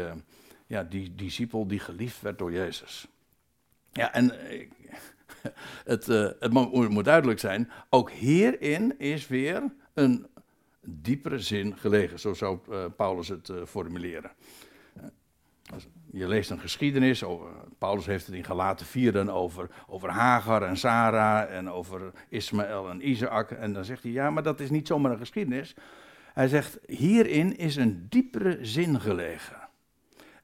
ja, 0.68 0.84
die 0.84 1.16
discipel 1.16 1.68
die 1.68 1.80
geliefd 1.80 2.22
werd 2.22 2.38
door 2.38 2.52
Jezus. 2.52 3.08
Ja, 3.92 4.14
en 4.14 4.32
het, 5.94 6.06
het 6.40 6.52
moet, 6.54 7.06
duidelijk 7.06 7.40
zijn, 7.40 7.72
ook 7.90 8.12
hierin 8.12 9.00
is 9.00 9.28
weer 9.28 9.64
een 9.94 10.28
diepere 10.86 11.40
zin 11.40 11.78
gelegen, 11.78 12.20
zo 12.20 12.34
zou 12.34 12.60
Paulus 12.96 13.28
het 13.28 13.52
formuleren 13.66 14.32
je 16.12 16.28
leest 16.28 16.50
een 16.50 16.60
geschiedenis, 16.60 17.24
over, 17.24 17.48
Paulus 17.78 18.06
heeft 18.06 18.26
het 18.26 18.36
in 18.36 18.44
Galaten 18.44 18.86
4 18.86 19.12
dan 19.12 19.30
over, 19.30 19.70
over 19.88 20.10
Hagar 20.10 20.64
en 20.64 20.78
Sarah 20.78 21.56
en 21.56 21.70
over 21.70 22.12
Ismaël 22.30 22.90
en 22.90 23.10
Isaac. 23.10 23.52
En 23.52 23.74
dan 23.74 23.86
zegt 23.86 24.04
hij, 24.04 24.12
ja, 24.12 24.30
maar 24.30 24.44
dat 24.44 24.60
is 24.60 24.70
niet 24.70 24.88
zomaar 24.88 25.12
een 25.12 25.18
geschiedenis. 25.18 25.76
Hij 26.34 26.48
zegt, 26.48 26.80
hierin 26.86 27.58
is 27.58 27.76
een 27.76 28.06
diepere 28.10 28.58
zin 28.62 29.02
gelegen. 29.02 29.70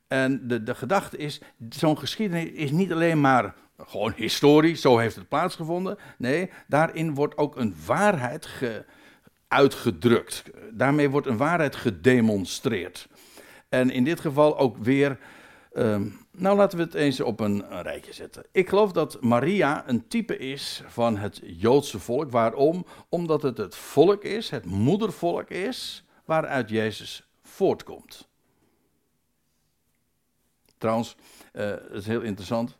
En 0.07 0.47
de, 0.47 0.63
de 0.63 0.75
gedachte 0.75 1.17
is, 1.17 1.41
zo'n 1.69 1.97
geschiedenis 1.97 2.49
is 2.49 2.71
niet 2.71 2.91
alleen 2.91 3.21
maar 3.21 3.55
gewoon 3.77 4.13
historisch, 4.15 4.81
zo 4.81 4.97
heeft 4.97 5.15
het 5.15 5.27
plaatsgevonden. 5.27 5.97
Nee, 6.17 6.49
daarin 6.67 7.13
wordt 7.13 7.37
ook 7.37 7.55
een 7.55 7.75
waarheid 7.85 8.45
ge, 8.45 8.85
uitgedrukt. 9.47 10.43
Daarmee 10.71 11.09
wordt 11.09 11.27
een 11.27 11.37
waarheid 11.37 11.75
gedemonstreerd. 11.75 13.07
En 13.69 13.89
in 13.89 14.03
dit 14.03 14.19
geval 14.19 14.57
ook 14.57 14.77
weer 14.77 15.17
Um, 15.73 16.17
nou, 16.31 16.57
laten 16.57 16.77
we 16.77 16.83
het 16.83 16.93
eens 16.93 17.19
op 17.19 17.39
een, 17.39 17.71
een, 17.71 17.81
rijtje 17.81 18.13
zetten. 18.13 18.45
Ik 18.51 18.69
geloof 18.69 18.91
dat 18.91 19.21
Maria 19.21 19.83
een 19.87 20.07
type 20.07 20.37
is 20.37 20.81
van 20.87 21.17
het 21.17 21.41
Joodse 21.43 21.99
volk. 21.99 22.31
Waarom? 22.31 22.85
Omdat 23.09 23.41
het 23.41 23.57
het 23.57 23.75
volk 23.75 24.23
is, 24.23 24.49
het 24.49 24.65
moedervolk 24.65 25.49
is, 25.49 26.05
waaruit 26.25 26.69
Jezus 26.69 27.27
voortkomt. 27.41 28.27
Trouwens, 30.77 31.15
uh, 31.53 31.65
het 31.65 31.91
is 31.91 32.07
heel 32.07 32.21
interessant 32.21 32.77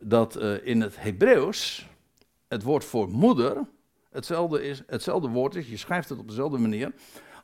dat 0.00 0.36
uh, 0.36 0.66
in 0.66 0.80
het 0.80 1.00
Hebreeuws 1.00 1.88
het 2.48 2.62
woord 2.62 2.84
voor 2.84 3.08
moeder 3.08 3.66
hetzelfde, 4.10 4.62
is, 4.62 4.82
hetzelfde 4.86 5.28
woord 5.28 5.54
is, 5.54 5.68
je 5.68 5.76
schrijft 5.76 6.08
het 6.08 6.18
op 6.18 6.28
dezelfde 6.28 6.58
manier, 6.58 6.92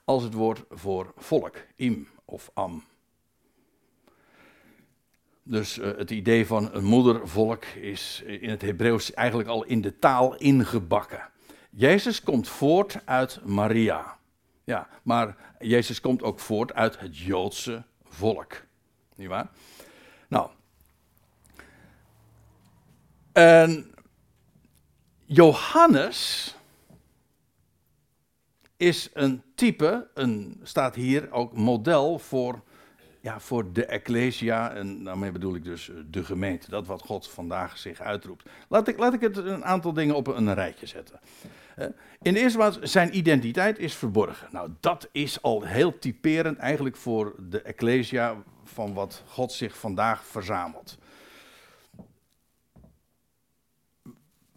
als 0.04 0.22
het 0.22 0.32
woord 0.32 0.64
voor 0.70 1.12
volk, 1.16 1.56
im 1.76 2.08
of 2.24 2.50
am. 2.54 2.84
Dus 5.42 5.78
uh, 5.78 5.96
het 5.96 6.10
idee 6.10 6.46
van 6.46 6.74
een 6.74 6.84
moedervolk 6.84 7.64
is 7.64 8.22
in 8.26 8.50
het 8.50 8.62
Hebreeuws 8.62 9.14
eigenlijk 9.14 9.48
al 9.48 9.64
in 9.64 9.80
de 9.80 9.98
taal 9.98 10.36
ingebakken. 10.36 11.30
Jezus 11.70 12.22
komt 12.22 12.48
voort 12.48 13.00
uit 13.04 13.40
Maria. 13.44 14.18
Ja, 14.64 14.88
maar 15.02 15.36
Jezus 15.58 16.00
komt 16.00 16.22
ook 16.22 16.40
voort 16.40 16.72
uit 16.74 17.00
het 17.00 17.18
Joodse 17.18 17.84
volk. 18.04 18.64
Niet 19.14 19.28
waar? 19.28 19.50
Nou. 20.28 20.50
En 23.36 23.94
Johannes 25.24 26.54
is 28.76 29.10
een 29.12 29.42
type, 29.54 30.08
een, 30.14 30.60
staat 30.62 30.94
hier 30.94 31.32
ook 31.32 31.56
model 31.56 32.18
voor 32.18 32.62
ja, 33.20 33.40
voor 33.40 33.72
de 33.72 33.86
Ecclesia, 33.86 34.72
en 34.72 35.04
daarmee 35.04 35.32
bedoel 35.32 35.54
ik 35.54 35.64
dus 35.64 35.90
eh, 35.90 35.96
de 36.10 36.24
gemeente, 36.24 36.70
dat 36.70 36.86
wat 36.86 37.02
God 37.02 37.28
vandaag 37.28 37.78
zich 37.78 38.00
uitroept. 38.00 38.48
Laat 38.68 38.88
ik, 38.88 38.98
laat 38.98 39.14
ik 39.14 39.20
het 39.20 39.36
een 39.36 39.64
aantal 39.64 39.92
dingen 39.92 40.14
op 40.14 40.26
een 40.26 40.54
rijtje 40.54 40.86
zetten. 40.86 41.20
In 42.22 42.34
de 42.34 42.40
eerste 42.40 42.58
plaats, 42.58 42.78
zijn 42.80 43.16
identiteit 43.16 43.78
is 43.78 43.94
verborgen. 43.94 44.48
Nou, 44.50 44.70
dat 44.80 45.08
is 45.12 45.42
al 45.42 45.62
heel 45.62 45.98
typerend 45.98 46.58
eigenlijk 46.58 46.96
voor 46.96 47.34
de 47.38 47.62
Ecclesia 47.62 48.36
van 48.64 48.94
wat 48.94 49.22
God 49.26 49.52
zich 49.52 49.78
vandaag 49.78 50.24
verzamelt. 50.24 50.98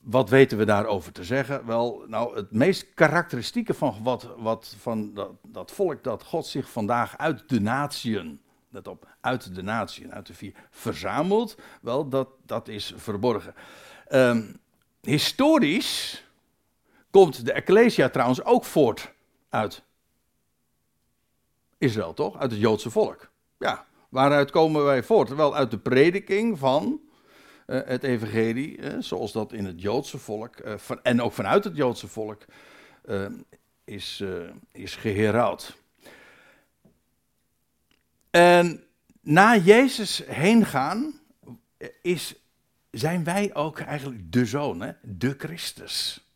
Wat 0.09 0.29
weten 0.29 0.57
we 0.57 0.65
daarover 0.65 1.11
te 1.11 1.23
zeggen? 1.23 1.65
Wel, 1.65 2.03
nou, 2.07 2.35
het 2.35 2.51
meest 2.51 2.93
karakteristieke 2.93 3.73
van, 3.73 3.95
wat, 4.03 4.27
wat, 4.37 4.75
van 4.79 5.13
dat, 5.13 5.31
dat 5.41 5.71
volk 5.71 6.03
dat 6.03 6.23
God 6.23 6.45
zich 6.45 6.69
vandaag 6.69 7.17
uit 7.17 7.49
de 7.49 7.61
natieën 7.61 8.41
let 8.69 8.87
op, 8.87 9.07
uit 9.21 9.55
de 9.55 9.61
natie 9.61 10.03
en 10.03 10.13
uit 10.13 10.25
de 10.25 10.33
vier, 10.33 10.53
verzameld, 10.69 11.57
wel, 11.81 12.09
dat, 12.09 12.29
dat 12.45 12.67
is 12.67 12.93
verborgen. 12.95 13.53
Um, 14.11 14.59
historisch 15.01 16.23
komt 17.09 17.45
de 17.45 17.51
Ecclesia 17.51 18.09
trouwens 18.09 18.43
ook 18.43 18.65
voort 18.65 19.13
uit 19.49 19.83
Israël, 21.77 22.13
toch? 22.13 22.37
Uit 22.37 22.51
het 22.51 22.59
Joodse 22.59 22.89
volk. 22.89 23.29
Ja, 23.57 23.85
waaruit 24.09 24.51
komen 24.51 24.83
wij 24.83 25.03
voort? 25.03 25.29
Wel 25.35 25.55
uit 25.55 25.71
de 25.71 25.79
prediking 25.79 26.59
van 26.59 27.01
uh, 27.69 27.79
het 27.85 28.03
evangelie, 28.03 28.77
uh, 28.77 28.93
zoals 28.99 29.31
dat 29.31 29.53
in 29.53 29.65
het 29.65 29.81
Joodse 29.81 30.17
volk, 30.17 30.65
uh, 30.65 30.77
van, 30.77 31.03
en 31.03 31.21
ook 31.21 31.33
vanuit 31.33 31.63
het 31.63 31.75
Joodse 31.75 32.07
volk, 32.07 32.45
is, 33.83 34.23
is. 34.71 34.97
En 38.29 38.83
na 39.21 39.57
Jezus 39.57 40.23
heen 40.25 40.65
gaan, 40.65 41.19
is, 42.01 42.35
zijn 42.91 43.23
wij 43.23 43.55
ook 43.55 43.79
eigenlijk 43.79 44.31
de 44.31 44.45
zoon, 44.45 44.81
hè? 44.81 44.91
de 45.01 45.35
Christus. 45.37 46.27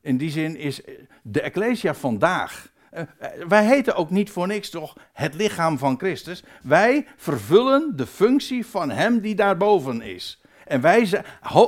In 0.00 0.16
die 0.16 0.30
zin 0.30 0.56
is 0.56 0.80
de 1.22 1.40
Ecclesia 1.40 1.94
vandaag. 1.94 2.72
Uh, 2.94 3.02
wij 3.48 3.66
heten 3.66 3.94
ook 3.94 4.10
niet 4.10 4.30
voor 4.30 4.46
niks 4.46 4.70
toch 4.70 4.96
het 5.12 5.34
lichaam 5.34 5.78
van 5.78 5.98
Christus. 5.98 6.42
Wij 6.62 7.06
vervullen 7.16 7.96
de 7.96 8.06
functie 8.06 8.66
van 8.66 8.90
Hem 8.90 9.20
die 9.20 9.34
daarboven 9.34 10.02
is. 10.02 10.42
En 10.64 10.80
wij 10.80 11.04
zijn, 11.04 11.24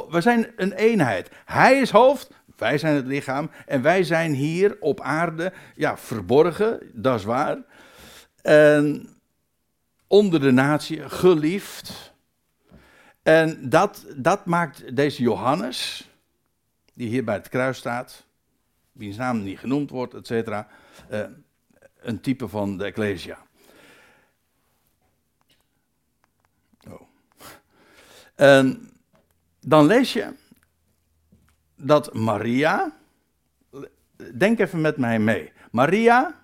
zijn 0.09 0.47
een 0.57 0.73
eenheid. 0.73 1.31
Hij 1.45 1.81
is 1.81 1.91
hoofd, 1.91 2.31
wij 2.57 2.79
zijn 2.79 2.95
het 2.95 3.07
lichaam. 3.07 3.51
En 3.66 3.83
wij 3.83 4.05
zijn 4.05 4.33
hier 4.33 4.77
op 4.81 5.01
aarde, 5.01 5.53
ja, 5.75 5.97
verborgen, 5.97 6.81
dat 6.93 7.18
is 7.18 7.25
waar. 7.25 7.59
En 8.43 9.09
onder 10.07 10.41
de 10.41 10.51
natie, 10.51 11.09
geliefd. 11.09 12.12
En 13.23 13.68
dat, 13.68 14.07
dat 14.16 14.47
maakt 14.47 14.97
deze 14.97 15.23
Johannes, 15.23 16.09
die 16.95 17.09
hier 17.09 17.25
bij 17.25 17.35
het 17.35 17.49
kruis 17.49 17.79
staat, 17.79 18.27
wiens 18.93 19.16
naam 19.16 19.43
niet 19.43 19.59
genoemd 19.59 19.91
wordt, 19.91 20.14
et 20.14 20.27
cetera, 20.27 20.68
uh, 21.11 21.26
een 22.01 22.20
type 22.20 22.48
van 22.48 22.76
de 22.76 22.84
Ecclesia. 22.84 23.46
Oh. 26.88 27.01
En 28.34 28.90
dan 29.61 29.86
lees 29.86 30.12
je 30.12 30.34
dat 31.76 32.14
Maria, 32.14 32.96
denk 34.34 34.59
even 34.59 34.80
met 34.80 34.96
mij 34.96 35.18
mee, 35.18 35.53
Maria, 35.70 36.40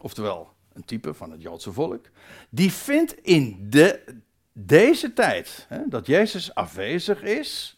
oftewel 0.00 0.52
een 0.72 0.84
type 0.84 1.14
van 1.14 1.30
het 1.30 1.42
Joodse 1.42 1.72
volk, 1.72 2.06
die 2.50 2.72
vindt 2.72 3.12
in 3.12 3.70
de, 3.70 4.20
deze 4.52 5.12
tijd, 5.12 5.66
hè, 5.68 5.88
dat 5.88 6.06
Jezus 6.06 6.54
afwezig 6.54 7.22
is, 7.22 7.76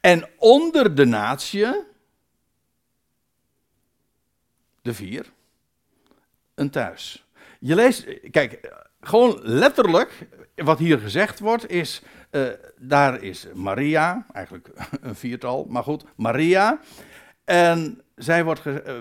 en 0.00 0.28
onder 0.38 0.94
de 0.94 1.04
natie, 1.04 1.92
de 4.84 4.94
vier, 4.94 5.32
een 6.54 6.70
thuis. 6.70 7.26
Je 7.58 7.74
leest, 7.74 8.30
kijk, 8.30 8.72
gewoon 9.00 9.40
letterlijk, 9.42 10.28
wat 10.54 10.78
hier 10.78 10.98
gezegd 10.98 11.38
wordt, 11.38 11.70
is, 11.70 12.02
uh, 12.30 12.48
daar 12.78 13.22
is 13.22 13.46
Maria, 13.54 14.26
eigenlijk 14.32 14.68
een 15.00 15.14
viertal, 15.14 15.66
maar 15.68 15.82
goed, 15.82 16.04
Maria. 16.16 16.80
En 17.44 18.02
zij 18.16 18.44
wordt, 18.44 18.66
uh, 18.66 19.00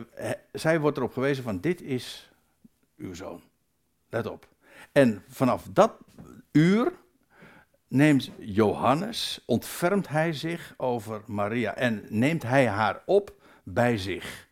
zij 0.51 0.79
wordt 0.79 0.97
erop 0.97 1.13
gewezen 1.13 1.43
van, 1.43 1.59
dit 1.59 1.81
is 1.81 2.31
uw 2.97 3.13
zoon. 3.13 3.41
Let 4.09 4.27
op. 4.27 4.47
En 4.91 5.23
vanaf 5.27 5.67
dat 5.71 5.93
uur 6.51 6.91
neemt 7.87 8.29
Johannes, 8.39 9.43
ontfermt 9.45 10.07
hij 10.07 10.33
zich 10.33 10.73
over 10.77 11.21
Maria 11.25 11.75
en 11.75 12.05
neemt 12.09 12.43
hij 12.43 12.67
haar 12.67 13.01
op 13.05 13.33
bij 13.63 13.97
zich. 13.97 14.42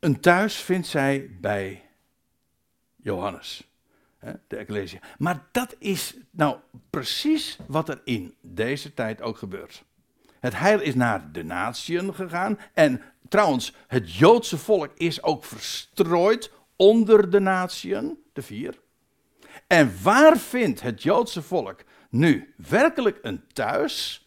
Een 0.00 0.20
thuis 0.20 0.54
vindt 0.54 0.86
zij 0.86 1.30
bij 1.40 1.82
Johannes, 2.96 3.70
de 4.48 4.56
Ecclesia. 4.56 5.00
Maar 5.18 5.46
dat 5.52 5.76
is 5.78 6.16
nou 6.30 6.56
precies 6.90 7.58
wat 7.66 7.88
er 7.88 8.00
in 8.04 8.34
deze 8.40 8.94
tijd 8.94 9.22
ook 9.22 9.38
gebeurt. 9.38 9.84
Het 10.38 10.58
heil 10.58 10.80
is 10.80 10.94
naar 10.94 11.32
de 11.32 11.44
natieën 11.44 12.14
gegaan. 12.14 12.58
En 12.74 13.02
trouwens, 13.28 13.74
het 13.86 14.14
Joodse 14.14 14.58
volk 14.58 14.92
is 14.94 15.22
ook 15.22 15.44
verstrooid 15.44 16.50
onder 16.76 17.30
de 17.30 17.40
natieën, 17.40 18.18
de 18.32 18.42
vier. 18.42 18.78
En 19.66 20.02
waar 20.02 20.38
vindt 20.38 20.80
het 20.80 21.02
Joodse 21.02 21.42
volk 21.42 21.84
nu 22.10 22.54
werkelijk 22.68 23.18
een 23.22 23.42
thuis? 23.52 24.26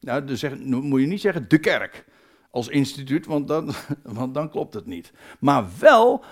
Nou, 0.00 0.24
dus 0.24 0.40
zeg, 0.40 0.58
moet 0.58 1.00
je 1.00 1.06
niet 1.06 1.20
zeggen 1.20 1.48
de 1.48 1.58
kerk 1.58 2.04
als 2.52 2.68
instituut, 2.68 3.26
want 3.26 3.48
dan, 3.48 3.72
want 4.02 4.34
dan 4.34 4.50
klopt 4.50 4.74
het 4.74 4.86
niet. 4.86 5.12
Maar 5.40 5.64
wel 5.78 6.24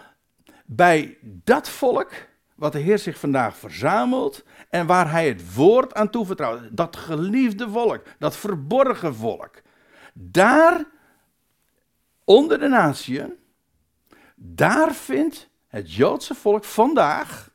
bij 0.67 1.19
dat 1.23 1.69
volk 1.69 2.13
wat 2.55 2.73
de 2.73 2.79
Heer 2.79 2.99
zich 2.99 3.19
vandaag 3.19 3.57
verzamelt 3.57 4.45
en 4.69 4.87
waar 4.87 5.11
hij 5.11 5.29
het 5.29 5.55
woord 5.55 5.95
aan 5.95 6.11
toevertrouwt. 6.11 6.77
Dat 6.77 6.97
geliefde 6.97 7.69
volk, 7.69 8.03
dat 8.19 8.37
verborgen 8.37 9.15
volk. 9.15 9.63
Daar, 10.13 10.85
onder 12.25 12.59
de 12.59 12.69
natieën, 12.69 13.33
daar 14.35 14.95
vindt 14.95 15.49
het 15.67 15.95
Joodse 15.95 16.35
volk 16.35 16.65
vandaag 16.65 17.51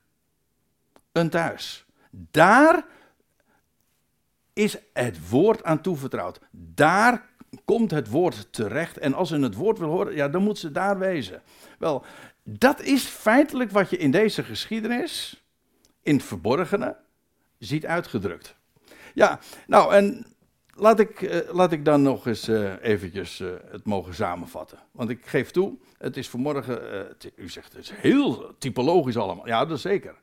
een 1.12 1.30
thuis. 1.30 1.86
Daar 2.10 2.86
is 4.54 4.78
het 4.94 5.30
woord 5.30 5.64
aan 5.64 5.82
toevertrouwd. 5.82 6.40
Daar 6.52 7.30
komt 7.66 7.92
het 7.92 8.10
woord 8.10 8.48
terecht. 8.54 8.98
En 8.98 9.14
als 9.14 9.30
ze 9.30 9.40
het 9.40 9.56
woord 9.56 9.80
wil 9.80 9.90
horen, 9.90 10.16
ja, 10.16 10.30
dan 10.30 10.44
moet 10.44 10.58
ze 10.58 10.72
daar 10.72 11.00
wezen. 11.00 11.42
Wel, 11.80 12.06
dat 12.44 12.82
is 12.82 13.04
feitelijk 13.04 13.72
wat 13.72 13.90
je 13.90 13.98
in 13.98 14.12
deze 14.12 14.44
geschiedenis, 14.44 15.44
in 16.02 16.16
het 16.16 16.26
verborgene, 16.26 16.96
ziet 17.58 17.86
uitgedrukt. 17.86 18.56
Ja, 19.14 19.40
nou 19.68 19.94
en 19.94 20.26
laat 20.74 21.00
ik, 21.00 21.22
uh, 21.22 21.38
laat 21.52 21.72
ik 21.72 21.86
dan 21.86 22.02
nog 22.02 22.28
eens 22.28 22.50
uh, 22.50 22.72
eventjes 22.82 23.40
uh, 23.40 23.50
het 23.72 23.86
mogen 23.86 24.14
samenvatten. 24.14 24.80
Want 24.92 25.10
ik 25.10 25.26
geef 25.26 25.52
toe, 25.52 25.78
het 25.98 26.18
is 26.18 26.30
vanmorgen, 26.30 27.08
u 27.36 27.50
zegt 27.50 27.74
het 27.74 27.82
is 27.84 27.92
heel 27.92 28.56
typologisch 28.58 29.18
allemaal. 29.18 29.48
Ja, 29.48 29.66
dat 29.66 29.78
is 29.78 29.84
zeker. 29.84 30.16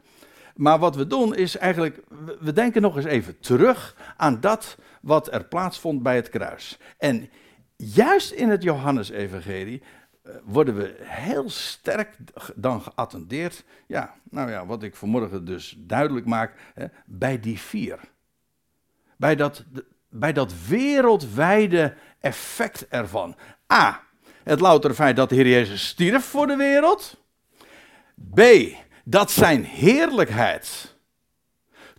Maar 0.56 0.78
wat 0.78 0.96
we 0.96 1.06
doen 1.06 1.34
is 1.34 1.56
eigenlijk, 1.56 2.02
we 2.40 2.52
denken 2.52 2.82
nog 2.82 2.96
eens 2.96 3.04
even 3.04 3.40
terug 3.40 3.96
aan 4.16 4.40
dat 4.40 4.76
wat 5.00 5.32
er 5.32 5.44
plaatsvond 5.44 6.02
bij 6.02 6.16
het 6.16 6.28
kruis. 6.28 6.78
En 6.98 7.30
juist 7.76 8.30
in 8.30 8.48
het 8.48 8.62
Johannesevangelie 8.62 9.82
uh, 9.82 10.34
worden 10.44 10.76
we 10.76 10.96
heel 11.02 11.50
sterk 11.50 12.16
dan 12.54 12.82
geattendeerd. 12.82 13.64
Ja, 13.86 14.14
nou 14.30 14.50
ja, 14.50 14.66
wat 14.66 14.82
ik 14.82 14.96
vanmorgen 14.96 15.44
dus 15.44 15.76
duidelijk 15.78 16.26
maak, 16.26 16.54
hè, 16.74 16.86
bij 17.06 17.40
die 17.40 17.58
vier. 17.58 17.98
Bij 19.16 19.36
dat, 19.36 19.64
bij 20.08 20.32
dat 20.32 20.66
wereldwijde 20.68 21.94
effect 22.20 22.88
ervan. 22.88 23.36
A, 23.72 24.02
het 24.42 24.60
louter 24.60 24.94
feit 24.94 25.16
dat 25.16 25.28
de 25.28 25.34
Heer 25.34 25.48
Jezus 25.48 25.86
stierf 25.86 26.24
voor 26.24 26.46
de 26.46 26.56
wereld. 26.56 27.20
B, 28.34 28.40
dat 29.04 29.30
zijn 29.30 29.64
heerlijkheid, 29.64 30.96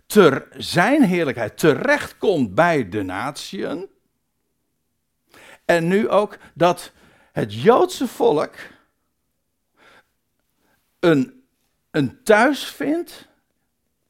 ter, 0.06 0.48
zijn 0.56 1.02
heerlijkheid 1.02 1.58
terechtkomt 1.58 2.54
bij 2.54 2.88
de 2.88 3.02
natieën. 3.02 3.88
En 5.64 5.88
nu 5.88 6.08
ook 6.08 6.38
dat 6.54 6.92
het 7.32 7.54
Joodse 7.54 8.08
volk 8.08 8.54
een, 11.00 11.44
een 11.90 12.22
thuis 12.22 12.64
vindt 12.64 13.28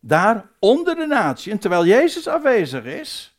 daar 0.01 0.49
onder 0.59 0.95
de 0.97 1.07
natieën, 1.07 1.59
terwijl 1.59 1.87
Jezus 1.87 2.27
afwezig 2.27 2.85
is, 2.85 3.39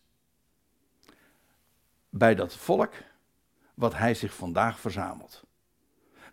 bij 2.10 2.36
dat 2.36 2.56
volk 2.56 2.94
wat 3.74 3.94
hij 3.94 4.14
zich 4.14 4.34
vandaag 4.34 4.80
verzamelt. 4.80 5.44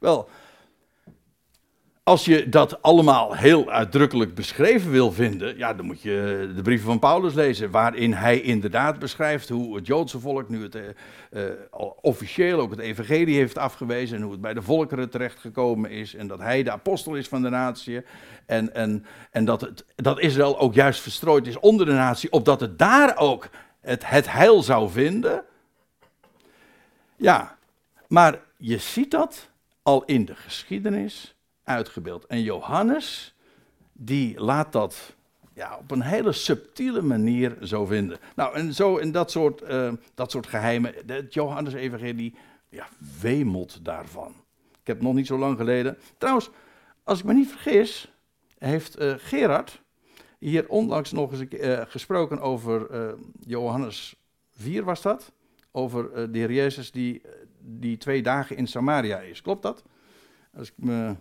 Wel, 0.01 0.29
als 2.05 2.25
je 2.25 2.49
dat 2.49 2.83
allemaal 2.83 3.35
heel 3.35 3.71
uitdrukkelijk 3.71 4.35
beschreven 4.35 4.91
wil 4.91 5.13
vinden, 5.13 5.57
ja, 5.57 5.75
dan 5.75 5.87
moet 5.87 6.03
je 6.03 6.51
de 6.55 6.63
brieven 6.63 6.87
van 6.87 6.99
Paulus 6.99 7.35
lezen, 7.35 7.71
waarin 7.71 8.13
hij 8.13 8.41
inderdaad 8.41 8.99
beschrijft 8.99 9.49
hoe 9.49 9.77
het 9.77 9.87
Joodse 9.87 10.21
volk 10.21 10.49
nu 10.49 10.63
het 10.63 10.75
uh, 10.75 11.43
officieel 12.01 12.61
ook 12.61 12.71
het 12.71 12.79
evangelie 12.79 13.37
heeft 13.37 13.59
afgewezen 13.59 14.17
en 14.17 14.23
hoe 14.23 14.33
het 14.33 14.41
bij 14.41 14.55
de 14.55 14.63
volkeren 14.63 15.11
terechtgekomen 15.11 15.91
is 15.91 16.15
en 16.15 16.27
dat 16.27 16.39
hij 16.39 16.63
de 16.63 16.71
apostel 16.71 17.15
is 17.15 17.29
van 17.29 17.43
de 17.43 17.49
natie 17.49 18.03
en, 18.47 18.75
en, 18.75 19.07
en 19.31 19.45
dat, 19.45 19.61
het, 19.61 19.85
dat 19.97 20.21
Israël 20.21 20.59
ook 20.59 20.75
juist 20.75 21.01
verstrooid 21.01 21.47
is 21.47 21.59
onder 21.59 21.87
de 21.87 21.93
natie, 21.93 22.33
opdat 22.33 22.61
het 22.61 22.79
daar 22.79 23.17
ook 23.17 23.49
het, 23.81 24.09
het 24.09 24.33
heil 24.33 24.63
zou 24.63 24.91
vinden. 24.91 25.45
Ja, 27.17 27.57
maar 28.09 28.41
je 28.57 28.79
ziet 28.79 29.11
dat 29.11 29.51
al 29.83 30.05
in 30.05 30.25
de 30.25 30.35
geschiedenis 30.35 31.35
uitgebeeld. 31.65 32.27
En 32.27 32.43
Johannes, 32.43 33.35
die 33.93 34.41
laat 34.41 34.73
dat 34.73 35.15
ja, 35.55 35.77
op 35.79 35.91
een 35.91 36.03
hele 36.03 36.33
subtiele 36.33 37.03
manier 37.03 37.57
zo 37.63 37.87
vinden. 37.87 38.19
Nou, 38.37 38.55
en 38.55 38.75
zo 38.75 38.97
in 38.97 39.13
dat 39.13 39.31
soort, 39.31 39.63
uh, 39.63 39.93
dat 40.15 40.31
soort 40.31 40.47
geheimen, 40.47 40.95
het 41.07 41.35
Johannes-evangelie, 41.35 42.35
ja, 42.69 42.89
wemelt 43.21 43.85
daarvan. 43.85 44.35
Ik 44.81 44.87
heb 44.87 45.03
nog 45.03 45.15
niet 45.15 45.27
zo 45.27 45.39
lang 45.39 45.57
geleden. 45.57 45.99
Trouwens, 46.19 46.51
als 47.03 47.19
ik 47.19 47.25
me 47.25 47.33
niet 47.33 47.49
vergis, 47.49 48.13
heeft 48.59 49.01
uh, 49.01 49.15
Gerard 49.17 49.83
hier 50.39 50.69
onlangs 50.69 51.13
nog 51.13 51.33
eens 51.33 51.45
uh, 51.51 51.81
gesproken 51.87 52.41
over 52.41 53.15
Johannes 53.47 54.15
4, 54.51 54.85
was 54.85 55.03
dat? 55.03 55.33
Over 55.71 56.33
de 56.33 56.39
heer 56.39 56.53
Jezus 56.53 56.91
die, 56.91 57.23
die 57.59 57.97
twee 57.97 58.23
dagen 58.23 58.57
in 58.57 58.67
Samaria 58.67 59.19
is. 59.19 59.43
Klopt 59.43 59.63
dat? 59.63 59.85
Als 60.57 60.69
ik 60.69 60.75
me 60.77 61.15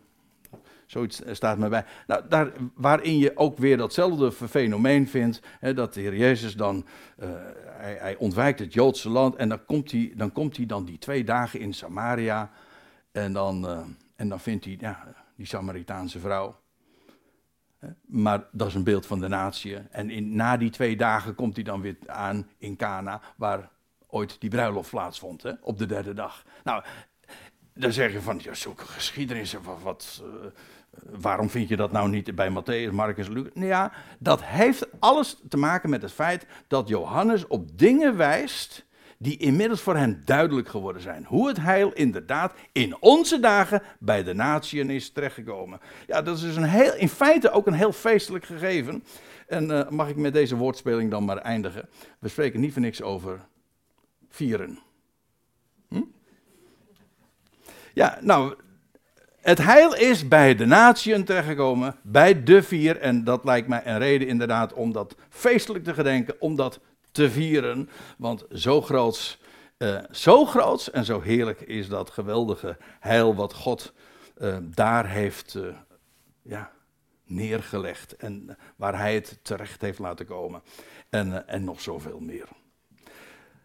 Zoiets 0.92 1.22
staat 1.32 1.58
me 1.58 1.70
bij. 1.70 1.86
Nou, 2.08 2.28
daar, 2.30 2.52
waarin 2.76 3.18
je 3.18 3.38
ook 3.38 3.58
weer 3.58 3.78
datzelfde 3.78 4.32
fenomeen 4.32 5.08
vindt. 5.08 5.42
Hè, 5.60 5.74
dat 5.74 5.94
de 5.94 6.02
Heer 6.02 6.16
Jezus 6.16 6.56
dan. 6.56 6.86
Uh, 7.20 7.30
hij, 7.66 7.98
hij, 8.00 8.16
ontwijkt 8.16 8.60
het 8.60 8.74
Joodse 8.74 9.10
land. 9.10 9.36
En 9.36 9.50
dan 9.50 9.66
komt, 9.66 9.92
hij, 9.92 10.14
dan 10.16 10.32
komt 10.32 10.58
hij 10.58 10.66
dan 10.66 10.86
die 10.86 10.98
twee 10.98 11.24
dagen 11.24 11.60
in 11.60 11.74
Samaria. 11.74 12.52
En 13.12 13.34
dan, 13.34 13.66
uh, 13.66 13.80
en 14.16 14.30
dan 14.30 14.40
vindt 14.40 14.66
hij 14.66 14.78
ja, 14.80 15.14
die 15.36 15.46
Samaritaanse 15.46 16.20
vrouw. 16.20 16.60
Maar 18.06 18.44
dat 18.52 18.68
is 18.68 18.74
een 18.74 18.84
beeld 18.84 19.06
van 19.06 19.20
de 19.20 19.28
natie. 19.28 19.76
En 19.76 20.10
in, 20.10 20.36
na 20.36 20.58
die 20.58 20.70
twee 20.70 20.96
dagen 20.96 21.36
komt 21.36 21.56
hij 21.56 21.64
dan 21.64 21.82
weer 21.82 21.98
aan 22.06 22.48
in 22.58 22.76
Cana, 22.76 23.22
waar 23.36 23.70
ooit 24.08 24.40
die 24.40 24.50
bruiloft 24.50 24.90
plaatsvond, 24.90 25.44
hè, 25.44 25.52
op 25.62 25.78
de 25.78 25.86
derde 25.86 26.14
dag. 26.14 26.44
Nou, 26.64 26.84
dan 27.74 27.92
zeg 27.92 28.12
je 28.12 28.22
van, 28.22 28.40
ja, 28.44 28.54
zulke 28.54 28.86
geschiedenis, 28.86 29.54
wat, 29.54 29.82
wat 29.82 30.24
waarom 31.00 31.50
vind 31.50 31.70
je 31.70 31.76
dat 31.76 31.92
nou 31.92 32.10
niet 32.10 32.36
bij 32.36 32.50
Matthäus, 32.50 32.94
Marcus, 32.94 33.28
Lucas? 33.28 33.54
Nou 33.54 33.68
ja, 33.68 33.92
dat 34.20 34.44
heeft 34.44 34.88
alles 35.00 35.38
te 35.50 35.58
maken 35.58 35.90
met 35.90 36.02
het 36.02 36.12
feit 36.12 36.46
dat 36.68 36.88
Johannes 36.88 37.48
op 37.48 37.78
dingen 37.78 38.18
wijst 38.18 38.86
die 39.18 39.38
inmiddels 39.38 39.82
voor 39.82 39.96
hen 39.96 40.22
duidelijk 40.26 40.68
geworden 40.68 41.02
zijn. 41.02 41.26
Hoe 41.26 41.48
het 41.48 41.58
heil 41.58 41.92
inderdaad 41.94 42.54
in 42.72 42.96
onze 43.00 43.40
dagen 43.40 43.82
bij 44.00 44.24
de 44.24 44.34
natieën 44.34 44.90
is 44.90 45.12
terechtgekomen. 45.12 45.80
Ja, 46.08 46.22
dat 46.22 46.36
is 46.36 46.42
dus 46.42 46.56
een 46.56 46.64
heel, 46.64 46.96
in 46.96 47.10
feite 47.10 47.52
ook 47.52 47.68
een 47.68 47.74
heel 47.74 47.92
feestelijk 47.92 48.46
gegeven. 48.46 49.04
En 49.48 49.70
uh, 49.70 49.90
mag 49.90 50.10
ik 50.10 50.16
met 50.16 50.34
deze 50.34 50.56
woordspeling 50.56 51.12
dan 51.12 51.26
maar 51.26 51.38
eindigen. 51.38 51.90
We 52.20 52.28
spreken 52.28 52.60
niet 52.60 52.74
voor 52.74 52.82
niks 52.82 53.02
over 53.02 53.40
vieren. 54.30 54.80
Hm? 55.88 56.02
Ja, 57.94 58.18
nou, 58.22 58.56
het 59.42 59.58
heil 59.58 59.96
is 59.96 60.28
bij 60.28 60.56
de 60.56 60.66
natieën 60.66 61.24
terechtgekomen, 61.24 61.96
bij 62.02 62.44
de 62.44 62.64
vier. 62.64 62.98
En 62.98 63.24
dat 63.24 63.44
lijkt 63.44 63.68
mij 63.68 63.82
een 63.86 63.98
reden 63.98 64.28
inderdaad 64.28 64.74
om 64.74 64.92
dat 64.92 65.16
feestelijk 65.30 65.84
te 65.84 65.94
gedenken, 65.94 66.36
om 66.40 66.56
dat 66.56 66.80
te 67.12 67.30
vieren. 67.30 67.90
Want 68.18 68.46
zo 68.52 68.82
groots, 68.82 69.40
uh, 69.78 70.00
zo 70.12 70.46
groots 70.46 70.92
en 70.92 71.06
zo 71.06 71.22
heerlijk 71.22 71.62
is 71.62 71.88
dat 71.88 72.10
geweldige 72.10 72.78
heil 73.00 73.36
wat 73.36 73.54
God 73.54 73.94
uh, 74.38 74.58
daar 74.62 75.10
heeft 75.10 75.54
uh, 75.56 75.76
ja, 76.42 76.72
neergelegd. 77.26 78.16
En 78.16 78.58
waar 78.76 78.98
hij 78.98 79.14
het 79.14 79.40
terecht 79.42 79.82
heeft 79.82 80.00
laten 80.00 80.26
komen. 80.26 80.62
En, 81.10 81.48
en 81.48 81.64
nog 81.64 81.82
zoveel 81.82 82.20
meer. 82.20 82.48